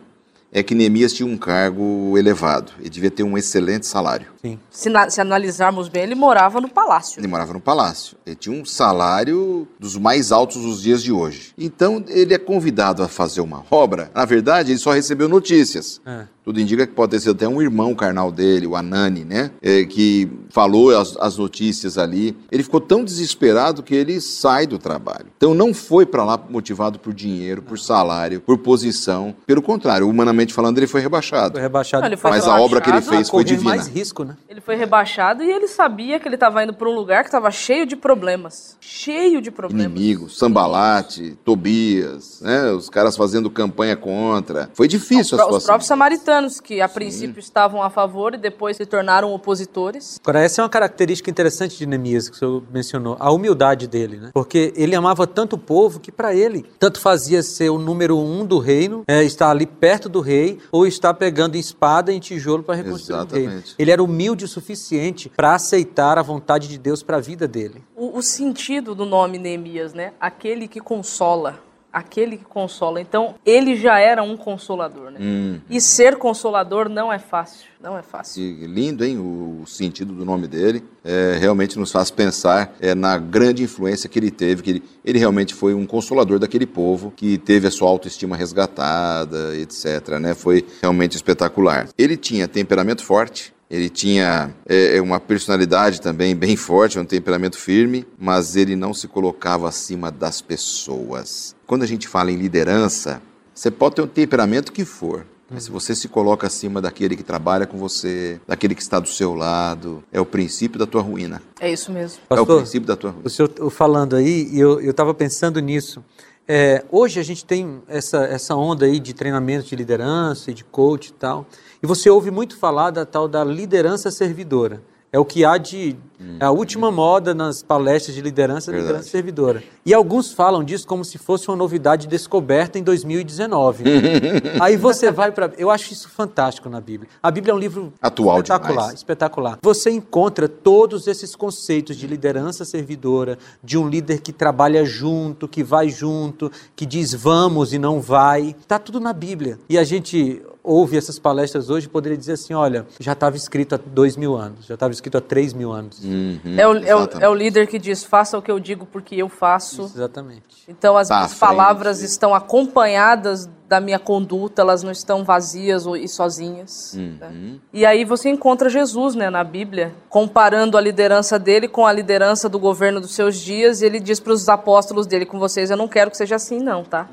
é 0.54 0.63
que 0.63 0.74
Neemias 0.76 1.12
tinha 1.13 1.28
um 1.28 1.36
cargo 1.36 2.18
elevado 2.18 2.72
e 2.82 2.88
devia 2.89 3.12
ter 3.12 3.24
um 3.24 3.38
excelente 3.38 3.86
salário. 3.88 4.28
Sim. 4.42 4.60
se, 4.70 4.89
na- 4.89 5.10
se 5.10 5.22
analisarmos 5.22 5.88
bem, 5.88 6.04
ele 6.04 6.16
morava 6.16 6.60
no 6.60 6.68
palácio. 6.68 7.18
Ele 7.20 7.28
morava 7.28 7.54
no 7.54 7.62
palácio. 7.62 8.18
Ele 8.26 8.36
tinha 8.36 8.54
um 8.62 8.66
salário 8.66 9.66
dos 9.80 9.96
mais 9.98 10.32
altos 10.34 10.62
dos 10.62 10.82
dias 10.82 11.02
de 11.02 11.13
hoje. 11.13 11.54
Então 11.58 12.04
ele 12.10 12.34
é 12.34 12.38
convidado 12.38 13.02
a 13.02 13.08
fazer 13.08 13.39
uma 13.39 13.63
obra. 13.72 14.12
Na 14.13 14.26
verdade, 14.26 14.72
ele 14.72 14.80
só 14.80 14.92
recebeu 14.92 15.30
notícias. 15.30 16.02
É. 16.06 16.26
Tudo 16.44 16.60
indica 16.60 16.86
que 16.86 16.92
pode 16.92 17.12
ter 17.12 17.22
sido 17.22 17.32
até 17.32 17.48
um 17.48 17.62
irmão 17.62 17.96
carnal 17.96 18.30
dele, 18.30 18.68
o 18.68 18.76
Anani, 18.76 19.24
né? 19.24 19.52
É, 19.62 19.86
que 19.86 20.30
falou 20.50 20.94
as, 20.94 21.16
as 21.16 21.38
notícias 21.38 21.98
ali. 21.98 22.36
Ele 22.52 22.63
ficou 22.63 22.82
tão 22.82 23.02
desesperado 23.06 23.82
que 23.82 23.96
ele 23.96 24.20
sai 24.20 24.68
do 24.68 24.78
trabalho. 24.78 25.28
Então 25.38 25.54
não 25.54 25.74
foi 25.74 26.06
para 26.06 26.26
lá 26.26 26.38
motivado 26.50 27.00
por 27.00 27.13
dinheiro, 27.13 27.62
por 27.62 27.80
salário, 27.80 28.42
por 28.42 28.58
posição. 28.58 29.34
Pelo 29.48 29.62
contrário, 29.62 30.10
humanamente 30.10 30.43
falando, 30.52 30.80
ele 30.80 30.88
foi 30.88 31.00
rebaixado. 31.02 31.54
Foi 31.54 31.62
rebaixado. 31.62 32.02
Não, 32.02 32.10
ele 32.10 32.18
foi 32.18 32.32
Mas 32.32 32.48
a 32.48 32.60
obra 32.60 32.82
que 32.82 32.90
ele 32.90 32.96
rebaixado, 32.98 33.16
fez 33.18 33.30
foi 33.30 33.44
divina. 33.44 33.70
mais 33.76 33.88
risco, 33.88 34.24
né? 34.24 34.36
Ele 34.50 34.60
foi 34.60 34.76
rebaixado 34.76 35.44
e 35.44 35.52
ele 35.52 35.68
sabia 35.68 36.20
que 36.20 36.28
ele 36.28 36.34
estava 36.36 36.64
indo 36.64 36.74
para 36.74 36.90
um 36.90 36.94
lugar 36.96 37.20
que 37.24 37.28
estava 37.28 37.52
cheio 37.52 37.86
de 37.86 37.96
problemas. 37.96 38.76
Cheio 38.82 39.40
de 39.42 39.52
problemas. 39.52 39.86
Inimigos, 39.86 40.38
Sambalate, 40.40 41.38
Tobias, 41.46 42.40
né? 42.42 42.72
Os 42.72 42.90
caras 42.90 43.16
fazendo 43.16 43.50
campanha 43.50 43.96
contra. 43.96 44.70
Foi 44.74 44.88
difícil 44.88 45.38
a 45.38 45.42
Os 45.42 45.46
situação. 45.46 45.66
próprios 45.68 45.88
samaritanos, 45.88 46.60
que 46.60 46.82
a 46.82 46.90
princípio 46.90 47.40
estavam 47.40 47.82
a 47.84 47.90
favor 47.90 48.34
e 48.34 48.38
depois 48.38 48.78
se 48.78 48.86
tornaram 48.86 49.32
opositores. 49.34 50.20
Agora, 50.24 50.42
essa 50.42 50.62
é 50.62 50.64
uma 50.64 50.70
característica 50.70 51.30
interessante 51.30 51.78
de 51.78 51.86
Neemias 51.86 52.30
que 52.30 52.36
o 52.36 52.40
senhor 52.40 52.64
mencionou, 52.74 53.16
a 53.20 53.32
humildade 53.32 53.88
dele, 53.88 54.18
né? 54.18 54.30
Porque 54.34 54.74
ele 54.76 54.96
amava 54.96 55.28
tanto 55.28 55.54
o 55.56 55.60
povo 55.60 56.00
que 56.00 56.12
para 56.12 56.34
ele 56.34 56.66
tanto 56.80 57.00
fazia 57.00 57.42
ser 57.44 57.70
o 57.70 57.78
número 57.78 58.18
um 58.18 58.46
do 58.46 58.60
reino, 58.60 59.04
é, 59.08 59.24
estar 59.24 59.50
ali 59.50 59.66
perto 59.66 60.10
do 60.10 60.20
rei, 60.22 60.33
ou 60.72 60.86
estar 60.86 61.13
pegando 61.13 61.56
espada 61.56 62.12
em 62.12 62.19
tijolo 62.19 62.63
para 62.63 62.76
reconstruir 62.76 63.15
o 63.15 63.26
reino. 63.26 63.50
Exatamente. 63.50 63.76
Ele 63.78 63.91
era 63.91 64.04
humilde 64.04 64.46
o 64.46 64.48
suficiente 64.48 65.30
para 65.30 65.56
aceitar 65.56 66.17
a 66.17 66.22
vontade 66.22 66.67
de 66.67 66.78
Deus 66.78 67.04
para 67.04 67.17
a 67.17 67.19
vida 67.19 67.48
dele. 67.48 67.84
O, 67.96 68.17
o 68.17 68.22
sentido 68.22 68.96
do 68.96 69.06
nome 69.06 69.38
Neemias, 69.38 69.93
né? 69.93 70.13
Aquele 70.19 70.67
que 70.67 70.80
consola. 70.80 71.60
Aquele 71.94 72.38
que 72.38 72.44
consola. 72.44 73.00
Então, 73.00 73.36
ele 73.46 73.76
já 73.76 74.00
era 74.00 74.24
um 74.24 74.36
consolador, 74.36 75.12
né? 75.12 75.20
Hum. 75.22 75.60
E 75.70 75.80
ser 75.80 76.18
consolador 76.18 76.90
não 76.90 77.14
é 77.14 77.20
fácil. 77.20 77.68
Não 77.80 77.96
é 77.96 78.02
fácil. 78.02 78.42
E 78.42 78.66
lindo, 78.66 79.06
hein? 79.06 79.20
O, 79.20 79.64
sentido 79.68 80.14
do 80.14 80.26
nome 80.26 80.48
dele 80.48 80.84
é, 81.04 81.38
realmente 81.40 81.78
nos 81.78 81.92
faz 81.92 82.10
pensar 82.10 82.76
é, 82.80 82.96
na 82.96 83.18
grande 83.18 83.62
influência 83.62 84.10
que 84.10 84.18
ele 84.18 84.32
teve, 84.32 84.64
que 84.64 84.70
ele, 84.72 84.84
ele 85.06 85.20
realmente 85.20 85.54
foi 85.54 85.74
um 85.74 85.86
consolador 85.86 86.40
daquele 86.40 86.66
povo 86.66 87.14
que 87.16 87.38
teve 87.38 87.68
a 87.68 87.72
sua 87.72 87.90
autoestima 87.90 88.36
resgatada, 88.36 89.56
etc. 89.56 90.18
Né? 90.20 90.34
Foi 90.34 90.66
realmente 90.82 91.16
espetacular. 91.16 91.90
Ele 91.98 92.18
tinha 92.18 92.48
temperamento 92.48 93.04
forte. 93.04 93.54
Ele 93.70 93.90
tinha 93.90 94.54
é, 94.68 95.02
uma 95.02 95.20
personalidade 95.20 96.00
também 96.00 96.36
bem 96.36 96.56
forte, 96.56 97.00
um 97.00 97.06
temperamento 97.06 97.58
firme, 97.58 98.06
mas 98.20 98.56
ele 98.56 98.76
não 98.76 98.94
se 98.94 99.08
colocava 99.08 99.68
acima 99.68 100.12
das 100.12 100.42
pessoas. 100.42 101.53
Quando 101.74 101.82
a 101.82 101.88
gente 101.88 102.08
fala 102.08 102.32
em 102.32 102.36
liderança, 102.36 103.20
você 103.52 103.72
pode 103.72 103.96
ter 103.96 104.04
um 104.04 104.08
temperamento 104.08 104.72
que 104.72 104.86
for, 104.86 105.26
mas 105.50 105.64
se 105.64 105.72
você 105.72 105.96
se 105.96 106.08
coloca 106.08 106.46
acima 106.46 106.80
daquele 106.80 107.16
que 107.16 107.24
trabalha 107.24 107.66
com 107.66 107.80
você, 107.80 108.40
daquele 108.48 108.76
que 108.76 108.82
está 108.84 109.00
do 109.00 109.08
seu 109.08 109.34
lado, 109.34 110.04
é 110.12 110.22
o 110.22 110.26
princípio 110.26 110.78
da 110.78 110.86
tua 110.86 111.02
ruína. 111.02 111.42
É 111.60 111.72
isso 111.72 111.92
mesmo. 111.92 112.20
é 112.30 112.34
o 112.36 112.38
Pastor, 112.38 112.58
princípio 112.58 112.88
da 112.88 112.96
tua 112.96 113.10
ruína. 113.10 113.26
o 113.26 113.30
senhor 113.32 113.50
falando 113.72 114.16
aí, 114.16 114.50
e 114.54 114.60
eu 114.60 114.88
estava 114.88 115.16
pensando 115.16 115.60
nisso. 115.60 116.06
É, 116.48 116.86
hoje 116.92 117.20
a 117.20 117.24
gente 117.24 117.44
tem 117.44 117.82
essa, 117.88 118.24
essa 118.26 118.56
onda 118.56 118.86
aí 118.86 119.00
de 119.00 119.12
treinamento 119.12 119.66
de 119.66 119.76
liderança 119.76 120.52
e 120.52 120.54
de 120.54 120.64
coach 120.64 121.08
e 121.08 121.14
tal, 121.14 121.44
e 121.82 121.88
você 121.88 122.08
ouve 122.08 122.30
muito 122.30 122.56
falar 122.56 122.92
da 122.92 123.04
tal 123.04 123.28
da 123.28 123.44
liderança 123.44 124.12
servidora. 124.12 124.80
É 125.13 125.19
o 125.19 125.23
que 125.23 125.45
há 125.45 125.60
de. 125.60 125.95
É 126.39 126.45
a 126.45 126.52
última 126.52 126.89
moda 126.89 127.36
nas 127.36 127.62
palestras 127.62 128.15
de 128.15 128.21
liderança, 128.21 128.71
Verdade. 128.71 128.88
liderança 128.88 129.10
servidora. 129.12 129.62
E 129.86 129.93
alguns 129.93 130.32
falam 130.32 130.63
disso 130.63 130.88
como 130.88 131.06
se 131.06 131.19
fosse 131.19 131.49
uma 131.49 131.56
novidade 131.56 132.08
descoberta 132.08 132.80
em 132.80 132.84
2019. 132.84 133.84
Aí 134.60 134.76
você 134.76 135.12
vai 135.12 135.32
para. 135.32 135.52
Eu 135.56 135.69
acho 135.69 135.93
isso 135.93 136.10
fantástico 136.10 136.67
na 136.67 136.82
Bíblia. 136.82 137.10
A 137.21 137.30
Bíblia 137.30 137.52
é 137.52 137.56
um 137.56 137.60
livro 137.60 137.93
Atual 138.02 138.38
espetacular, 138.38 138.73
demais. 138.73 138.93
espetacular. 138.95 139.60
Você 139.62 139.91
encontra 139.91 140.47
todos 140.49 141.06
esses 141.06 141.36
conceitos 141.36 141.95
de 141.95 142.08
liderança 142.08 142.65
servidora, 142.65 143.38
de 143.63 143.78
um 143.78 143.88
líder 143.88 144.19
que 144.19 144.34
trabalha 144.34 144.84
junto, 144.84 145.47
que 145.47 145.63
vai 145.63 145.89
junto, 145.89 146.52
que 146.76 146.88
diz 146.88 147.13
vamos 147.13 147.71
e 147.71 147.78
não 147.78 148.02
vai. 148.02 148.56
Está 148.60 148.80
tudo 148.80 148.99
na 148.99 149.13
Bíblia. 149.13 149.60
E 149.69 149.78
a 149.78 149.84
gente 149.84 150.41
ouve 150.63 150.97
essas 150.97 151.19
palestras 151.19 151.69
hoje 151.69 151.89
poderia 151.89 152.17
dizer 152.17 152.34
assim: 152.34 152.54
olha, 152.54 152.86
já 152.99 153.12
estava 153.12 153.36
escrito 153.36 153.76
há 153.76 153.80
dois 153.86 154.15
mil 154.15 154.36
anos, 154.36 154.65
já 154.65 154.76
estava 154.76 154.93
escrito 154.93 155.17
há 155.17 155.21
três 155.21 155.54
mil 155.54 155.71
anos. 155.71 156.04
Uhum, 156.04 156.39
É 156.58 156.67
o, 156.67 156.71
é, 156.71 156.95
o, 156.95 156.99
exatamente. 156.99 157.23
é 157.23 157.30
o 157.30 157.34
líder 157.34 157.67
que 157.67 157.78
diz: 157.78 158.04
faça 158.04 158.38
o 158.38 158.41
que 158.41 158.49
eu 158.52 158.60
digo 158.60 158.86
porque 158.86 159.15
eu 159.15 159.28
faço. 159.30 159.84
Exatamente. 159.84 160.43
Então 160.67 160.95
as 160.95 161.08
Tá 161.10 161.15
minhas 161.17 161.34
frente. 161.34 161.39
palavras 161.39 162.02
estão 162.02 162.34
acompanhadas 162.34 163.49
da 163.67 163.80
minha 163.80 163.97
conduta, 163.97 164.62
elas 164.62 164.84
não 164.84 164.91
estão 164.91 165.23
vazias 165.23 165.86
e 165.86 166.08
sozinhas. 166.08 166.93
Uhum. 166.95 167.17
né? 167.19 167.56
E 167.73 167.86
aí 167.86 168.06
você 168.06 168.30
encontra 168.30 168.69
Jesus 168.69 169.15
né, 169.15 169.30
na 169.32 169.43
Bíblia, 169.43 169.93
comparando 170.10 170.78
a 170.78 170.82
liderança 170.82 171.39
dele 171.39 171.67
com 171.67 171.86
a 171.86 171.91
liderança 171.91 172.47
do 172.47 172.60
governo 172.60 173.02
dos 173.02 173.15
seus 173.15 173.36
dias, 173.38 173.82
e 173.82 173.86
ele 173.86 173.99
diz 173.99 174.19
para 174.19 174.32
os 174.32 174.47
apóstolos 174.47 175.08
dele, 175.08 175.26
com 175.26 175.39
vocês, 175.39 175.71
eu 175.71 175.78
não 175.78 175.88
quero 175.88 176.12
que 176.12 176.17
seja 176.17 176.36
assim 176.36 176.60
não, 176.60 176.84
tá? 176.84 177.10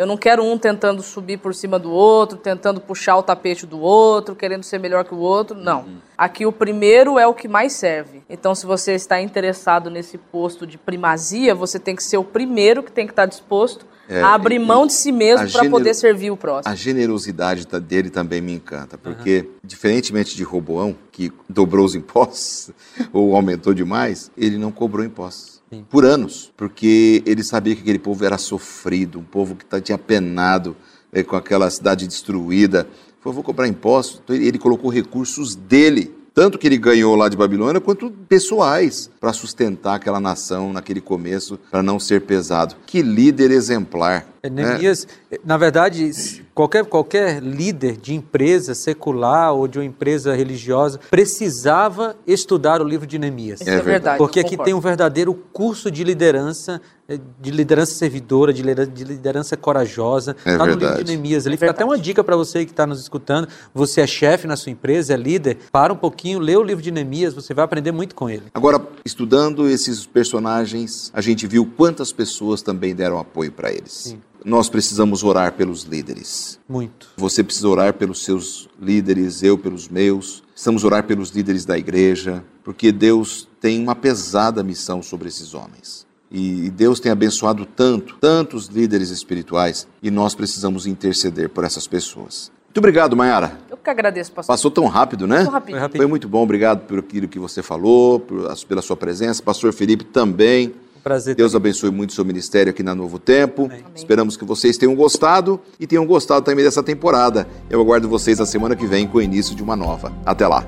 Eu 0.00 0.06
não 0.06 0.16
quero 0.16 0.42
um 0.42 0.56
tentando 0.56 1.02
subir 1.02 1.36
por 1.36 1.54
cima 1.54 1.78
do 1.78 1.90
outro, 1.90 2.38
tentando 2.38 2.80
puxar 2.80 3.18
o 3.18 3.22
tapete 3.22 3.66
do 3.66 3.78
outro, 3.80 4.34
querendo 4.34 4.62
ser 4.62 4.78
melhor 4.78 5.04
que 5.04 5.12
o 5.12 5.18
outro. 5.18 5.54
Não. 5.54 5.84
Aqui 6.16 6.46
o 6.46 6.52
primeiro 6.52 7.18
é 7.18 7.26
o 7.26 7.34
que 7.34 7.46
mais 7.46 7.74
serve. 7.74 8.22
Então, 8.26 8.54
se 8.54 8.64
você 8.64 8.94
está 8.94 9.20
interessado 9.20 9.90
nesse 9.90 10.16
posto 10.16 10.66
de 10.66 10.78
primazia, 10.78 11.54
você 11.54 11.78
tem 11.78 11.94
que 11.94 12.02
ser 12.02 12.16
o 12.16 12.24
primeiro 12.24 12.82
que 12.82 12.90
tem 12.90 13.06
que 13.06 13.12
estar 13.12 13.26
disposto 13.26 13.84
É, 14.08 14.22
a 14.22 14.32
abrir 14.32 14.54
e- 14.54 14.58
mão 14.58 14.86
de 14.86 14.94
si 14.94 15.12
mesmo 15.12 15.46
para 15.52 15.68
poder 15.68 15.92
servir 15.92 16.30
o 16.30 16.36
próximo. 16.36 16.72
A 16.72 16.74
generosidade 16.74 17.66
dele 17.66 18.08
também 18.08 18.40
me 18.40 18.54
encanta, 18.54 18.96
porque, 18.96 19.50
diferentemente 19.62 20.34
de 20.34 20.42
Roboão, 20.42 20.96
que 21.12 21.30
dobrou 21.46 21.84
os 21.84 21.94
impostos 21.94 22.70
ou 23.12 23.36
aumentou 23.36 23.74
demais, 23.74 24.30
ele 24.34 24.56
não 24.56 24.72
cobrou 24.72 25.04
impostos. 25.04 25.59
Por 25.88 26.04
anos, 26.04 26.52
porque 26.56 27.22
ele 27.24 27.42
sabia 27.44 27.74
que 27.76 27.82
aquele 27.82 27.98
povo 27.98 28.24
era 28.24 28.36
sofrido, 28.38 29.18
um 29.20 29.22
povo 29.24 29.54
que 29.54 29.64
tá- 29.64 29.80
tinha 29.80 29.96
penado 29.98 30.76
eh, 31.12 31.22
com 31.22 31.36
aquela 31.36 31.70
cidade 31.70 32.06
destruída. 32.06 32.86
Falou, 33.20 33.34
vou 33.34 33.44
cobrar 33.44 33.68
impostos. 33.68 34.20
Então, 34.24 34.34
ele 34.34 34.58
colocou 34.58 34.90
recursos 34.90 35.54
dele, 35.54 36.12
tanto 36.34 36.58
que 36.58 36.66
ele 36.66 36.78
ganhou 36.78 37.14
lá 37.14 37.28
de 37.28 37.36
Babilônia, 37.36 37.80
quanto 37.80 38.10
pessoais, 38.28 39.10
para 39.20 39.32
sustentar 39.32 39.94
aquela 39.96 40.18
nação 40.20 40.72
naquele 40.72 41.00
começo, 41.00 41.58
para 41.70 41.82
não 41.82 41.98
ser 42.00 42.22
pesado. 42.22 42.76
Que 42.86 43.02
líder 43.02 43.50
exemplar. 43.50 44.26
É? 44.42 44.48
Neemias, 44.48 45.06
na 45.44 45.56
verdade, 45.58 46.44
qualquer, 46.54 46.84
qualquer 46.86 47.42
líder 47.42 47.96
de 47.98 48.14
empresa 48.14 48.74
secular 48.74 49.52
ou 49.52 49.68
de 49.68 49.78
uma 49.78 49.84
empresa 49.84 50.34
religiosa 50.34 50.98
precisava 51.10 52.16
estudar 52.26 52.80
o 52.80 52.84
livro 52.84 53.06
de 53.06 53.18
Neemias. 53.18 53.60
É 53.60 53.74
é, 53.74 53.80
verdade. 53.82 54.18
Porque 54.18 54.40
aqui 54.40 54.56
tem 54.56 54.72
um 54.74 54.80
verdadeiro 54.80 55.34
curso 55.52 55.90
de 55.90 56.02
liderança, 56.04 56.80
eh, 57.08 57.18
de 57.40 57.50
liderança 57.50 57.92
servidora, 57.94 58.52
de 58.52 58.62
lidera- 58.62 58.86
de 58.86 59.04
liderança 59.04 59.56
corajosa. 59.56 60.34
É 60.44 60.52
Está 60.52 60.64
no 60.66 60.74
livro 60.74 61.04
de 61.04 61.04
Neemias. 61.04 61.46
Ali 61.46 61.54
É 61.54 61.58
fica 61.58 61.70
até 61.70 61.84
uma 61.84 61.98
dica 61.98 62.24
para 62.24 62.36
você 62.36 62.64
que 62.64 62.70
está 62.70 62.86
nos 62.86 63.00
escutando. 63.00 63.46
Você 63.74 64.00
é 64.00 64.06
chefe 64.06 64.46
na 64.46 64.56
sua 64.56 64.72
empresa, 64.72 65.12
é 65.14 65.16
líder. 65.16 65.58
Para 65.70 65.92
um 65.92 65.96
pouquinho, 65.96 66.38
lê 66.38 66.56
o 66.56 66.62
livro 66.62 66.82
de 66.82 66.90
Neemias, 66.90 67.34
você 67.34 67.52
vai 67.52 67.64
aprender 67.64 67.92
muito 67.92 68.14
com 68.14 68.28
ele. 68.30 68.44
Agora, 68.54 68.80
estudando 69.04 69.68
esses 69.68 70.06
personagens, 70.06 71.10
a 71.14 71.20
gente 71.20 71.46
viu 71.46 71.66
quantas 71.76 72.12
pessoas 72.12 72.62
também 72.62 72.94
deram 72.94 73.18
apoio 73.18 73.52
para 73.52 73.70
eles. 73.70 73.92
Sim. 73.92 74.20
Nós 74.44 74.68
precisamos 74.68 75.22
orar 75.22 75.52
pelos 75.52 75.82
líderes. 75.84 76.58
Muito. 76.68 77.08
Você 77.16 77.42
precisa 77.44 77.68
orar 77.68 77.94
pelos 77.94 78.24
seus 78.24 78.68
líderes, 78.80 79.42
eu 79.42 79.58
pelos 79.58 79.88
meus. 79.88 80.42
Precisamos 80.52 80.84
orar 80.84 81.04
pelos 81.04 81.30
líderes 81.30 81.64
da 81.64 81.76
igreja, 81.78 82.42
porque 82.64 82.90
Deus 82.92 83.48
tem 83.60 83.82
uma 83.82 83.94
pesada 83.94 84.62
missão 84.62 85.02
sobre 85.02 85.28
esses 85.28 85.52
homens. 85.54 86.06
E 86.30 86.70
Deus 86.70 87.00
tem 87.00 87.10
abençoado 87.10 87.66
tanto, 87.66 88.16
tantos 88.20 88.66
líderes 88.66 89.10
espirituais, 89.10 89.86
e 90.02 90.10
nós 90.10 90.34
precisamos 90.34 90.86
interceder 90.86 91.48
por 91.48 91.64
essas 91.64 91.86
pessoas. 91.86 92.52
Muito 92.66 92.78
obrigado, 92.78 93.16
Mayara. 93.16 93.58
Eu 93.68 93.76
que 93.76 93.90
agradeço, 93.90 94.30
pastor. 94.30 94.52
Passou 94.52 94.70
tão 94.70 94.86
rápido, 94.86 95.26
né? 95.26 95.40
Rápido. 95.40 95.96
Foi 95.96 96.06
muito 96.06 96.28
bom, 96.28 96.42
obrigado 96.44 96.86
por 96.86 97.00
aquilo 97.00 97.26
que 97.26 97.38
você 97.38 97.62
falou, 97.64 98.20
por- 98.20 98.54
pela 98.68 98.80
sua 98.80 98.96
presença. 98.96 99.42
Pastor 99.42 99.72
Felipe 99.72 100.04
também. 100.04 100.72
Prazer. 101.02 101.34
Deus 101.34 101.54
abençoe 101.54 101.90
muito 101.90 102.10
o 102.10 102.12
seu 102.12 102.24
ministério 102.24 102.70
aqui 102.70 102.82
na 102.82 102.94
Novo 102.94 103.18
Tempo. 103.18 103.64
Amém. 103.64 103.84
Esperamos 103.94 104.36
que 104.36 104.44
vocês 104.44 104.76
tenham 104.76 104.94
gostado 104.94 105.60
e 105.78 105.86
tenham 105.86 106.06
gostado 106.06 106.44
também 106.44 106.64
dessa 106.64 106.82
temporada. 106.82 107.46
Eu 107.68 107.80
aguardo 107.80 108.08
vocês 108.08 108.38
na 108.38 108.46
semana 108.46 108.76
que 108.76 108.86
vem 108.86 109.06
com 109.06 109.18
o 109.18 109.22
início 109.22 109.54
de 109.54 109.62
uma 109.62 109.76
nova. 109.76 110.12
Até 110.24 110.46
lá. 110.46 110.66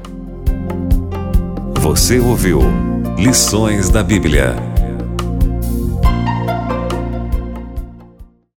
Você 1.80 2.18
ouviu 2.18 2.60
Lições 3.18 3.90
da 3.90 4.02
Bíblia. 4.02 4.71